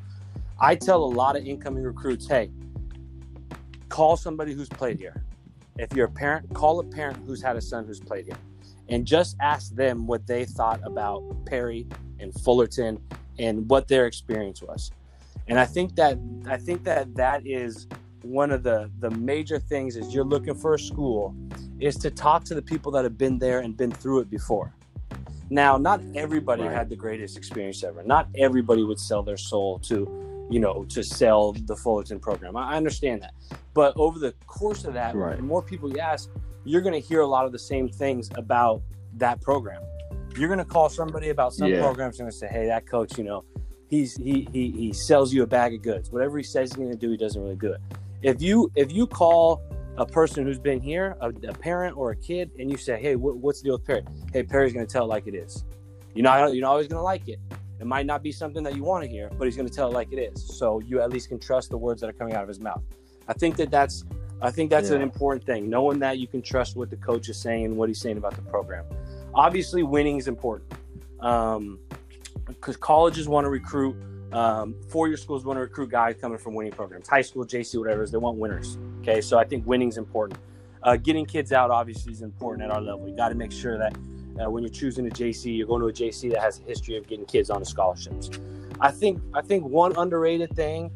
I 0.62 0.76
tell 0.76 1.04
a 1.04 1.12
lot 1.14 1.36
of 1.36 1.46
incoming 1.46 1.84
recruits, 1.84 2.26
hey, 2.26 2.52
call 3.90 4.16
somebody 4.16 4.54
who's 4.54 4.70
played 4.70 4.98
here. 4.98 5.26
If 5.82 5.94
you're 5.96 6.06
a 6.06 6.12
parent, 6.12 6.54
call 6.54 6.80
a 6.80 6.84
parent 6.84 7.18
who's 7.26 7.42
had 7.42 7.56
a 7.56 7.62
son 7.62 7.86
who's 7.88 8.00
played 8.00 8.26
here 8.28 8.38
and 8.90 9.04
just 9.04 9.36
ask 9.42 9.74
them 9.74 10.06
what 10.06 10.28
they 10.28 10.46
thought 10.46 10.80
about 10.84 11.24
Perry 11.48 11.88
and 12.20 12.32
Fullerton 12.42 13.02
and 13.40 13.68
what 13.68 13.88
their 13.88 14.06
experience 14.06 14.62
was. 14.62 14.92
And 15.48 15.60
I 15.60 15.66
think 15.66 15.96
that 15.96 16.20
I 16.46 16.58
think 16.58 16.84
that 16.84 17.16
that 17.16 17.48
is 17.48 17.88
one 18.22 18.52
of 18.52 18.62
the 18.62 18.92
the 19.00 19.10
major 19.10 19.58
things 19.58 19.96
is 19.96 20.14
you're 20.14 20.24
looking 20.24 20.54
for 20.54 20.76
a 20.76 20.80
school 20.80 21.36
is 21.80 21.96
to 21.98 22.12
talk 22.12 22.44
to 22.44 22.54
the 22.54 22.62
people 22.62 22.92
that 22.92 23.04
have 23.04 23.18
been 23.18 23.40
there 23.40 23.62
and 23.62 23.76
been 23.76 23.92
through 23.92 24.20
it 24.20 24.30
before. 24.30 24.72
Now, 25.50 25.78
not 25.78 26.00
everybody 26.14 26.62
Right. 26.62 26.72
had 26.72 26.90
the 26.90 26.96
greatest 26.96 27.36
experience 27.38 27.84
ever. 27.84 28.04
Not 28.04 28.28
everybody 28.36 28.84
would 28.84 29.00
sell 29.00 29.24
their 29.24 29.36
soul 29.36 29.80
to, 29.80 30.08
you 30.52 30.60
know, 30.60 30.84
to 30.90 31.04
sell 31.04 31.54
the 31.54 31.76
Fullerton 31.76 32.20
program. 32.20 32.56
I 32.58 32.74
I 32.74 32.76
understand 32.78 33.22
that. 33.24 33.34
But 33.74 33.94
over 33.96 34.20
the 34.20 34.34
course 34.48 34.84
of 34.86 34.94
that, 34.96 35.16
Right. 35.16 35.38
the 35.38 35.44
more 35.44 35.62
people 35.64 35.90
you 35.90 36.00
ask, 36.00 36.30
you're 36.66 36.82
going 36.82 36.94
to 36.94 37.00
hear 37.00 37.22
a 37.22 37.28
lot 37.28 37.46
of 37.46 37.52
the 37.52 37.60
same 37.60 37.88
things 37.90 38.30
about 38.36 38.82
that 39.18 39.42
program. 39.42 39.82
You're 40.38 40.48
going 40.50 40.60
to 40.60 40.66
call 40.66 40.90
somebody 40.90 41.30
about 41.30 41.54
some 41.54 41.70
Yeah. 41.70 41.82
programs 41.82 42.20
and 42.20 42.32
say, 42.34 42.48
"Hey, 42.48 42.66
that 42.68 42.86
coach, 42.88 43.18
you 43.18 43.24
know, 43.24 43.44
he's 43.90 44.16
he 44.18 44.48
he 44.54 44.72
he 44.72 44.94
sells 44.94 45.34
you 45.34 45.44
a 45.44 45.48
bag 45.48 45.74
of 45.74 45.82
goods. 45.82 46.12
Whatever 46.12 46.38
he 46.38 46.44
says 46.44 46.70
he's 46.70 46.78
going 46.78 46.92
to 46.92 46.98
do, 46.98 47.10
he 47.12 47.18
doesn't 47.18 47.42
really 47.42 47.56
do 47.56 47.72
it." 47.74 47.82
If 48.22 48.42
you 48.42 48.72
if 48.76 48.92
you 48.92 49.08
call 49.08 49.62
a 49.98 50.06
person 50.06 50.46
who's 50.46 50.60
been 50.60 50.80
here, 50.80 51.18
a, 51.22 51.30
a 51.48 51.54
parent 51.54 51.98
or 51.98 52.12
a 52.12 52.16
kid, 52.16 52.52
and 52.60 52.70
you 52.72 52.78
say, 52.78 53.02
"Hey, 53.02 53.16
what, 53.16 53.38
what's 53.38 53.60
the 53.62 53.66
deal 53.66 53.74
with 53.78 53.86
Perry?" 53.86 54.04
Hey, 54.34 54.44
Perry's 54.44 54.74
going 54.74 54.86
to 54.86 54.92
tell 54.92 55.04
it 55.06 55.08
like 55.08 55.28
it 55.28 55.36
is. 55.36 55.66
You're 56.14 56.24
not 56.24 56.54
you're 56.54 56.62
not 56.62 56.72
always 56.72 56.88
going 56.88 57.00
to 57.00 57.04
like 57.04 57.28
it. 57.28 57.40
It 57.82 57.88
might 57.88 58.06
not 58.06 58.22
be 58.22 58.32
something 58.32 58.62
that 58.64 58.76
you 58.76 58.84
want 58.84 59.04
to 59.04 59.10
hear, 59.10 59.32
but 59.40 59.46
he's 59.46 59.56
going 59.56 59.68
to 59.68 59.74
tell 59.74 59.90
it 59.90 59.94
like 59.94 60.14
it 60.14 60.20
is. 60.20 60.40
So 60.44 60.80
you 60.82 61.02
at 61.02 61.10
least 61.10 61.30
can 61.30 61.40
trust 61.40 61.72
the 61.72 61.78
words 61.78 62.00
that 62.02 62.10
are 62.12 62.14
coming 62.14 62.36
out 62.36 62.44
of 62.44 62.48
his 62.48 62.60
mouth. 62.60 62.84
I 63.28 63.34
think 63.34 63.56
that 63.58 63.72
that's 63.72 64.06
I 64.40 64.52
think 64.52 64.70
that's 64.70 64.90
an 64.90 65.02
important 65.02 65.46
thing, 65.46 65.70
knowing 65.70 66.00
that 66.00 66.18
you 66.18 66.28
can 66.28 66.42
trust 66.42 66.76
what 66.76 66.90
the 66.90 66.96
coach 66.96 67.30
is 67.30 67.38
saying 67.38 67.66
and 67.66 67.78
what 67.78 67.90
he's 67.90 68.00
saying 68.00 68.18
about 68.18 68.36
the 68.36 68.42
program. 68.44 68.86
Obviously, 69.34 69.84
winning 69.84 70.18
is 70.18 70.28
important 70.28 70.72
because 71.18 72.78
colleges 72.78 73.28
want 73.28 73.46
to 73.46 73.50
recruit. 73.50 73.96
Um, 74.32 74.76
four-year 74.88 75.18
schools 75.18 75.44
want 75.44 75.58
to 75.58 75.62
recruit 75.62 75.90
guys 75.90 76.16
coming 76.22 76.38
from 76.38 76.54
winning 76.54 76.72
programs. 76.72 77.08
High 77.08 77.22
school, 77.22 77.46
JC, 77.46 77.78
whatever 77.78 78.02
it 78.02 78.06
is, 78.06 78.12
they 78.12 78.18
want 78.18 78.38
winners. 78.38 78.78
Okay, 79.02 79.20
so 79.22 79.38
I 79.38 79.44
think 79.44 79.68
winning 79.68 79.90
is 79.90 79.98
important. 79.98 80.40
Uh, 80.84 80.96
getting 80.96 81.26
kids 81.26 81.52
out 81.52 81.70
obviously 81.70 82.14
is 82.14 82.22
important 82.22 82.64
at 82.64 82.72
our 82.72 82.80
level. 82.80 83.10
You 83.10 83.16
got 83.16 83.30
to 83.30 83.36
make 83.36 83.52
sure 83.52 83.78
that 83.78 83.96
uh, 84.40 84.50
when 84.50 84.64
you're 84.64 84.72
choosing 84.72 85.08
a 85.08 85.10
JC, 85.10 85.58
you're 85.58 85.68
going 85.68 85.82
to 85.82 85.88
a 85.88 85.94
JC 85.94 86.32
that 86.32 86.40
has 86.42 86.60
a 86.60 86.64
history 86.64 86.98
of 86.98 87.08
getting 87.08 87.26
kids 87.26 87.50
onto 87.50 87.66
scholarships. 87.66 88.30
I 88.80 88.92
think 88.92 89.22
I 89.34 89.42
think 89.42 89.64
one 89.66 89.96
underrated 89.98 90.56
thing, 90.56 90.92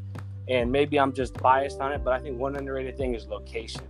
and 0.48 0.72
maybe 0.72 1.00
I'm 1.00 1.14
just 1.14 1.34
biased 1.36 1.80
on 1.82 1.92
it, 1.92 2.04
but 2.04 2.14
I 2.14 2.20
think 2.20 2.40
one 2.40 2.56
underrated 2.56 2.98
thing 2.98 3.16
is 3.16 3.28
location. 3.28 3.82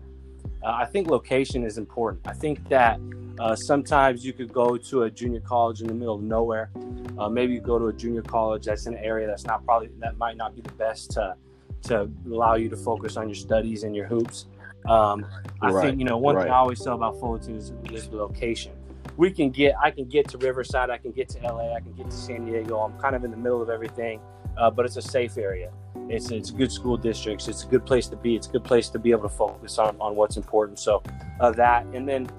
Uh, 0.64 0.72
I 0.72 0.86
think 0.86 1.10
location 1.10 1.64
is 1.64 1.78
important. 1.78 2.28
I 2.28 2.34
think 2.34 2.68
that 2.70 3.00
uh, 3.40 3.56
sometimes 3.56 4.26
you 4.26 4.34
could 4.34 4.52
go 4.52 4.78
to 4.78 5.04
a 5.04 5.12
junior 5.12 5.42
college 5.42 5.82
in 5.82 5.88
the 5.88 5.94
middle 5.94 6.16
of 6.16 6.24
nowhere. 6.24 6.72
Uh, 7.18 7.30
maybe 7.30 7.54
you 7.54 7.62
go 7.62 7.78
to 7.78 7.88
a 7.88 7.94
junior 7.94 8.22
college 8.22 8.66
that's 8.66 8.86
in 8.88 8.96
an 8.96 9.04
area 9.04 9.28
that's 9.28 9.46
not 9.46 9.64
probably 9.66 9.90
that 10.00 10.18
might 10.18 10.38
not 10.38 10.56
be 10.56 10.62
the 10.62 10.72
best 10.74 11.12
to 11.12 11.36
to 11.84 12.10
allow 12.26 12.56
you 12.56 12.68
to 12.70 12.78
focus 12.78 13.16
on 13.16 13.30
your 13.30 13.36
studies 13.36 13.84
and 13.84 13.96
your 13.96 14.08
hoops. 14.08 14.48
Um, 14.90 15.26
I 15.62 15.72
Right, 15.72 15.88
think 15.88 16.00
you 16.00 16.06
know 16.06 16.18
one 16.18 16.36
right. 16.36 16.44
thing 16.44 16.52
I 16.52 16.58
always 16.58 16.82
tell 16.82 16.96
about 16.96 17.20
Fullerton 17.20 17.56
is, 17.56 17.74
is 17.92 18.08
the 18.08 18.18
location. 18.18 18.74
We 19.18 19.32
can 19.32 19.50
get 19.50 19.76
I 19.82 19.92
can 19.92 20.06
get 20.06 20.28
to 20.30 20.38
Riverside, 20.38 20.90
I 20.90 20.98
can 20.98 21.12
get 21.12 21.30
to 21.30 21.40
LA, 21.42 21.76
I 21.76 21.80
can 21.80 21.94
get 21.94 22.10
to 22.10 22.16
San 22.16 22.46
Diego. 22.46 22.80
I'm 22.80 23.00
kind 23.00 23.16
of 23.16 23.24
in 23.24 23.32
the 23.32 23.38
middle 23.38 23.62
of 23.62 23.70
everything, 23.70 24.20
uh, 24.58 24.70
but 24.70 24.86
it's 24.86 24.98
a 24.98 25.02
safe 25.02 25.38
area. 25.38 25.72
It's 26.10 26.32
it's 26.32 26.52
good 26.52 26.72
school 26.72 26.98
districts. 26.98 27.48
It's 27.48 27.64
a 27.64 27.68
good 27.68 27.86
place 27.86 28.08
to 28.08 28.16
be. 28.16 28.36
It's 28.36 28.48
a 28.48 28.52
good 28.52 28.64
place 28.64 28.90
to 28.90 29.00
be 29.00 29.12
able 29.12 29.24
to 29.24 29.30
focus 29.30 29.78
on, 29.80 29.96
on 30.00 30.16
what's 30.16 30.38
important. 30.38 30.80
So 30.80 31.02
uh, 31.40 31.52
that 31.52 31.86
and 31.88 32.08
then 32.08 32.30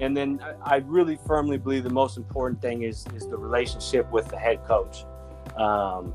and 0.00 0.16
then 0.16 0.40
I 0.64 0.74
I 0.74 0.76
really 0.78 1.18
firmly 1.26 1.58
believe 1.58 1.84
the 1.84 1.90
most 1.90 2.16
important 2.16 2.60
thing 2.60 2.82
is 2.82 3.06
is 3.14 3.26
the 3.26 3.36
relationship 3.36 4.10
with 4.12 4.28
the 4.28 4.38
head 4.38 4.64
coach. 4.64 5.04
Um, 5.56 6.14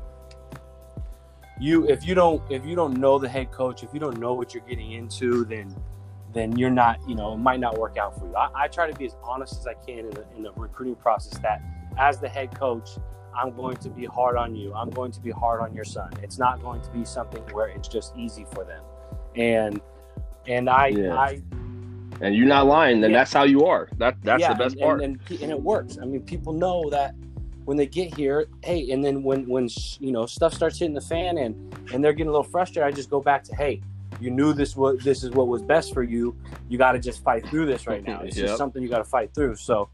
you 1.60 1.86
if 1.88 2.06
you 2.06 2.14
don't 2.14 2.42
if 2.50 2.64
you 2.64 2.74
don't 2.74 2.96
know 2.98 3.18
the 3.18 3.28
head 3.28 3.50
coach, 3.50 3.82
if 3.82 3.90
you 3.92 4.00
don't 4.00 4.18
know 4.18 4.34
what 4.34 4.54
you're 4.54 4.64
getting 4.64 4.92
into, 4.92 5.44
then 5.44 5.74
then 6.32 6.56
you're 6.56 6.70
not 6.70 6.98
you 7.08 7.14
know 7.14 7.34
it 7.34 7.38
might 7.38 7.60
not 7.60 7.78
work 7.78 7.96
out 7.96 8.18
for 8.18 8.26
you. 8.26 8.34
I, 8.36 8.64
I 8.64 8.68
try 8.68 8.90
to 8.90 8.96
be 8.96 9.06
as 9.06 9.16
honest 9.22 9.58
as 9.58 9.66
I 9.66 9.74
can 9.74 10.00
in 10.00 10.10
the, 10.10 10.24
in 10.36 10.42
the 10.42 10.52
recruiting 10.52 10.96
process 10.96 11.38
that 11.40 11.62
as 11.98 12.18
the 12.18 12.28
head 12.28 12.56
coach, 12.58 12.90
I'm 13.36 13.54
going 13.54 13.76
to 13.78 13.90
be 13.90 14.04
hard 14.04 14.36
on 14.36 14.54
you. 14.54 14.72
I'm 14.74 14.90
going 14.90 15.12
to 15.12 15.20
be 15.20 15.30
hard 15.30 15.60
on 15.60 15.74
your 15.74 15.84
son. 15.84 16.10
It's 16.22 16.38
not 16.38 16.62
going 16.62 16.80
to 16.82 16.90
be 16.90 17.04
something 17.04 17.42
where 17.52 17.68
it's 17.68 17.88
just 17.88 18.16
easy 18.16 18.46
for 18.52 18.64
them. 18.64 18.82
And 19.36 19.80
and 20.46 20.68
I 20.68 20.88
Yeah. 20.88 21.16
I 21.16 21.42
And 22.20 22.34
you're 22.34 22.46
not 22.46 22.66
lying. 22.66 23.00
Then 23.00 23.10
Yeah. 23.10 23.18
that's 23.18 23.32
how 23.32 23.44
you 23.44 23.64
are. 23.66 23.88
That 23.98 24.16
that's 24.22 24.40
yeah, 24.40 24.52
the 24.52 24.64
best 24.64 24.76
and, 24.76 24.82
part. 24.82 25.02
And, 25.02 25.18
and, 25.28 25.40
and 25.42 25.50
it 25.52 25.60
works. 25.60 25.98
I 26.00 26.04
mean, 26.04 26.22
people 26.22 26.52
know 26.52 26.88
that 26.90 27.14
when 27.64 27.76
they 27.76 27.86
get 27.86 28.14
here, 28.14 28.46
hey, 28.62 28.90
and 28.90 29.04
then 29.04 29.22
when 29.22 29.46
when 29.46 29.68
you 30.00 30.12
know 30.12 30.26
stuff 30.26 30.52
starts 30.52 30.78
hitting 30.78 30.94
the 30.94 31.00
fan 31.00 31.38
and 31.38 31.54
and 31.92 32.02
they're 32.02 32.12
getting 32.12 32.28
a 32.28 32.32
little 32.32 32.42
frustrated, 32.42 32.86
I 32.86 32.94
just 32.94 33.10
go 33.10 33.20
back 33.20 33.44
to, 33.44 33.54
hey, 33.54 33.80
you 34.22 34.30
knew 34.30 34.52
this 34.52 34.76
was 34.76 34.98
this 35.02 35.22
is 35.24 35.30
what 35.30 35.48
was 35.48 35.62
best 35.62 35.92
for 35.92 36.02
you. 36.02 36.36
You 36.68 36.78
got 36.78 36.92
to 36.92 36.98
just 36.98 37.22
fight 37.24 37.46
through 37.48 37.66
this 37.66 37.86
right 37.86 38.02
now. 38.06 38.20
It's 38.22 38.36
Yep. 38.36 38.46
just 38.46 38.58
something 38.58 38.82
you 38.82 38.88
got 38.88 38.98
to 38.98 39.04
fight 39.04 39.34
through. 39.34 39.56
So, 39.56 39.88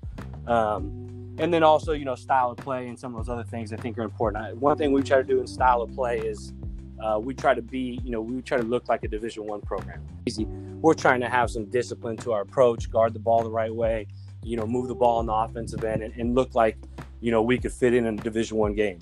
um, 0.46 1.34
and 1.38 1.52
then 1.52 1.62
also 1.62 1.92
you 1.92 2.04
know 2.04 2.14
style 2.14 2.50
of 2.50 2.58
play 2.58 2.88
and 2.88 2.98
some 2.98 3.14
of 3.14 3.24
those 3.24 3.32
other 3.32 3.44
things 3.48 3.72
I 3.72 3.76
think 3.76 3.96
are 3.98 4.02
important. 4.02 4.44
I, 4.44 4.52
one 4.52 4.76
thing 4.76 4.92
we 4.92 5.02
try 5.02 5.18
to 5.18 5.24
do 5.24 5.40
in 5.40 5.46
style 5.46 5.82
of 5.82 5.92
play 5.94 6.18
is. 6.18 6.52
Uh, 7.00 7.16
we 7.16 7.32
try 7.32 7.54
to 7.54 7.62
be, 7.62 8.00
you 8.02 8.10
know, 8.10 8.20
we 8.20 8.42
try 8.42 8.58
to 8.58 8.64
look 8.64 8.88
like 8.88 9.04
a 9.04 9.08
Division 9.08 9.46
One 9.46 9.60
program. 9.60 10.04
Easy. 10.26 10.46
We're 10.46 10.94
trying 10.94 11.20
to 11.20 11.28
have 11.28 11.48
some 11.48 11.66
discipline 11.66 12.16
to 12.16 12.32
our 12.32 12.40
approach, 12.40 12.90
guard 12.90 13.14
the 13.14 13.20
ball 13.20 13.44
the 13.44 13.50
right 13.52 13.72
way, 13.72 14.08
you 14.42 14.56
know, 14.56 14.66
move 14.66 14.88
the 14.88 14.96
ball 14.96 15.18
on 15.20 15.26
the 15.26 15.32
offensive 15.32 15.84
end, 15.84 16.02
and, 16.02 16.12
and 16.16 16.34
look 16.34 16.56
like, 16.56 16.76
you 17.20 17.30
know, 17.30 17.40
we 17.40 17.56
could 17.56 17.70
fit 17.72 17.94
in 17.94 18.04
a 18.06 18.16
Division 18.16 18.56
One 18.56 18.74
game. 18.74 18.98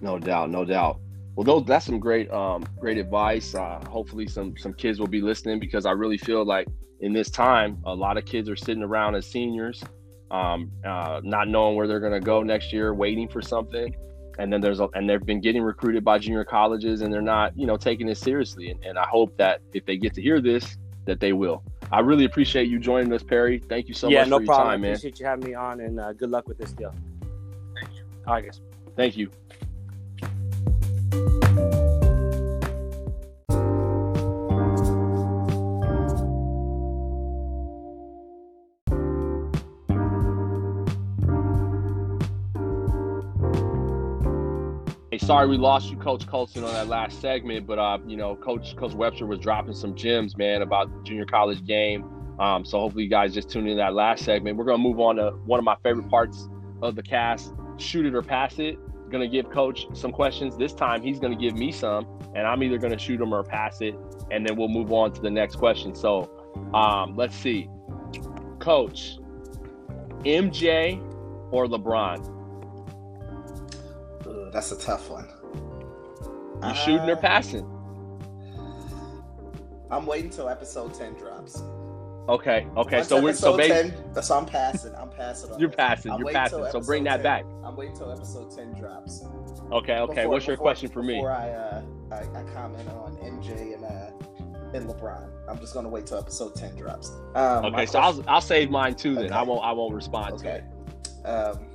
No 0.00 0.16
doubt, 0.16 0.48
no 0.50 0.64
doubt. 0.64 1.00
Well, 1.34 1.44
those 1.44 1.64
that's 1.66 1.86
some 1.86 1.98
great, 1.98 2.30
um, 2.30 2.64
great 2.78 2.98
advice. 2.98 3.54
Uh, 3.54 3.82
hopefully, 3.88 4.26
some 4.26 4.56
some 4.56 4.74
kids 4.74 5.00
will 5.00 5.06
be 5.06 5.20
listening 5.20 5.58
because 5.58 5.86
I 5.86 5.92
really 5.92 6.18
feel 6.18 6.44
like 6.44 6.68
in 7.00 7.12
this 7.12 7.30
time, 7.30 7.78
a 7.84 7.94
lot 7.94 8.16
of 8.16 8.24
kids 8.24 8.48
are 8.48 8.56
sitting 8.56 8.82
around 8.82 9.14
as 9.14 9.26
seniors, 9.26 9.82
um, 10.30 10.70
uh, 10.84 11.20
not 11.24 11.48
knowing 11.48 11.76
where 11.76 11.86
they're 11.86 12.00
going 12.00 12.12
to 12.12 12.20
go 12.20 12.42
next 12.42 12.72
year, 12.72 12.92
waiting 12.94 13.28
for 13.28 13.40
something, 13.40 13.94
and 14.38 14.52
then 14.52 14.60
there's 14.60 14.80
a, 14.80 14.88
and 14.94 15.08
they've 15.08 15.24
been 15.24 15.40
getting 15.40 15.62
recruited 15.62 16.04
by 16.04 16.18
junior 16.18 16.44
colleges, 16.44 17.00
and 17.00 17.12
they're 17.12 17.22
not, 17.22 17.56
you 17.58 17.66
know, 17.66 17.76
taking 17.76 18.08
it 18.08 18.18
seriously. 18.18 18.70
And, 18.70 18.84
and 18.84 18.98
I 18.98 19.06
hope 19.06 19.36
that 19.38 19.60
if 19.72 19.86
they 19.86 19.96
get 19.96 20.14
to 20.14 20.22
hear 20.22 20.40
this, 20.40 20.76
that 21.06 21.18
they 21.18 21.32
will. 21.32 21.62
I 21.90 22.00
really 22.00 22.24
appreciate 22.24 22.68
you 22.68 22.78
joining 22.78 23.12
us, 23.12 23.22
Perry. 23.22 23.58
Thank 23.58 23.88
you 23.88 23.94
so 23.94 24.08
yeah, 24.08 24.20
much 24.20 24.28
no 24.28 24.36
for 24.36 24.42
your 24.42 24.46
problem. 24.46 24.66
time, 24.68 24.74
I 24.74 24.82
man. 24.82 24.90
appreciate 24.92 25.18
you 25.18 25.26
having 25.26 25.44
me 25.46 25.54
on, 25.54 25.80
and 25.80 25.98
uh, 25.98 26.12
good 26.12 26.30
luck 26.30 26.46
with 26.46 26.58
this 26.58 26.72
deal. 26.72 26.94
Thank 27.74 27.96
you. 27.96 28.04
All 28.26 28.34
right, 28.34 28.44
guys. 28.44 28.60
Thank 28.96 29.16
you. 29.16 29.30
Hey, 45.12 45.18
sorry 45.18 45.46
we 45.46 45.58
lost 45.58 45.90
you, 45.90 45.98
Coach 45.98 46.26
Colston, 46.26 46.64
on 46.64 46.72
that 46.72 46.88
last 46.88 47.20
segment, 47.20 47.66
but 47.66 47.78
uh, 47.78 47.98
you 48.06 48.16
know, 48.16 48.34
Coach 48.34 48.74
Coach 48.76 48.94
Webster 48.94 49.26
was 49.26 49.38
dropping 49.38 49.74
some 49.74 49.94
gems, 49.94 50.38
man, 50.38 50.62
about 50.62 50.90
the 50.90 51.02
junior 51.02 51.26
college 51.26 51.62
game. 51.66 52.04
Um, 52.40 52.64
so 52.64 52.78
hopefully 52.78 53.04
you 53.04 53.10
guys 53.10 53.34
just 53.34 53.50
tuned 53.50 53.68
in 53.68 53.76
that 53.76 53.92
last 53.92 54.24
segment. 54.24 54.56
We're 54.56 54.64
gonna 54.64 54.78
move 54.78 55.00
on 55.00 55.16
to 55.16 55.32
one 55.44 55.58
of 55.58 55.66
my 55.66 55.76
favorite 55.82 56.08
parts 56.08 56.48
of 56.80 56.96
the 56.96 57.02
cast: 57.02 57.52
shoot 57.76 58.06
it 58.06 58.14
or 58.14 58.22
pass 58.22 58.58
it. 58.58 58.78
Gonna 59.12 59.28
give 59.28 59.50
Coach 59.50 59.86
some 59.92 60.10
questions. 60.10 60.56
This 60.56 60.72
time 60.72 61.02
he's 61.02 61.18
gonna 61.20 61.36
give 61.36 61.54
me 61.54 61.70
some, 61.70 62.06
and 62.34 62.46
I'm 62.46 62.62
either 62.62 62.78
gonna 62.78 62.96
shoot 62.98 63.20
him 63.20 63.34
or 63.34 63.42
pass 63.44 63.82
it, 63.82 63.94
and 64.30 64.44
then 64.46 64.56
we'll 64.56 64.68
move 64.68 64.90
on 64.90 65.12
to 65.12 65.20
the 65.20 65.30
next 65.30 65.56
question. 65.56 65.94
So, 65.94 66.30
um, 66.72 67.14
let's 67.14 67.36
see, 67.36 67.68
Coach, 68.58 69.18
MJ 70.24 70.98
or 71.50 71.66
LeBron? 71.66 72.26
That's 74.50 74.72
a 74.72 74.78
tough 74.78 75.10
one. 75.10 75.28
You 76.66 76.74
shooting 76.74 77.10
or 77.10 77.12
Uh, 77.12 77.20
passing? 77.20 77.68
I'm 79.90 80.06
waiting 80.06 80.30
till 80.30 80.48
episode 80.48 80.94
ten 80.94 81.12
drops. 81.14 81.62
Okay, 82.28 82.68
okay. 82.76 82.96
Once 82.98 83.08
so 83.08 83.20
we're 83.20 83.32
so 83.32 83.54
episode 83.54 83.90
ba- 83.90 84.12
10, 84.14 84.22
so 84.22 84.36
I'm 84.38 84.46
passing. 84.46 84.94
I'm 84.94 85.10
passing. 85.10 85.50
On 85.52 85.58
you're 85.58 85.68
passing. 85.70 86.12
I'm 86.12 86.20
You're 86.20 86.30
passing. 86.32 86.64
So 86.70 86.80
bring 86.80 87.02
that 87.04 87.16
10. 87.16 87.22
back. 87.24 87.44
I'm 87.64 87.76
waiting 87.76 87.96
till 87.96 88.12
episode 88.12 88.50
ten 88.54 88.72
drops. 88.74 89.24
Okay, 89.72 89.98
okay. 89.98 90.14
Before- 90.14 90.28
What's 90.30 90.46
your 90.46 90.56
before- 90.56 90.64
question 90.64 90.88
for 90.90 91.02
me? 91.02 91.14
Before 91.14 91.32
I, 91.32 91.50
uh, 91.50 91.82
I 92.12 92.16
I 92.40 92.42
comment 92.54 92.88
on 92.90 93.16
MJ 93.18 93.74
and 93.74 93.84
uh 93.84 94.10
and 94.74 94.88
LeBron, 94.88 95.28
I'm 95.48 95.58
just 95.58 95.74
gonna 95.74 95.88
wait 95.88 96.06
till 96.06 96.18
episode 96.18 96.54
ten 96.54 96.76
drops. 96.76 97.10
Um, 97.34 97.64
Okay, 97.66 97.86
so 97.86 97.98
question- 98.00 98.24
I'll 98.28 98.34
I'll 98.36 98.40
save 98.40 98.70
mine 98.70 98.94
too. 98.94 99.14
Then 99.16 99.24
Okay. 99.26 99.34
I 99.34 99.42
won't 99.42 99.64
I 99.64 99.72
won't 99.72 99.94
respond 99.94 100.38
to 100.38 100.46
Okay. 100.48 100.62
it. 101.24 101.26
Um, 101.26 101.66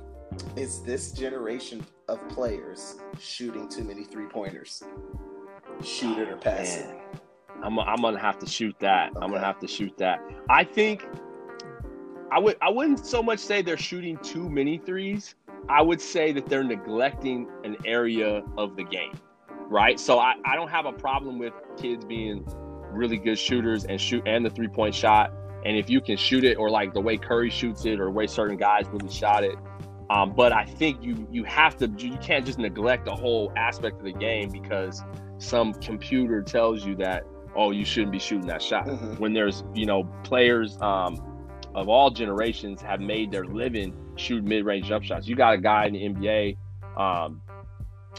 is 0.56 0.82
this 0.82 1.12
generation 1.12 1.84
of 2.08 2.26
players 2.28 2.96
shooting 3.20 3.68
too 3.68 3.84
many 3.84 4.04
three 4.04 4.26
pointers? 4.26 4.82
Shoot 5.84 6.18
it 6.18 6.28
or 6.30 6.36
pass 6.36 6.78
it. 6.78 6.86
I'm 7.62 7.78
I'm 7.78 8.00
gonna 8.00 8.18
have 8.18 8.38
to 8.38 8.46
shoot 8.46 8.76
that. 8.80 9.12
I'm 9.16 9.30
gonna 9.30 9.44
have 9.44 9.58
to 9.60 9.68
shoot 9.68 9.96
that. 9.98 10.20
I 10.48 10.64
think 10.64 11.06
I 12.30 12.38
would 12.38 12.56
I 12.60 12.70
wouldn't 12.70 13.04
so 13.04 13.22
much 13.22 13.40
say 13.40 13.62
they're 13.62 13.76
shooting 13.76 14.18
too 14.18 14.48
many 14.48 14.78
threes. 14.78 15.34
I 15.68 15.82
would 15.82 16.00
say 16.00 16.32
that 16.32 16.46
they're 16.46 16.64
neglecting 16.64 17.48
an 17.64 17.76
area 17.84 18.42
of 18.56 18.76
the 18.76 18.84
game. 18.84 19.18
Right? 19.68 20.00
So 20.00 20.18
I, 20.18 20.34
I 20.46 20.56
don't 20.56 20.70
have 20.70 20.86
a 20.86 20.92
problem 20.92 21.38
with 21.38 21.52
kids 21.76 22.04
being 22.04 22.46
really 22.90 23.18
good 23.18 23.38
shooters 23.38 23.84
and 23.84 24.00
shoot 24.00 24.22
and 24.26 24.44
the 24.44 24.50
three 24.50 24.68
point 24.68 24.94
shot. 24.94 25.32
And 25.64 25.76
if 25.76 25.90
you 25.90 26.00
can 26.00 26.16
shoot 26.16 26.44
it 26.44 26.56
or 26.56 26.70
like 26.70 26.94
the 26.94 27.00
way 27.00 27.18
Curry 27.18 27.50
shoots 27.50 27.84
it 27.84 28.00
or 28.00 28.04
the 28.04 28.10
way 28.10 28.26
certain 28.26 28.56
guys 28.56 28.86
really 28.88 29.12
shot 29.12 29.44
it. 29.44 29.56
Um, 30.10 30.32
but 30.32 30.52
I 30.52 30.64
think 30.64 31.02
you 31.02 31.28
you 31.30 31.44
have 31.44 31.76
to 31.78 31.92
you 31.98 32.16
can't 32.18 32.46
just 32.46 32.58
neglect 32.58 33.04
the 33.04 33.14
whole 33.14 33.52
aspect 33.56 33.98
of 33.98 34.04
the 34.04 34.12
game 34.12 34.48
because 34.48 35.02
some 35.38 35.74
computer 35.74 36.40
tells 36.40 36.84
you 36.84 36.94
that 36.96 37.26
oh 37.58 37.70
you 37.72 37.84
shouldn't 37.84 38.12
be 38.12 38.18
shooting 38.18 38.46
that 38.46 38.62
shot 38.62 38.86
Mhm. 38.86 39.18
when 39.18 39.32
there's 39.34 39.64
you 39.74 39.84
know 39.84 40.04
players 40.24 40.80
um, 40.80 41.20
of 41.74 41.88
all 41.88 42.10
generations 42.10 42.80
have 42.80 43.00
made 43.00 43.30
their 43.30 43.44
living 43.44 43.94
shoot 44.16 44.42
mid-range 44.44 44.86
jump 44.86 45.04
shots 45.04 45.26
you 45.28 45.36
got 45.36 45.52
a 45.54 45.58
guy 45.58 45.86
in 45.86 45.92
the 45.92 46.02
nba 46.08 46.56
um, 46.96 47.42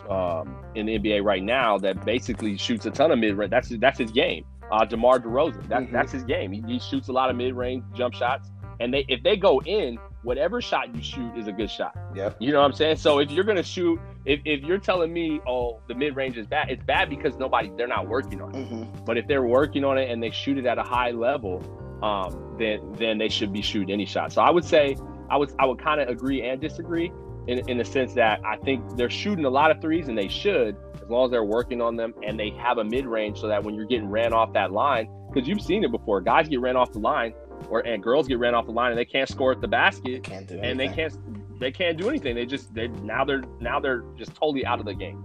um, 0.10 0.56
in 0.75 0.86
the 0.86 0.99
nba 0.99 1.23
right 1.23 1.43
now 1.43 1.78
that 1.78 2.06
basically 2.06 2.58
shoots 2.58 2.86
a 2.86 2.91
ton 2.91 3.12
of 3.12 3.19
mid-range 3.19 3.49
that's 3.52 3.69
that's 3.78 3.97
his 3.99 4.12
game 4.12 4.45
uh, 4.71 4.86
DeMar 4.86 5.19
DeRozan 5.19 5.67
that, 5.67 5.82
Mhm. 5.84 5.91
that's 5.91 6.12
his 6.12 6.23
game 6.23 6.52
he, 6.52 6.62
he 6.67 6.80
shoots 6.80 7.08
a 7.08 7.12
lot 7.12 7.30
of 7.30 7.36
mid-range 7.36 7.84
jump 7.95 8.13
shots 8.13 8.49
and 8.80 8.93
they 8.93 9.06
if 9.08 9.23
they 9.23 9.36
go 9.36 9.62
in 9.63 9.97
whatever 10.23 10.62
shot 10.62 10.93
you 10.95 11.02
shoot 11.02 11.32
is 11.36 11.47
a 11.47 11.52
good 11.52 11.71
shot 11.71 11.95
Yep. 12.13 12.38
you 12.39 12.52
know 12.52 12.60
what 12.60 12.65
I'm 12.65 12.73
saying? 12.73 12.97
So 12.97 13.19
if 13.19 13.32
you're 13.32 13.43
gonna 13.45 13.63
shoot, 13.63 13.99
if, 14.25 14.41
if 14.45 14.62
you're 14.62 14.79
telling 14.79 15.13
me, 15.13 15.39
oh, 15.47 15.79
the 15.88 15.95
mid 15.95 16.15
range 16.15 16.38
is 16.38 16.45
bad, 16.47 16.69
it's 16.69 16.84
bad 16.84 17.10
because 17.10 17.38
nobody 17.38 17.71
they're 17.77 17.88
not 17.88 18.08
working 18.08 18.41
on 18.41 18.55
it. 18.55 18.67
hmm 18.67 18.84
But 19.05 19.17
if 19.17 19.27
they're 19.27 19.43
working 19.45 19.84
on 19.84 19.97
it 19.97 20.10
and 20.10 20.21
they 20.21 20.32
shoot 20.32 20.58
it 20.58 20.65
at 20.65 20.77
a 20.77 20.84
high 20.84 21.12
level, 21.12 21.63
um, 22.03 22.55
then 22.60 22.79
then 22.93 23.17
they 23.17 23.29
should 23.29 23.51
be 23.53 23.62
shooting 23.62 23.91
any 23.91 24.05
shot. 24.05 24.32
So 24.32 24.41
I 24.41 24.49
would 24.49 24.65
say 24.65 24.97
I 25.29 25.38
would 25.38 25.53
I 25.60 25.65
would 25.65 25.82
kind 25.82 26.01
of 26.01 26.10
agree 26.10 26.41
and 26.47 26.60
disagree 26.60 27.12
in 27.47 27.67
in 27.69 27.77
the 27.77 27.86
sense 27.86 28.13
that 28.13 28.39
I 28.45 28.58
think 28.58 28.97
they're 28.97 29.10
shooting 29.10 29.45
a 29.45 29.49
lot 29.49 29.71
of 29.71 29.82
threes 29.82 30.08
and 30.08 30.17
they 30.17 30.27
should 30.27 30.75
as 31.01 31.10
long 31.10 31.25
as 31.25 31.32
they're 31.32 31.43
working 31.43 31.82
on 31.82 31.95
them 31.95 32.13
and 32.23 32.39
they 32.39 32.51
have 32.51 32.77
a 32.77 32.84
mid 32.84 33.05
range 33.05 33.39
so 33.39 33.47
that 33.47 33.63
when 33.63 33.73
you're 33.73 33.86
getting 33.86 34.10
ran 34.10 34.34
off 34.34 34.53
that 34.53 34.71
line, 34.71 35.10
because 35.32 35.47
you've 35.47 35.62
seen 35.62 35.84
it 35.84 35.91
before, 35.91 36.21
guys 36.21 36.47
get 36.47 36.60
ran 36.60 36.75
off 36.75 36.91
the 36.91 36.99
line 36.99 37.34
or 37.69 37.79
and 37.82 38.03
girls 38.03 38.27
get 38.27 38.39
ran 38.39 38.53
off 38.53 38.65
the 38.65 38.71
line 38.71 38.91
and 38.91 38.99
they 38.99 39.05
can't 39.05 39.27
score 39.29 39.51
at 39.51 39.60
the 39.62 39.67
basket 39.67 40.23
and 40.63 40.79
they 40.79 40.88
can't 40.95 41.13
they 41.60 41.72
can't 41.72 41.98
do 41.98 42.10
anything. 42.10 42.36
They 42.36 42.45
just 42.45 42.74
they 42.74 42.88
now 42.88 43.26
they're 43.26 43.43
now 43.60 43.80
they're 43.80 44.04
just 44.17 44.34
totally 44.34 44.65
out 44.65 44.80
of 44.80 44.86
the 44.86 44.93
game. 44.93 45.24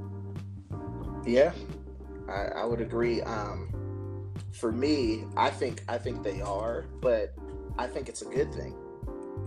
Yeah, 1.27 1.53
I, 2.29 2.61
I 2.61 2.65
would 2.65 2.81
agree. 2.81 3.23
Um, 3.23 4.33
for 4.53 4.73
me, 4.73 5.25
I 5.37 5.51
think 5.51 5.83
I 5.89 5.99
think 5.99 6.23
they 6.23 6.41
are, 6.41 6.85
but 7.01 7.35
I 7.79 7.87
think 7.87 8.09
it's 8.09 8.23
a 8.23 8.27
good 8.27 8.53
thing 8.53 8.75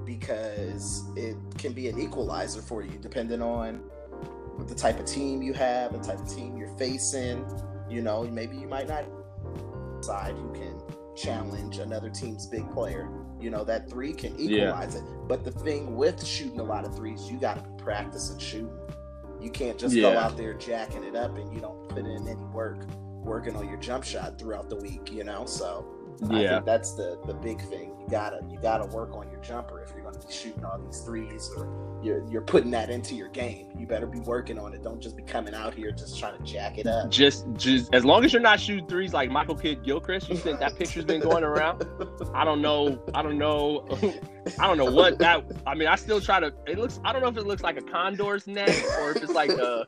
because 0.05 1.03
it 1.15 1.35
can 1.57 1.73
be 1.73 1.89
an 1.89 1.99
equalizer 1.99 2.61
for 2.61 2.81
you, 2.81 2.97
depending 2.99 3.41
on 3.41 3.81
the 4.67 4.75
type 4.75 4.99
of 4.99 5.05
team 5.05 5.41
you 5.41 5.53
have, 5.53 5.93
the 5.93 5.99
type 5.99 6.19
of 6.19 6.33
team 6.33 6.57
you're 6.57 6.75
facing. 6.77 7.45
You 7.89 8.01
know, 8.01 8.23
maybe 8.23 8.57
you 8.57 8.67
might 8.67 8.87
not 8.87 9.05
side 10.01 10.35
who 10.35 10.53
can 10.53 10.81
challenge 11.15 11.79
another 11.79 12.09
team's 12.09 12.47
big 12.47 12.69
player. 12.71 13.09
You 13.39 13.49
know, 13.49 13.63
that 13.65 13.89
three 13.89 14.13
can 14.13 14.37
Yeah. 14.37 14.45
equalize 14.69 14.95
it. 14.95 15.03
But 15.27 15.43
the 15.43 15.51
thing 15.51 15.95
with 15.95 16.23
shooting 16.25 16.59
a 16.59 16.63
lot 16.63 16.85
of 16.85 16.95
threes, 16.95 17.29
you 17.31 17.37
got 17.39 17.57
to 17.57 17.61
be 17.63 17.69
practicing 17.83 18.39
shooting. 18.39 18.71
You 19.39 19.51
can't 19.51 19.77
just 19.77 19.95
go 19.95 20.17
out 20.17 20.35
there 20.37 20.53
jacking 20.55 21.03
it 21.03 21.15
up 21.15 21.37
and 21.37 21.53
you 21.53 21.59
don't 21.61 21.87
put 21.89 21.99
in 21.99 22.27
any 22.27 22.35
work 22.53 22.79
working 23.23 23.55
on 23.55 23.67
your 23.67 23.77
jump 23.77 24.03
shot 24.03 24.39
throughout 24.39 24.69
the 24.69 24.77
week, 24.77 25.11
you 25.11 25.23
know? 25.23 25.45
So 25.45 25.85
Yeah. 26.21 26.55
think 26.55 26.65
that's 26.65 26.93
the 26.93 27.19
the 27.25 27.33
big 27.33 27.61
thing. 27.61 27.93
You 27.99 28.07
gotta 28.09 28.39
you 28.49 28.59
gotta 28.59 28.85
work 28.87 29.13
on 29.13 29.29
your 29.29 29.39
jumper 29.41 29.81
if 29.81 29.91
you're 29.91 30.03
gonna 30.03 30.17
be 30.25 30.31
shooting 30.31 30.63
all 30.65 30.79
these 30.79 31.01
threes 31.01 31.49
or 31.55 31.67
you're 32.01 32.27
you're 32.29 32.41
putting 32.41 32.71
that 32.71 32.89
into 32.89 33.15
your 33.15 33.27
game. 33.29 33.67
You 33.77 33.85
better 33.85 34.07
be 34.07 34.19
working 34.19 34.57
on 34.57 34.73
it. 34.73 34.83
Don't 34.83 35.01
just 35.01 35.15
be 35.15 35.23
coming 35.23 35.53
out 35.53 35.73
here 35.73 35.91
just 35.91 36.17
trying 36.17 36.37
to 36.37 36.43
jack 36.43 36.77
it 36.77 36.87
up. 36.87 37.09
Just, 37.09 37.45
just 37.55 37.93
as 37.93 38.05
long 38.05 38.23
as 38.23 38.33
you're 38.33 38.41
not 38.41 38.59
shooting 38.59 38.87
threes 38.87 39.13
like 39.13 39.29
Michael 39.29 39.55
Kidd 39.55 39.83
Gilchrist, 39.83 40.29
you 40.29 40.37
think 40.37 40.59
that 40.59 40.75
picture's 40.77 41.05
been 41.05 41.21
going 41.21 41.43
around. 41.43 41.83
I 42.33 42.43
don't 42.43 42.61
know. 42.61 43.01
I 43.13 43.21
don't 43.21 43.37
know. 43.37 43.85
I 44.59 44.67
don't 44.67 44.77
know 44.77 44.91
what 44.91 45.19
that. 45.19 45.43
I 45.65 45.75
mean, 45.75 45.87
I 45.87 45.95
still 45.95 46.21
try 46.21 46.39
to. 46.39 46.53
It 46.65 46.77
looks. 46.77 46.99
I 47.03 47.13
don't 47.13 47.21
know 47.21 47.29
if 47.29 47.37
it 47.37 47.45
looks 47.45 47.61
like 47.61 47.77
a 47.77 47.81
condor's 47.81 48.47
neck 48.47 48.69
or 48.99 49.11
if 49.11 49.23
it's 49.23 49.33
like 49.33 49.49
a, 49.51 49.87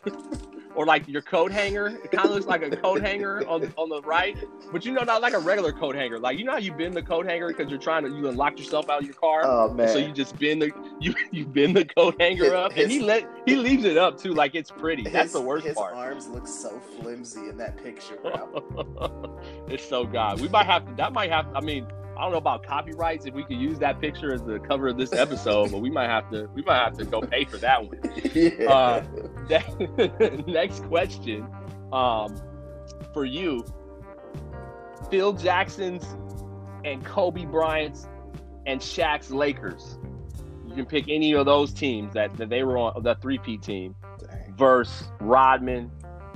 or 0.80 0.86
like 0.86 1.05
your 1.09 1.21
coat 1.21 1.51
hanger. 1.51 1.88
It 1.88 2.09
kind 2.09 2.25
of 2.25 2.34
looks 2.34 2.45
like 2.45 2.63
a 2.63 2.69
coat 2.69 3.01
hanger 3.01 3.45
on 3.49 3.69
on 3.75 3.89
the 3.89 4.01
right, 4.03 4.38
but 4.71 4.86
you 4.86 4.93
know, 4.93 5.03
not 5.03 5.21
like 5.21 5.34
a 5.34 5.39
regular 5.39 5.73
coat 5.73 5.93
hanger. 5.93 6.17
Like 6.17 6.39
you 6.39 6.45
know 6.45 6.53
how 6.53 6.57
you 6.57 6.71
bend 6.71 6.93
the 6.93 7.01
coat 7.01 7.25
hanger 7.25 7.49
because 7.49 7.69
you're 7.69 7.82
trying 7.82 8.05
to 8.05 8.09
you 8.09 8.30
unlock 8.30 8.57
yourself 8.57 8.89
out 8.89 9.01
of 9.01 9.05
your 9.05 9.13
car. 9.13 9.41
Oh 9.43 9.73
man. 9.73 9.89
So 9.89 9.97
you 9.97 10.13
just 10.13 10.39
bend 10.39 10.61
the 10.61 10.71
you 11.01 11.13
you 11.32 11.45
bend 11.45 11.75
the 11.75 11.84
coat 11.84 12.15
hanger 12.17 12.55
up, 12.55 12.77
and 12.77 12.89
he 12.89 13.01
let 13.01 13.27
he 13.45 13.57
leaves 13.57 13.84
it 13.84 13.97
up 13.97 14.17
too, 14.17 14.34
like 14.34 14.55
it's 14.55 14.71
pretty. 14.71 15.03
That's 15.03 15.23
his, 15.23 15.34
the 15.34 15.41
worst 15.41 15.65
his 15.65 15.75
part. 15.75 15.95
arms 15.95 16.30
look 16.30 16.47
so 16.47 16.80
flimsy 16.80 17.49
in 17.49 17.57
that 17.57 17.84
picture, 17.84 18.15
bro. 18.15 19.38
it's 19.67 19.86
so 19.86 20.05
god. 20.05 20.39
We 20.39 20.47
might 20.47 20.65
have 20.65 20.88
to. 20.88 20.93
That 20.93 21.11
might 21.11 21.30
have. 21.30 21.45
I 21.53 21.59
mean, 21.59 21.88
I 22.20 22.24
don't 22.24 22.34
know 22.34 22.38
about 22.38 22.63
copyrights 22.63 23.26
if 23.26 23.34
we 23.34 23.45
could 23.45 23.61
use 23.61 23.80
that 23.80 24.01
picture 24.01 24.34
as 24.34 24.43
the 24.43 24.59
cover 24.59 24.89
of 24.89 24.97
this 24.97 25.13
episode, 25.13 25.72
but 25.72 25.78
we 25.78 25.89
might 25.89 26.09
have 26.09 26.30
to. 26.32 26.49
We 26.53 26.61
might 26.63 26.84
have 26.84 26.97
to 26.97 27.05
go 27.05 27.22
pay 27.22 27.45
for 27.45 27.57
that 27.59 27.82
one. 27.82 27.97
yeah. 28.36 28.70
Uh, 28.70 30.41
Next 30.47 30.84
question, 30.84 31.47
um, 31.93 32.36
for 33.13 33.24
you, 33.24 33.63
Phil 35.09 35.32
Jackson's 35.32 36.03
and 36.84 37.05
Kobe 37.05 37.45
Bryant's 37.45 38.05
and 38.65 38.82
Shaq's 38.82 39.32
Lakers. 39.32 39.97
You 40.67 40.76
can 40.76 40.86
pick 40.86 41.05
any 41.07 41.34
of 41.36 41.45
those 41.45 41.72
teams 41.72 42.13
that, 42.15 42.36
that 42.36 42.49
they 42.49 42.63
were 42.63 42.78
on 42.78 43.01
the 43.01 43.15
three 43.15 43.38
P 43.38 43.57
team 43.57 43.95
Dang. 44.20 44.53
versus 44.57 45.07
Rodman, 45.22 45.89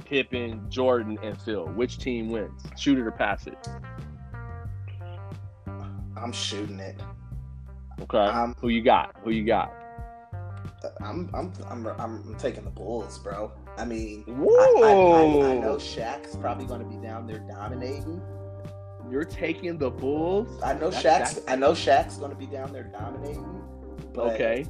Pippen, 0.06 0.66
Jordan, 0.70 1.20
and 1.22 1.40
Phil. 1.42 1.66
Which 1.66 1.98
team 1.98 2.30
wins? 2.30 2.64
Shoot 2.78 3.00
it 3.00 3.06
or 3.06 3.12
pass 3.12 3.48
it. 3.48 3.58
I'm 6.24 6.32
shooting 6.32 6.80
it. 6.80 7.00
Okay. 8.02 8.18
Um, 8.18 8.56
Who 8.62 8.70
you 8.70 8.82
got? 8.82 9.16
Who 9.24 9.32
you 9.32 9.44
got? 9.46 9.72
I'm 11.02 11.30
I'm 11.34 11.54
I'm 11.70 11.88
I'm 11.88 12.36
taking 12.38 12.64
the 12.66 12.70
Bulls, 12.70 13.20
bro. 13.20 13.52
I 13.78 13.86
mean, 13.86 14.24
I, 14.28 14.32
I, 14.32 14.90
I, 14.90 15.52
I 15.52 15.60
know 15.60 15.76
Shaq's 15.78 16.36
probably 16.36 16.66
going 16.66 16.82
to 16.82 16.86
be 16.88 16.98
down 16.98 17.26
there 17.26 17.40
dominating. 17.40 18.22
You're 19.10 19.24
taking 19.24 19.78
the 19.78 19.90
Bulls. 19.90 20.62
I 20.62 20.74
know 20.74 20.90
That's- 20.90 21.36
Shaq's. 21.36 21.42
I 21.48 21.56
know 21.56 21.72
Shaq's 21.72 22.18
going 22.18 22.32
to 22.32 22.38
be 22.38 22.48
down 22.48 22.74
there 22.74 22.84
dominating. 22.84 23.62
But, 24.14 24.34
Okay. 24.34 24.66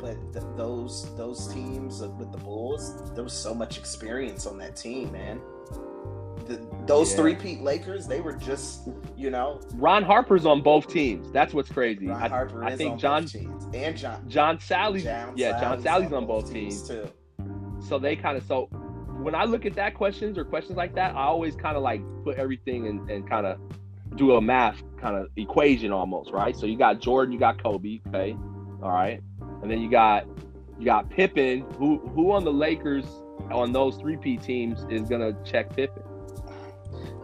But 0.00 0.16
th- 0.32 0.44
those 0.56 1.14
those 1.16 1.46
teams 1.54 2.00
with 2.00 2.32
the 2.32 2.38
Bulls, 2.38 3.12
there 3.14 3.22
was 3.22 3.32
so 3.32 3.54
much 3.54 3.78
experience 3.78 4.46
on 4.46 4.58
that 4.58 4.74
team, 4.74 5.12
man. 5.12 5.40
The, 6.46 6.60
those 6.86 7.10
Yeah. 7.10 7.16
three-peat 7.18 7.60
Lakers, 7.62 8.06
they 8.06 8.20
were 8.20 8.32
just, 8.32 8.88
you 9.16 9.30
know, 9.30 9.60
Ron 9.74 10.02
Harper's 10.02 10.44
on 10.46 10.62
both 10.62 10.88
teams. 10.88 11.30
That's 11.32 11.54
what's 11.54 11.70
crazy. 11.70 12.08
Ron 12.08 12.22
I, 12.22 12.28
Harper 12.28 12.64
I 12.64 12.72
is 12.72 12.78
think 12.78 12.92
on 12.92 12.98
John 12.98 13.22
both 13.22 13.32
teams, 13.32 13.66
and 13.74 13.96
John. 13.96 14.28
John 14.28 14.58
Salley's 14.58 15.04
John 15.04 15.32
yeah 15.36 15.60
John 15.60 15.82
Salley's 15.82 16.12
on 16.12 16.26
both 16.26 16.52
teams 16.52 16.82
teams. 16.82 16.88
too. 16.88 17.12
So 17.80 17.98
they 17.98 18.16
kind 18.16 18.36
of 18.36 18.44
so 18.44 18.66
when 19.22 19.34
I 19.34 19.44
look 19.44 19.66
at 19.66 19.74
that 19.74 19.94
questions 19.94 20.36
or 20.38 20.44
questions 20.44 20.76
like 20.76 20.94
that, 20.96 21.14
I 21.14 21.22
always 21.24 21.54
kind 21.54 21.76
of 21.76 21.82
like 21.82 22.02
put 22.24 22.36
everything 22.38 22.88
and, 22.88 23.08
and 23.10 23.28
kind 23.28 23.46
of 23.46 23.58
do 24.16 24.32
a 24.32 24.40
math 24.40 24.82
kind 25.00 25.16
of 25.16 25.28
equation 25.36 25.92
almost, 25.92 26.32
right? 26.32 26.56
So 26.56 26.66
you 26.66 26.76
got 26.76 27.00
Jordan, 27.00 27.32
you 27.32 27.38
got 27.38 27.62
Kobe, 27.62 28.00
okay, 28.08 28.36
all 28.82 28.90
right, 28.90 29.20
and 29.62 29.70
then 29.70 29.80
you 29.80 29.88
got 29.90 30.26
you 30.78 30.84
got 30.84 31.08
Pippen. 31.10 31.64
Who 31.78 31.98
who 32.14 32.32
on 32.32 32.44
the 32.44 32.52
Lakers 32.52 33.04
on 33.50 33.72
those 33.72 33.96
three 33.96 34.16
P 34.16 34.36
teams 34.36 34.84
is 34.90 35.08
gonna 35.08 35.32
check 35.44 35.74
Pippen? 35.76 36.02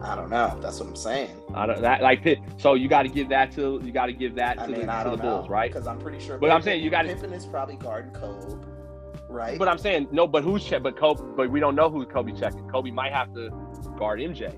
I 0.01 0.15
don't 0.15 0.29
know. 0.29 0.57
That's 0.61 0.79
what 0.79 0.89
I'm 0.89 0.95
saying. 0.95 1.29
I 1.53 1.65
don't 1.65 1.81
that 1.81 2.01
like 2.01 2.39
So 2.57 2.73
you 2.75 2.87
got 2.87 3.03
to 3.03 3.09
give 3.09 3.29
that 3.29 3.51
to 3.53 3.81
you 3.83 3.91
got 3.91 4.05
to 4.07 4.13
give 4.13 4.35
that 4.35 4.55
to 4.57 4.63
I 4.63 4.67
mean, 4.67 4.85
the, 4.85 4.93
I 4.93 5.03
to 5.03 5.09
the 5.11 5.15
know, 5.17 5.21
Bulls, 5.37 5.49
right? 5.49 5.71
Because 5.71 5.87
I'm 5.87 5.99
pretty 5.99 6.19
sure. 6.19 6.37
But 6.37 6.51
I'm 6.51 6.61
saying 6.61 6.83
you 6.83 6.89
gotta- 6.89 7.09
Pippen 7.09 7.33
is 7.33 7.45
probably 7.45 7.75
guarding 7.75 8.11
Kobe, 8.11 8.55
right? 9.27 9.59
But 9.59 9.67
I'm 9.67 9.77
saying 9.77 10.07
no. 10.11 10.25
But 10.27 10.43
who's 10.43 10.63
check? 10.63 10.83
But 10.83 10.97
Kobe. 10.97 11.21
But 11.35 11.49
we 11.49 11.59
don't 11.59 11.75
know 11.75 11.89
who 11.89 12.05
Kobe 12.05 12.31
checking. 12.31 12.67
Kobe 12.69 12.91
might 12.91 13.11
have 13.11 13.33
to 13.33 13.49
guard 13.97 14.19
MJ. 14.19 14.53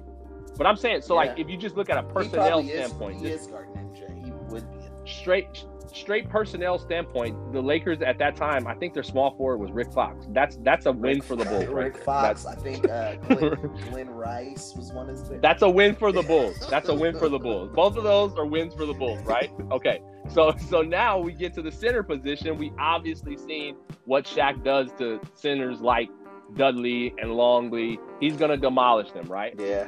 But 0.57 0.67
I'm 0.67 0.77
saying 0.77 1.01
so. 1.01 1.15
Like 1.15 1.39
if 1.39 1.49
you 1.49 1.57
just 1.57 1.75
look 1.75 1.89
at 1.89 1.97
a 1.97 2.07
He 2.07 2.13
personnel 2.13 2.59
is- 2.59 2.67
standpoint, 2.69 3.21
he 3.21 3.29
just 3.29 3.45
is 3.45 3.47
guarding 3.47 3.73
MJ. 3.73 4.23
He 4.25 4.31
would 4.53 4.69
be. 4.71 5.09
straight 5.11 5.65
straight 5.93 6.29
personnel 6.29 6.77
standpoint, 6.79 7.53
the 7.53 7.61
Lakers 7.61 8.01
at 8.01 8.17
that 8.19 8.35
time, 8.35 8.67
I 8.67 8.73
think 8.75 8.93
their 8.93 9.03
small 9.03 9.35
forward 9.35 9.57
was 9.57 9.71
Rick 9.71 9.91
Fox. 9.93 10.27
That's 10.31 10.57
that's 10.57 10.85
a 10.85 10.91
win 10.91 11.15
Rick- 11.15 11.23
for 11.23 11.35
the 11.35 11.45
Bulls. 11.45 11.65
Rick 11.65 11.93
there. 11.95 12.03
Fox. 12.03 12.43
That's, 12.43 12.57
I 12.57 12.61
think 12.61 12.89
uh, 12.89 13.15
Glenn, 13.27 13.71
Glenn 13.89 14.09
Rice 14.09 14.73
was 14.75 14.91
one 14.93 15.09
of 15.09 15.27
the. 15.29 15.37
that's 15.39 15.61
a 15.61 15.69
win 15.69 15.95
for 15.95 16.11
the 16.11 16.21
Bulls. 16.23 16.57
That's 16.69 16.89
a 16.89 16.95
win 16.95 17.17
for 17.17 17.29
the 17.29 17.39
Bulls. 17.39 17.71
Both 17.73 17.97
of 17.97 18.03
those 18.03 18.33
are 18.37 18.45
wins 18.45 18.73
for 18.73 18.85
the 18.85 18.93
Bulls, 18.93 19.21
right? 19.23 19.51
Okay. 19.71 20.01
So 20.29 20.55
so 20.69 20.81
now 20.81 21.19
we 21.19 21.33
get 21.33 21.53
to 21.55 21.61
the 21.61 21.71
center 21.71 22.03
position. 22.03 22.57
We 22.57 22.71
obviously 22.79 23.37
seen 23.37 23.75
what 24.05 24.25
Shaq 24.25 24.63
does 24.63 24.91
to 24.99 25.19
centers 25.33 25.81
like 25.81 26.09
Dudley 26.55 27.13
and 27.17 27.33
Longley. 27.33 27.99
He's 28.19 28.35
gonna 28.37 28.57
demolish 28.57 29.11
them, 29.11 29.25
right? 29.27 29.53
Yeah. 29.59 29.87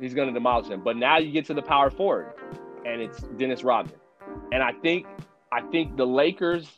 He's 0.00 0.14
going 0.14 0.28
to 0.28 0.34
demolish 0.34 0.68
them. 0.68 0.82
But 0.82 0.96
now 0.96 1.18
you 1.18 1.30
get 1.30 1.44
to 1.46 1.54
the 1.54 1.62
power 1.62 1.90
forward, 1.90 2.32
and 2.86 3.00
it's 3.02 3.20
Dennis 3.38 3.62
Rodman. 3.64 3.94
And 4.52 4.62
I 4.62 4.72
think, 4.72 5.06
I 5.52 5.60
think 5.70 5.96
the 5.96 6.06
Lakers, 6.06 6.68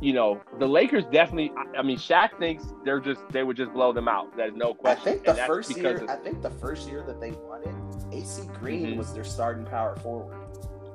you 0.00 0.12
know, 0.12 0.40
the 0.58 0.66
Lakers 0.66 1.04
definitely. 1.06 1.52
I, 1.56 1.78
I 1.78 1.82
mean, 1.82 1.98
Shaq 1.98 2.38
thinks 2.38 2.64
they're 2.84 3.00
just 3.00 3.20
they 3.30 3.42
would 3.42 3.56
just 3.56 3.72
blow 3.72 3.92
them 3.92 4.08
out. 4.08 4.36
There's 4.36 4.54
no 4.54 4.70
I 4.70 4.74
question. 4.74 5.04
think 5.14 5.24
the 5.24 5.34
first 5.34 5.76
year. 5.76 5.96
of- 5.98 6.08
I 6.08 6.16
think 6.16 6.42
the 6.42 6.50
first 6.50 6.88
year 6.88 7.02
that 7.06 7.20
they 7.20 7.32
won 7.32 7.62
it, 7.62 8.14
AC 8.14 8.42
Green 8.60 8.86
Mhm. 8.94 8.96
was 8.98 9.12
their 9.12 9.24
starting 9.24 9.64
power 9.66 9.96
forward. 9.96 10.36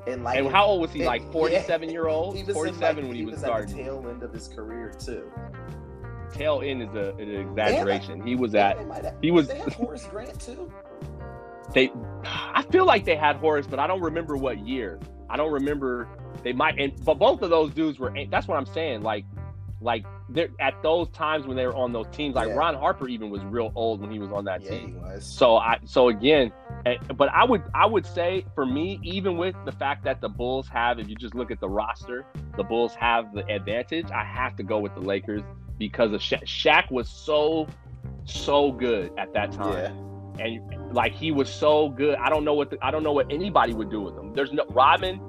And 0.08 0.24
like, 0.24 0.38
and 0.38 0.48
how 0.50 0.66
old 0.66 0.82
was 0.82 0.92
he? 0.92 1.06
Like 1.14 1.32
47 1.32 1.90
year 1.90 2.08
old, 2.08 2.36
He 2.36 2.44
was 2.44 2.56
47 2.56 2.96
like, 3.04 3.08
when 3.08 3.16
he, 3.16 3.26
was 3.26 3.36
at 3.36 3.40
starting. 3.42 3.78
the 3.78 3.84
tail 3.84 4.06
end 4.10 4.22
of 4.24 4.34
his 4.34 4.48
career 4.50 4.92
too. 5.00 5.32
Tail 6.34 6.62
end 6.64 6.82
is 6.82 6.94
a, 6.96 7.14
an 7.16 7.30
exaggeration. 7.30 8.26
He 8.26 8.36
was 8.36 8.56
at. 8.56 8.78
Have- 8.78 9.16
he 9.22 9.32
was- 9.32 9.48
They 9.48 9.60
have 9.60 9.74
Horace 9.74 10.06
Grant 10.08 10.40
too. 10.42 10.72
They, 11.74 11.92
I 12.26 12.64
feel 12.72 12.86
like 12.86 13.06
they 13.06 13.16
had 13.16 13.38
Horace, 13.38 13.66
but 13.68 13.80
I 13.80 13.88
don't 13.88 14.02
remember 14.02 14.36
what 14.36 14.60
year. 14.60 15.00
I 15.34 15.36
don't 15.36 15.52
remember. 15.52 16.08
They 16.44 16.54
might, 16.54 16.80
and 16.80 16.94
but 17.04 17.16
both 17.18 17.42
of 17.42 17.50
those 17.50 17.72
dudes 17.72 17.98
were. 17.98 18.14
That's 18.30 18.48
what 18.48 18.56
I'm 18.56 18.68
saying. 18.68 19.02
Like, 19.02 19.26
like 19.82 20.06
they're 20.30 20.50
at 20.60 20.82
those 20.84 21.10
times 21.10 21.48
when 21.48 21.58
they 21.58 21.66
were 21.66 21.76
on 21.76 21.92
those 21.92 22.06
teams. 22.12 22.36
Like 22.36 22.50
Yeah. 22.50 22.54
Ron 22.56 22.76
Harper 22.76 23.08
even 23.08 23.32
was 23.32 23.44
real 23.46 23.72
old 23.74 24.00
when 24.02 24.12
he 24.12 24.20
was 24.20 24.32
on 24.32 24.46
that 24.46 24.62
Yeah, 24.62 24.70
team. 24.70 24.88
he 24.90 24.94
was. 24.94 25.26
So 25.26 25.58
I, 25.58 25.80
so 25.86 26.10
again, 26.10 26.54
eh, 26.86 26.98
but 27.18 27.30
I 27.30 27.44
would, 27.46 27.64
I 27.74 27.88
would 27.88 28.06
say 28.06 28.46
for 28.54 28.64
me, 28.66 29.00
even 29.02 29.36
with 29.38 29.56
the 29.66 29.72
fact 29.72 30.04
that 30.04 30.22
the 30.22 30.30
Bulls 30.30 30.68
have, 30.68 31.00
if 31.00 31.10
you 31.10 31.16
just 31.16 31.34
look 31.34 31.50
at 31.50 31.60
the 31.60 31.68
roster, 31.70 32.26
the 32.56 32.64
Bulls 32.64 32.94
have 32.94 33.34
the 33.34 33.44
advantage. 33.52 34.12
I 34.12 34.24
have 34.24 34.56
to 34.58 34.64
go 34.64 34.78
with 34.78 34.94
the 34.94 35.02
Lakers 35.02 35.42
because 35.80 36.14
of 36.14 36.22
Sha- 36.22 36.38
Shaq 36.46 36.92
was 36.92 37.10
so, 37.10 37.68
so 38.26 38.72
good 38.72 39.12
at 39.18 39.34
that 39.34 39.52
time 39.52 39.96
yeah. 40.38 40.46
and 40.46 40.83
like 40.94 41.14
he 41.14 41.32
was 41.32 41.50
so 41.50 41.90
good. 41.90 42.16
I 42.18 42.30
don't 42.30 42.46
know 42.46 42.54
what 42.54 42.70
the, 42.70 42.78
I 42.82 42.92
don't 42.92 43.04
know 43.04 43.14
what 43.14 43.32
anybody 43.32 43.74
would 43.74 43.90
do 43.90 44.02
with 44.02 44.18
him. 44.18 44.34
There's 44.34 44.52
no 44.52 44.64
Rodman. 44.70 45.20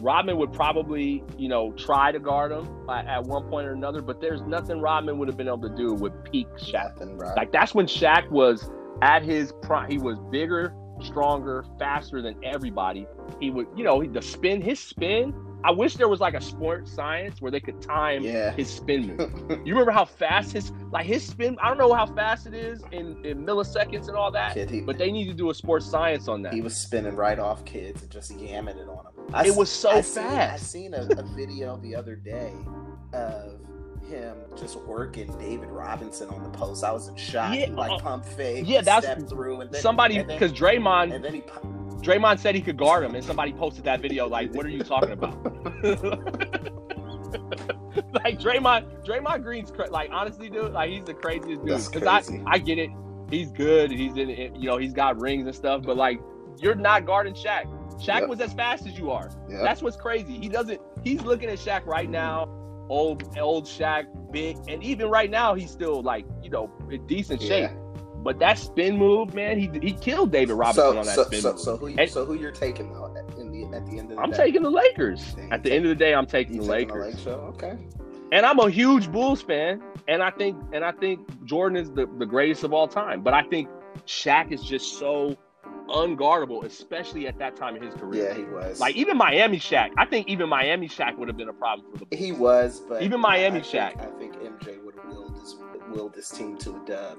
Rodman 0.00 0.38
would 0.38 0.52
probably 0.52 1.22
you 1.36 1.48
know 1.48 1.72
try 1.72 2.10
to 2.10 2.18
guard 2.18 2.52
him 2.52 2.88
at, 2.88 3.06
at 3.06 3.24
one 3.24 3.48
point 3.48 3.66
or 3.66 3.72
another, 3.72 4.00
but 4.02 4.20
there's 4.20 4.40
nothing 4.42 4.80
Rodman 4.80 5.18
would 5.18 5.28
have 5.28 5.36
been 5.36 5.48
able 5.48 5.68
to 5.68 5.74
do 5.74 5.92
with 5.92 6.12
peak 6.24 6.48
Shaq. 6.56 6.98
Nothing, 6.98 7.18
bro. 7.18 7.34
Like 7.36 7.52
that's 7.52 7.74
when 7.74 7.86
Shaq 7.86 8.30
was 8.30 8.70
at 9.02 9.22
his 9.22 9.52
prime. 9.62 9.90
He 9.90 9.98
was 9.98 10.18
bigger, 10.30 10.74
stronger, 11.02 11.64
faster 11.78 12.22
than 12.22 12.36
everybody. 12.44 13.06
He 13.40 13.50
would 13.50 13.66
you 13.76 13.84
know 13.84 14.04
the 14.04 14.22
spin 14.22 14.60
his 14.62 14.78
spin. 14.80 15.34
I 15.62 15.70
wish 15.72 15.96
there 15.96 16.08
was 16.08 16.20
like 16.20 16.32
a 16.32 16.40
sports 16.40 16.90
science 16.90 17.42
where 17.42 17.50
they 17.50 17.60
could 17.60 17.82
time 17.82 18.22
yeah. 18.22 18.50
his 18.52 18.70
spin 18.70 19.14
move. 19.14 19.60
You 19.66 19.74
remember 19.74 19.90
how 19.90 20.06
fast 20.06 20.52
his 20.52 20.72
like 20.90 21.04
his 21.04 21.26
spin? 21.26 21.58
I 21.62 21.68
don't 21.68 21.76
know 21.76 21.92
how 21.92 22.06
fast 22.06 22.46
it 22.46 22.54
is 22.54 22.82
in, 22.92 23.22
in 23.26 23.44
milliseconds 23.44 24.08
and 24.08 24.16
all 24.16 24.30
that, 24.30 24.54
Kid, 24.54 24.70
he, 24.70 24.80
but 24.80 24.96
they 24.96 25.12
need 25.12 25.26
to 25.26 25.34
do 25.34 25.50
a 25.50 25.54
sports 25.54 25.84
science 25.84 26.28
on 26.28 26.40
that. 26.42 26.54
he 26.54 26.62
was 26.62 26.74
spinning 26.76 27.14
right 27.14 27.38
off 27.38 27.64
kids 27.66 28.00
and 28.00 28.10
just 28.10 28.32
yamming 28.32 28.76
it 28.76 28.88
on 28.88 29.04
them. 29.04 29.34
I 29.34 29.46
It 29.46 29.54
was 29.54 29.70
so 29.70 29.90
I 29.90 30.00
seen, 30.00 30.24
I 30.24 30.28
fast. 30.28 30.70
seen 30.70 30.94
a, 30.94 31.02
a 31.18 31.22
video 31.36 31.76
the 31.76 31.94
other 31.94 32.16
day 32.16 32.54
of 33.12 33.60
him 34.10 34.36
just 34.58 34.76
working 34.82 35.26
David 35.38 35.70
Robinson 35.70 36.28
on 36.28 36.42
the 36.42 36.50
post. 36.50 36.84
I 36.84 36.92
was 36.92 37.08
in 37.08 37.16
shock. 37.16 37.54
Yeah, 37.54 37.66
he 37.66 37.72
like 37.72 37.90
uh, 37.90 37.98
pump 37.98 38.24
fake, 38.24 38.64
yeah, 38.66 38.80
that's- 38.82 39.22
through, 39.30 39.60
and 39.62 39.70
then 39.72 39.80
Somebody 39.80 40.22
because 40.22 40.52
Draymond 40.52 41.14
and 41.14 41.24
then 41.24 41.34
he 41.34 41.40
Draymond 42.02 42.38
said 42.38 42.54
he 42.54 42.60
could 42.62 42.76
guard 42.78 43.04
him, 43.04 43.14
and 43.14 43.22
somebody 43.24 43.52
posted 43.52 43.84
that 43.84 44.00
video 44.00 44.26
like, 44.28 44.52
"What 44.54 44.64
are 44.66 44.70
you 44.70 44.82
talking 44.82 45.10
about?" 45.12 45.34
like 48.24 48.38
Draymond, 48.40 49.04
Draymond 49.06 49.42
Green's 49.42 49.70
cra- 49.70 49.90
like 49.90 50.10
honestly, 50.12 50.48
dude, 50.50 50.72
like 50.72 50.90
he's 50.90 51.04
the 51.04 51.14
craziest 51.14 51.64
dude. 51.64 51.92
Because 51.92 52.04
I. 52.04 52.22
I 52.46 52.58
get 52.58 52.78
it, 52.78 52.90
he's 53.30 53.50
good, 53.52 53.90
he's 53.90 54.16
in, 54.16 54.28
you 54.28 54.68
know, 54.68 54.76
he's 54.78 54.92
got 54.92 55.20
rings 55.20 55.46
and 55.46 55.54
stuff, 55.54 55.82
but 55.82 55.96
like 55.96 56.20
you're 56.58 56.74
not 56.74 57.06
guarding 57.06 57.34
Shaq. 57.34 57.64
Shaq 58.00 58.20
Yep. 58.20 58.28
was 58.28 58.40
as 58.40 58.52
fast 58.54 58.86
as 58.86 58.98
you 58.98 59.10
are. 59.10 59.30
Yeah. 59.48 59.62
That's 59.62 59.82
what's 59.82 59.96
crazy. 59.96 60.38
He 60.38 60.48
doesn't. 60.48 60.80
He's 61.04 61.22
looking 61.22 61.48
at 61.50 61.58
Shaq 61.58 61.84
right 61.86 62.08
now, 62.08 62.46
old 62.90 63.36
old 63.38 63.64
Shaq, 63.64 64.04
big, 64.32 64.58
and 64.68 64.82
even 64.82 65.08
right 65.08 65.30
now 65.30 65.54
he's 65.54 65.70
still 65.70 66.02
like 66.02 66.26
you 66.42 66.50
know 66.50 66.70
in 66.90 67.06
decent 67.06 67.40
shape. 67.40 67.70
Yeah. 67.70 67.76
But 68.22 68.38
that 68.40 68.58
spin 68.58 68.98
move, 68.98 69.32
man, 69.32 69.58
he 69.58 69.70
he 69.80 69.92
killed 69.94 70.30
David 70.30 70.52
Robinson 70.52 70.82
so, 70.92 70.98
on 70.98 71.06
that 71.06 71.14
so, 71.14 71.24
spin 71.24 71.40
so, 71.40 71.50
move. 71.52 71.60
so 71.60 71.76
who 71.78 71.86
you, 71.88 71.96
And- 71.98 72.10
so 72.10 72.26
who 72.26 72.34
you're 72.34 72.52
taking 72.52 72.92
though 72.92 73.14
at, 73.16 73.38
in 73.38 73.50
the 73.50 73.64
at 73.74 73.86
the 73.86 73.92
end 73.92 74.00
of 74.02 74.08
the 74.10 74.14
day 74.16 74.20
I'm 74.22 74.30
day? 74.32 74.36
taking 74.36 74.62
the 74.62 74.70
Lakers. 74.70 75.32
Dang, 75.34 75.50
At 75.52 75.62
the 75.62 75.72
end 75.72 75.86
of 75.86 75.88
the 75.88 75.94
day, 75.94 76.12
I'm 76.14 76.26
taking 76.26 76.58
the 76.60 76.66
taking 76.66 76.94
Lakers. 76.94 77.24
the? 77.24 77.30
Okay. 77.36 77.78
And 78.32 78.44
I'm 78.44 78.58
a 78.58 78.68
huge 78.68 79.10
Bulls 79.10 79.40
fan, 79.42 79.82
and 80.06 80.22
I 80.22 80.30
think 80.30 80.56
and 80.74 80.84
I 80.84 80.92
think 80.92 81.20
Jordan 81.46 81.78
is 81.78 81.90
the, 81.92 82.06
the 82.18 82.26
greatest 82.26 82.62
of 82.62 82.74
all 82.74 82.86
time. 82.86 83.22
But 83.22 83.32
I 83.32 83.42
think 83.44 83.68
Shaq 84.06 84.52
is 84.52 84.62
just 84.62 84.98
so 84.98 85.36
unguardable, 85.90 86.64
especially 86.64 87.26
at 87.26 87.38
that 87.38 87.56
time 87.56 87.76
in 87.76 87.82
his 87.82 87.94
career. 87.94 88.28
Yeah, 88.28 88.34
he 88.34 88.44
was. 88.44 88.80
Like 88.80 88.96
even 88.96 89.16
Miami 89.16 89.58
Shaq, 89.58 89.90
I 89.98 90.04
think 90.06 90.28
even 90.28 90.48
Miami 90.48 90.88
Shaq 90.88 91.16
would 91.18 91.28
have 91.28 91.36
been 91.36 91.48
a 91.48 91.52
problem 91.52 91.86
for 91.96 92.04
the 92.04 92.16
he 92.16 92.32
was, 92.32 92.80
but 92.88 93.02
Even 93.02 93.20
Miami 93.20 93.58
I 93.58 93.62
think- 93.62 93.64
Shaq. 93.64 94.00
I 94.00 94.18
think 94.18 94.34
MJ 94.36 94.82
would 94.84 94.94
have 94.96 95.04
willed 95.06 95.36
this 95.36 95.56
willed 95.90 96.14
this 96.14 96.30
team 96.30 96.56
to 96.58 96.70
a 96.76 96.86
dub. 96.86 97.18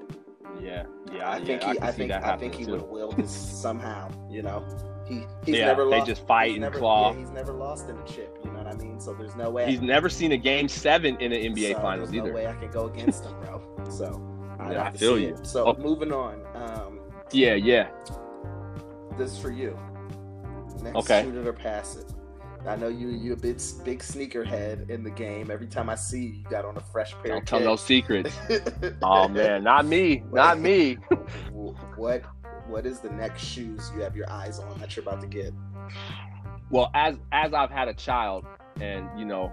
Yeah, 0.59 0.84
yeah, 1.13 1.30
I 1.32 1.38
think 1.43 1.61
yeah, 1.61 1.72
he, 1.74 1.78
can 1.78 1.84
I, 1.88 1.91
think, 1.91 2.11
I 2.11 2.38
think 2.38 2.55
he 2.55 2.65
too. 2.65 2.72
would 2.72 2.82
have 2.82 2.89
willed 2.89 3.15
this 3.17 3.32
somehow. 3.61 4.09
You 4.30 4.41
know, 4.43 4.65
he 5.07 5.24
he's 5.45 5.57
Yeah, 5.57 5.67
never 5.67 5.86
they 5.86 5.97
lost. 5.97 6.07
just 6.07 6.28
fight 6.28 6.51
and 6.51 6.61
never, 6.61 6.78
claw. 6.78 7.11
Yeah, 7.13 7.19
he's 7.19 7.30
never 7.32 7.53
lost 7.53 7.89
in 7.89 7.97
a 7.97 8.03
chip. 8.05 8.38
You 8.43 8.51
know 8.51 8.57
what 8.59 8.67
I 8.67 8.74
mean? 8.78 8.99
So 8.99 9.13
there's 9.13 9.36
no 9.36 9.49
way. 9.49 9.69
He's 9.69 9.82
never 9.82 10.09
seen 10.09 10.32
a 10.34 10.38
game 10.38 10.67
seven 10.67 11.15
in 11.22 11.32
an 11.32 11.53
NBA 11.53 11.74
so 11.76 11.80
Finals 11.82 12.09
there's 12.11 12.19
either. 12.24 12.30
No 12.30 12.36
way 12.36 12.47
I 12.47 12.53
can 12.53 12.69
go 12.72 12.86
against 12.88 13.26
him, 13.26 13.34
bro. 13.41 13.61
So 13.89 14.22
I'd 14.59 14.74
Yeah, 14.74 14.84
I 14.84 14.91
feel 14.91 15.17
you. 15.17 15.30
it. 15.36 15.45
So 15.47 15.65
Oh. 15.65 15.82
moving 15.82 16.11
on. 16.11 16.41
Um, 16.55 16.99
Yeah, 17.32 17.53
yeah. 17.53 17.88
This 19.18 19.32
is 19.34 19.39
for 19.39 19.51
you. 19.51 19.78
Next, 20.82 20.95
Okay. 20.97 21.24
shoot 21.24 21.36
it 21.36 21.47
or 21.47 21.53
pass 21.53 21.95
it. 21.97 22.12
I 22.68 22.76
know 22.76 22.88
you 22.89 23.09
you 23.09 23.34
a 23.34 23.36
big 23.36 23.59
big 23.84 24.03
sneaker 24.03 24.43
head 24.43 24.86
in 24.89 25.03
the 25.03 25.09
game. 25.09 25.49
Every 25.49 25.66
time 25.68 25.89
I 25.89 25.95
see 25.95 26.22
you, 26.26 26.34
you 26.34 26.43
got 26.49 26.64
on 26.64 26.78
a 26.78 26.80
fresh 26.80 27.14
pair 27.14 27.24
Don't 27.34 27.38
of 27.39 27.45
tell 27.45 27.59
no 27.59 27.76
secrets. 27.76 28.36
Oh 29.03 29.28
man, 29.28 29.64
not 29.64 29.86
me, 29.86 30.24
not 30.32 30.59
me. 30.59 30.97
what 31.95 32.24
what 32.68 32.86
is 32.86 32.99
the 32.99 33.09
next 33.09 33.43
shoes 33.43 33.91
you 33.95 34.01
have 34.01 34.16
your 34.16 34.30
eyes 34.30 34.59
on 34.59 34.80
that 34.80 34.95
you're 34.95 35.03
about 35.03 35.22
to 35.22 35.28
get? 35.28 35.53
Well, 36.70 36.89
as 36.93 37.18
as 37.32 37.53
I've 37.53 37.72
had 37.72 37.88
a 37.88 37.93
child, 37.93 38.45
and 38.80 39.07
you 39.20 39.26
know, 39.26 39.51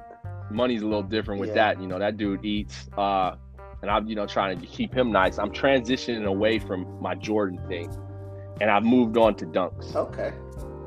money's 0.50 0.82
a 0.82 0.86
little 0.86 1.02
different 1.02 1.40
with 1.40 1.50
Yeah. 1.50 1.54
that. 1.74 1.80
You 1.80 1.88
know, 1.88 1.98
that 1.98 2.16
dude 2.18 2.44
eats, 2.44 2.88
uh, 2.96 3.36
and 3.82 3.90
I'm 3.90 4.06
you 4.06 4.14
know 4.16 4.26
trying 4.26 4.60
to 4.60 4.66
keep 4.66 4.94
him 4.94 5.10
nice. 5.10 5.38
I'm 5.38 5.50
transitioning 5.50 6.26
away 6.26 6.58
from 6.58 7.00
my 7.00 7.14
Jordan 7.14 7.58
thing, 7.68 7.90
and 8.60 8.70
I've 8.70 8.84
moved 8.84 9.16
on 9.16 9.34
to 9.36 9.46
dunks. 9.46 9.94
Okay. 9.94 10.32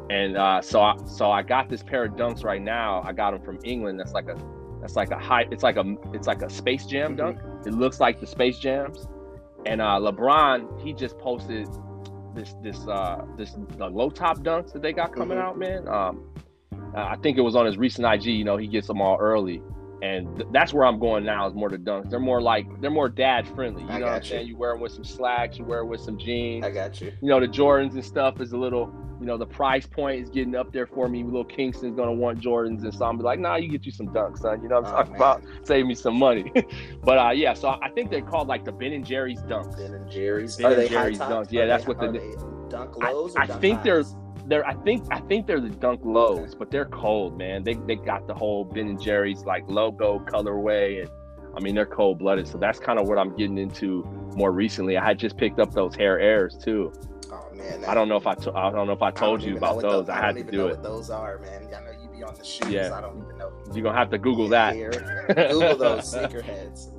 And 0.10 0.36
uh, 0.38 0.62
so 0.62 0.82
I, 0.82 0.96
so 1.06 1.32
I 1.32 1.42
got 1.42 1.70
this 1.70 1.82
pair 1.84 2.04
of 2.06 2.14
dunks 2.14 2.44
right 2.44 2.62
now. 2.62 3.02
I 3.06 3.14
got 3.14 3.32
them 3.32 3.42
from 3.42 3.60
England. 3.64 4.00
That's 4.00 4.12
like 4.14 4.28
a 4.28 4.36
that's 4.82 4.96
like 4.96 5.12
a 5.12 5.18
high. 5.18 5.46
It's 5.52 5.64
like 5.64 5.78
a 5.78 5.96
it's 6.14 6.28
like 6.28 6.42
a 6.42 6.50
Space 6.50 6.86
Jam 6.86 7.16
dunk. 7.16 7.40
It 7.66 7.74
looks 7.74 8.00
like 8.00 8.20
the 8.20 8.28
Space 8.28 8.58
Jams. 8.60 9.08
And 9.66 9.80
uh, 9.82 10.00
LeBron, 10.02 10.82
he 10.82 10.92
just 10.94 11.18
posted 11.20 11.68
this 12.36 12.56
this 12.64 12.88
uh 12.88 13.24
this 13.38 13.56
the 13.78 13.88
low 13.88 14.10
top 14.10 14.40
dunks 14.40 14.74
that 14.74 14.82
they 14.82 14.92
got 14.92 15.14
coming 15.16 15.38
Mhm. 15.38 15.42
out, 15.42 15.58
man. 15.60 15.88
Um, 15.88 16.28
I 16.96 17.16
think 17.18 17.38
it 17.38 17.42
was 17.42 17.56
on 17.56 17.66
his 17.66 17.78
recent 17.78 18.06
IG. 18.06 18.26
You 18.26 18.44
know, 18.44 18.58
he 18.58 18.68
gets 18.68 18.88
them 18.88 19.02
all 19.02 19.18
early, 19.18 19.62
and 20.02 20.36
th- 20.36 20.50
that's 20.52 20.74
where 20.74 20.86
I'm 20.86 21.00
going 21.00 21.24
now. 21.24 21.48
Is 21.48 21.54
more 21.54 21.70
the 21.70 21.78
dunks. 21.78 22.10
They're 22.10 22.20
more 22.20 22.42
like 22.42 22.66
they're 22.82 22.90
more 22.92 23.10
dad 23.10 23.48
friendly. 23.50 23.84
You 23.84 23.90
I 23.90 24.00
know 24.00 24.06
what 24.08 24.16
I'm 24.16 24.22
you. 24.24 24.28
saying? 24.30 24.48
You 24.48 24.58
wear 24.58 24.72
them 24.74 24.82
with 24.82 24.92
some 24.92 25.04
slacks. 25.04 25.58
You 25.58 25.66
wear 25.66 25.80
it 25.80 25.86
with 25.86 26.02
some 26.02 26.18
jeans 26.18 26.66
I 26.66 26.72
got 26.72 27.00
you. 27.02 27.12
you 27.22 27.28
know, 27.30 27.40
the 27.40 27.48
Jordans 27.48 27.94
and 27.94 28.04
stuff 28.04 28.42
is 28.42 28.52
a 28.54 28.58
little, 28.58 28.92
you 29.20 29.26
know, 29.28 29.38
the 29.38 29.46
price 29.46 29.86
point 29.86 30.22
is 30.22 30.30
getting 30.30 30.56
up 30.56 30.72
there 30.74 30.88
for 30.88 31.08
me. 31.08 31.24
Little 31.24 31.46
Kingston's 31.46 31.96
gonna 31.96 32.12
want 32.14 32.40
Jordans, 32.42 32.82
and 32.84 32.94
so 32.94 33.06
I'm 33.06 33.18
be 33.18 33.24
like, 33.24 33.40
nah, 33.40 33.56
you 33.58 33.68
get 33.70 33.86
you 33.86 33.92
some 33.92 34.08
dunks, 34.08 34.40
son. 34.40 34.62
You 34.64 34.70
know 34.70 34.82
what 34.82 34.88
I'm 34.88 34.94
Oh, 34.94 34.98
talking 34.98 35.12
man. 35.14 35.22
about? 35.22 35.44
Save 35.68 35.86
me 35.86 35.94
some 35.96 36.18
money. 36.18 36.52
but 37.04 37.18
uh, 37.18 37.30
yeah, 37.32 37.54
so 37.54 37.78
I 37.82 37.90
think 37.94 38.10
they're 38.10 38.22
called 38.22 38.48
like 38.48 38.66
the 38.66 38.72
Ben 38.72 38.94
and 38.94 39.06
Jerry's 39.06 39.42
dunks. 39.44 39.78
Ben 39.78 39.94
and 39.94 40.10
Jerry's. 40.10 40.56
Ben 40.58 40.66
are 40.66 40.70
and 40.74 40.82
they 40.82 40.88
Jerry's 40.90 41.20
dunks. 41.20 41.52
Yeah, 41.52 41.62
Are 41.64 41.68
that's 41.68 41.86
they- 41.86 41.88
what 41.94 42.00
the- 42.00 42.68
dunk 42.70 42.96
I- 43.04 43.12
lows. 43.12 43.36
or 43.36 43.42
I 43.42 43.46
think 43.48 43.78
highs? 43.80 43.84
They're, 43.86 44.04
I 44.50 44.74
think, 44.84 45.06
I 45.12 45.20
think 45.22 45.48
they're 45.48 45.60
the 45.62 45.70
dunk 45.70 46.02
lows, 46.04 46.56
but 46.56 46.72
they're 46.72 46.86
cold, 46.86 47.38
man. 47.38 47.64
They 47.64 47.74
they 47.76 47.96
got 47.96 48.28
the 48.28 48.34
whole 48.34 48.66
Ben 48.66 48.88
and 48.88 49.02
Jerry's 49.02 49.46
like 49.46 49.64
logo 49.68 50.20
colorway, 50.20 51.02
and 51.02 51.10
I 51.56 51.60
mean 51.62 51.76
they're 51.76 51.86
cold 51.86 52.20
blooded. 52.20 52.48
So 52.48 52.58
that's 52.58 52.80
kind 52.80 53.00
of 53.00 53.08
what 53.08 53.18
I'm 53.18 53.36
getting 53.36 53.58
into 53.58 54.04
more 54.36 54.52
recently. 54.52 54.98
I 54.98 55.06
had 55.06 55.20
just 55.20 55.38
picked 55.38 55.60
up 55.60 55.74
those 55.74 55.96
hair 55.96 56.20
airs 56.20 56.58
too. 56.58 56.92
Oh 57.32 57.50
man, 57.56 57.86
I 57.86 57.94
don't 57.94 58.10
know 58.10 58.18
if 58.18 58.28
I 58.28 58.34
to, 58.36 58.52
I 58.54 58.72
don't 58.72 58.88
know 58.88 58.94
if 58.94 59.02
I 59.02 59.08
I 59.08 59.12
told 59.12 59.40
don't 59.42 59.50
you 59.50 59.58
about 59.58 59.82
those. 59.82 60.06
tho- 60.08 60.12
I 60.14 60.16
don't 60.16 60.26
had 60.26 60.34
to 60.36 60.40
even 60.40 60.52
do 60.52 60.58
know 60.58 60.68
it. 60.68 60.72
What 60.72 60.84
those 60.84 61.10
are, 61.10 61.38
man. 61.40 61.68
I 61.68 61.82
know 61.82 61.92
you 61.92 62.10
be 62.10 62.24
on 62.24 62.36
the 62.36 62.44
shoes. 62.44 62.70
Yeah. 62.70 62.94
I 62.94 63.02
don't 63.02 63.18
even 63.24 63.38
know. 63.38 63.52
You're 63.74 63.84
gonna 63.84 63.98
have 63.98 64.10
to 64.12 64.18
Google 64.18 64.48
that. 64.50 64.76
Hair. 64.76 64.92
Google 65.30 65.78
those 65.78 66.14
sneakerheads. 66.14 66.92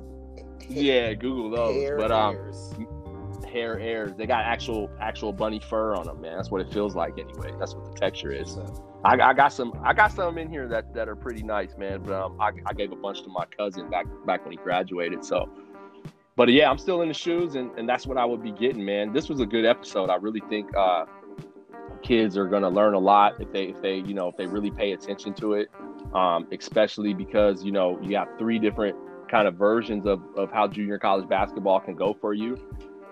Yeah, 0.69 1.13
Google 1.13 1.49
those. 1.49 1.75
Hair 1.75 1.97
but 1.97 2.11
um. 2.11 2.37
Hair 3.53 3.79
airs. 3.79 4.13
They 4.15 4.25
got 4.25 4.43
actual 4.43 4.89
actual 4.99 5.31
bunny 5.31 5.59
fur 5.59 5.95
on 5.95 6.07
them, 6.07 6.19
man. 6.19 6.35
That's 6.35 6.49
what 6.49 6.61
it 6.61 6.73
feels 6.73 6.95
like 6.95 7.13
anyway. 7.19 7.53
That's 7.59 7.75
what 7.75 7.85
the 7.85 7.97
texture 7.97 8.31
is. 8.31 8.57
I, 9.05 9.13
I 9.19 9.33
got 9.33 9.53
some. 9.53 9.79
I 9.83 9.93
got 9.93 10.11
some 10.11 10.37
in 10.37 10.49
here 10.49 10.67
that, 10.67 10.93
that 10.93 11.07
are 11.07 11.15
pretty 11.15 11.43
nice, 11.43 11.77
man. 11.77 12.01
But 12.03 12.13
um, 12.13 12.41
I, 12.41 12.51
I 12.65 12.73
gave 12.73 12.91
a 12.91 12.95
bunch 12.95 13.21
to 13.23 13.29
my 13.29 13.45
cousin 13.45 13.89
back 13.89 14.07
back 14.25 14.43
when 14.43 14.51
he 14.51 14.57
graduated. 14.57 15.23
So, 15.23 15.49
but 16.35 16.51
yeah, 16.51 16.69
I'm 16.69 16.79
still 16.79 17.01
in 17.01 17.07
the 17.07 17.13
shoes, 17.13 17.55
and, 17.55 17.71
and 17.77 17.87
that's 17.87 18.07
what 18.07 18.17
I 18.17 18.25
would 18.25 18.41
be 18.41 18.51
getting, 18.51 18.83
man. 18.83 19.13
This 19.13 19.29
was 19.29 19.39
a 19.39 19.45
good 19.45 19.65
episode. 19.65 20.09
I 20.09 20.15
really 20.15 20.41
think 20.49 20.75
uh, 20.75 21.05
kids 22.01 22.37
are 22.37 22.47
gonna 22.47 22.69
learn 22.69 22.95
a 22.95 22.99
lot 22.99 23.39
if 23.39 23.51
they 23.51 23.65
if 23.65 23.81
they 23.81 23.97
you 23.97 24.13
know 24.13 24.27
if 24.29 24.37
they 24.37 24.47
really 24.47 24.71
pay 24.71 24.93
attention 24.93 25.33
to 25.35 25.53
it. 25.53 25.69
Um, 26.13 26.47
especially 26.51 27.13
because 27.13 27.63
you 27.63 27.71
know 27.71 27.99
you 28.01 28.15
have 28.17 28.29
three 28.37 28.59
different 28.59 28.95
kind 29.29 29.47
of 29.47 29.55
versions 29.55 30.05
of 30.05 30.21
of 30.35 30.51
how 30.51 30.67
junior 30.67 30.97
college 30.97 31.27
basketball 31.27 31.79
can 31.79 31.95
go 31.95 32.13
for 32.13 32.33
you. 32.33 32.57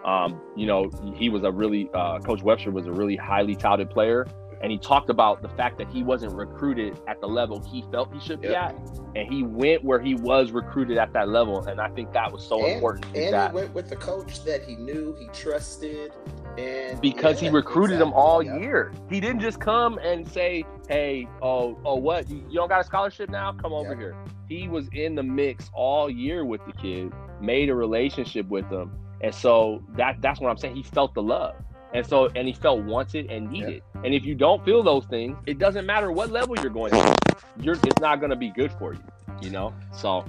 Um, 0.05 0.41
you 0.55 0.65
know, 0.65 0.89
he 1.15 1.29
was 1.29 1.43
a 1.43 1.51
really 1.51 1.89
uh, 1.93 2.19
Coach 2.19 2.41
Webster 2.41 2.71
was 2.71 2.87
a 2.87 2.91
really 2.91 3.15
highly 3.15 3.55
touted 3.55 3.89
player, 3.89 4.25
and 4.61 4.71
he 4.71 4.77
talked 4.77 5.09
about 5.09 5.41
the 5.41 5.49
fact 5.49 5.77
that 5.79 5.89
he 5.89 6.03
wasn't 6.03 6.33
recruited 6.33 6.99
at 7.07 7.19
the 7.19 7.27
level 7.27 7.59
he 7.59 7.83
felt 7.91 8.13
he 8.13 8.19
should 8.19 8.41
be 8.41 8.55
at, 8.55 8.75
and 9.15 9.31
he 9.31 9.43
went 9.43 9.83
where 9.83 9.99
he 9.99 10.15
was 10.15 10.51
recruited 10.51 10.97
at 10.97 11.13
that 11.13 11.29
level, 11.29 11.65
and 11.65 11.81
I 11.81 11.89
think 11.89 12.13
that 12.13 12.31
was 12.31 12.45
so 12.45 12.63
and, 12.63 12.75
important. 12.75 13.05
And 13.15 13.33
that 13.33 13.51
he 13.51 13.55
went 13.55 13.73
with 13.73 13.89
the 13.89 13.95
coach 13.95 14.43
that 14.45 14.63
he 14.63 14.75
knew, 14.75 15.15
he 15.19 15.27
trusted, 15.27 16.13
and 16.57 17.01
because 17.01 17.39
he 17.39 17.49
recruited 17.49 17.97
exactly, 17.97 18.13
all 18.15 18.43
yep. 18.43 18.61
year. 18.61 18.91
He 19.09 19.19
didn't 19.19 19.41
just 19.41 19.59
come 19.59 19.97
and 19.97 20.27
say, 20.27 20.63
"Hey, 20.87 21.27
oh, 21.41 21.77
oh, 21.83 21.95
what? 21.95 22.29
You, 22.29 22.43
you 22.49 22.55
don't 22.55 22.69
got 22.69 22.81
a 22.81 22.83
scholarship 22.83 23.29
now? 23.29 23.53
Come 23.53 23.73
over 23.73 23.95
here." 23.95 24.15
He 24.47 24.67
was 24.67 24.87
in 24.93 25.15
the 25.15 25.23
mix 25.23 25.69
all 25.73 26.09
year 26.09 26.45
with 26.45 26.61
the 26.65 26.73
kid, 26.73 27.11
made 27.39 27.69
a 27.69 27.75
relationship 27.75 28.47
with 28.49 28.69
them, 28.69 28.91
and 29.21 29.33
so 29.33 29.83
that 29.95 30.21
that's 30.21 30.39
what 30.39 30.49
I'm 30.49 30.57
saying. 30.57 30.75
He 30.75 30.83
felt 30.83 31.13
the 31.13 31.21
love, 31.21 31.55
and 31.93 32.05
so 32.05 32.27
and 32.35 32.47
he 32.47 32.53
felt 32.53 32.81
wanted 32.81 33.29
and 33.31 33.49
needed. 33.49 33.83
And 34.03 34.13
if 34.13 34.25
you 34.25 34.35
don't 34.35 34.63
feel 34.65 34.83
those 34.83 35.05
things, 35.05 35.37
it 35.45 35.59
doesn't 35.59 35.85
matter 35.85 36.11
what 36.11 36.31
level 36.31 36.57
you're 36.59 36.71
going 36.71 36.91
to. 36.91 37.17
You're 37.59 37.75
it's 37.75 37.99
not 37.99 38.19
going 38.19 38.31
to 38.31 38.35
be 38.35 38.49
good 38.49 38.71
for 38.73 38.93
you, 38.93 39.03
you 39.41 39.49
know. 39.49 39.73
So. 39.93 40.25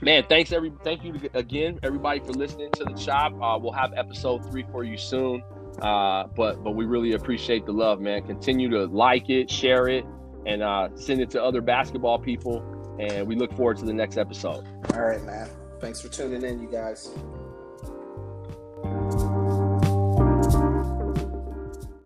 Man, 0.00 0.24
thanks 0.28 0.52
every 0.52 0.70
thank 0.82 1.02
you 1.02 1.18
again, 1.32 1.78
everybody, 1.82 2.20
for 2.20 2.32
listening 2.32 2.70
to 2.72 2.84
the 2.84 2.92
chop. 2.92 3.32
Uh, 3.40 3.58
we'll 3.58 3.72
have 3.72 3.94
episode 3.96 4.44
three 4.50 4.64
for 4.70 4.84
you 4.84 4.98
soon. 4.98 5.42
Uh, 5.80 6.26
but 6.36 6.62
but 6.62 6.72
we 6.72 6.84
really 6.84 7.12
appreciate 7.12 7.64
the 7.64 7.72
love, 7.72 8.00
man. 8.00 8.22
Continue 8.26 8.68
to 8.70 8.84
like 8.84 9.30
it, 9.30 9.50
share 9.50 9.88
it, 9.88 10.04
and 10.46 10.62
uh, 10.62 10.88
send 10.94 11.20
it 11.20 11.30
to 11.30 11.42
other 11.42 11.62
basketball 11.62 12.18
people. 12.18 12.62
And 12.98 13.26
we 13.26 13.34
look 13.34 13.52
forward 13.56 13.78
to 13.78 13.84
the 13.86 13.94
next 13.94 14.18
episode. 14.18 14.66
All 14.92 15.00
right, 15.00 15.22
man. 15.24 15.48
Thanks 15.84 16.00
for 16.00 16.08
tuning 16.08 16.42
in, 16.44 16.62
you 16.62 16.66
guys. 16.66 17.10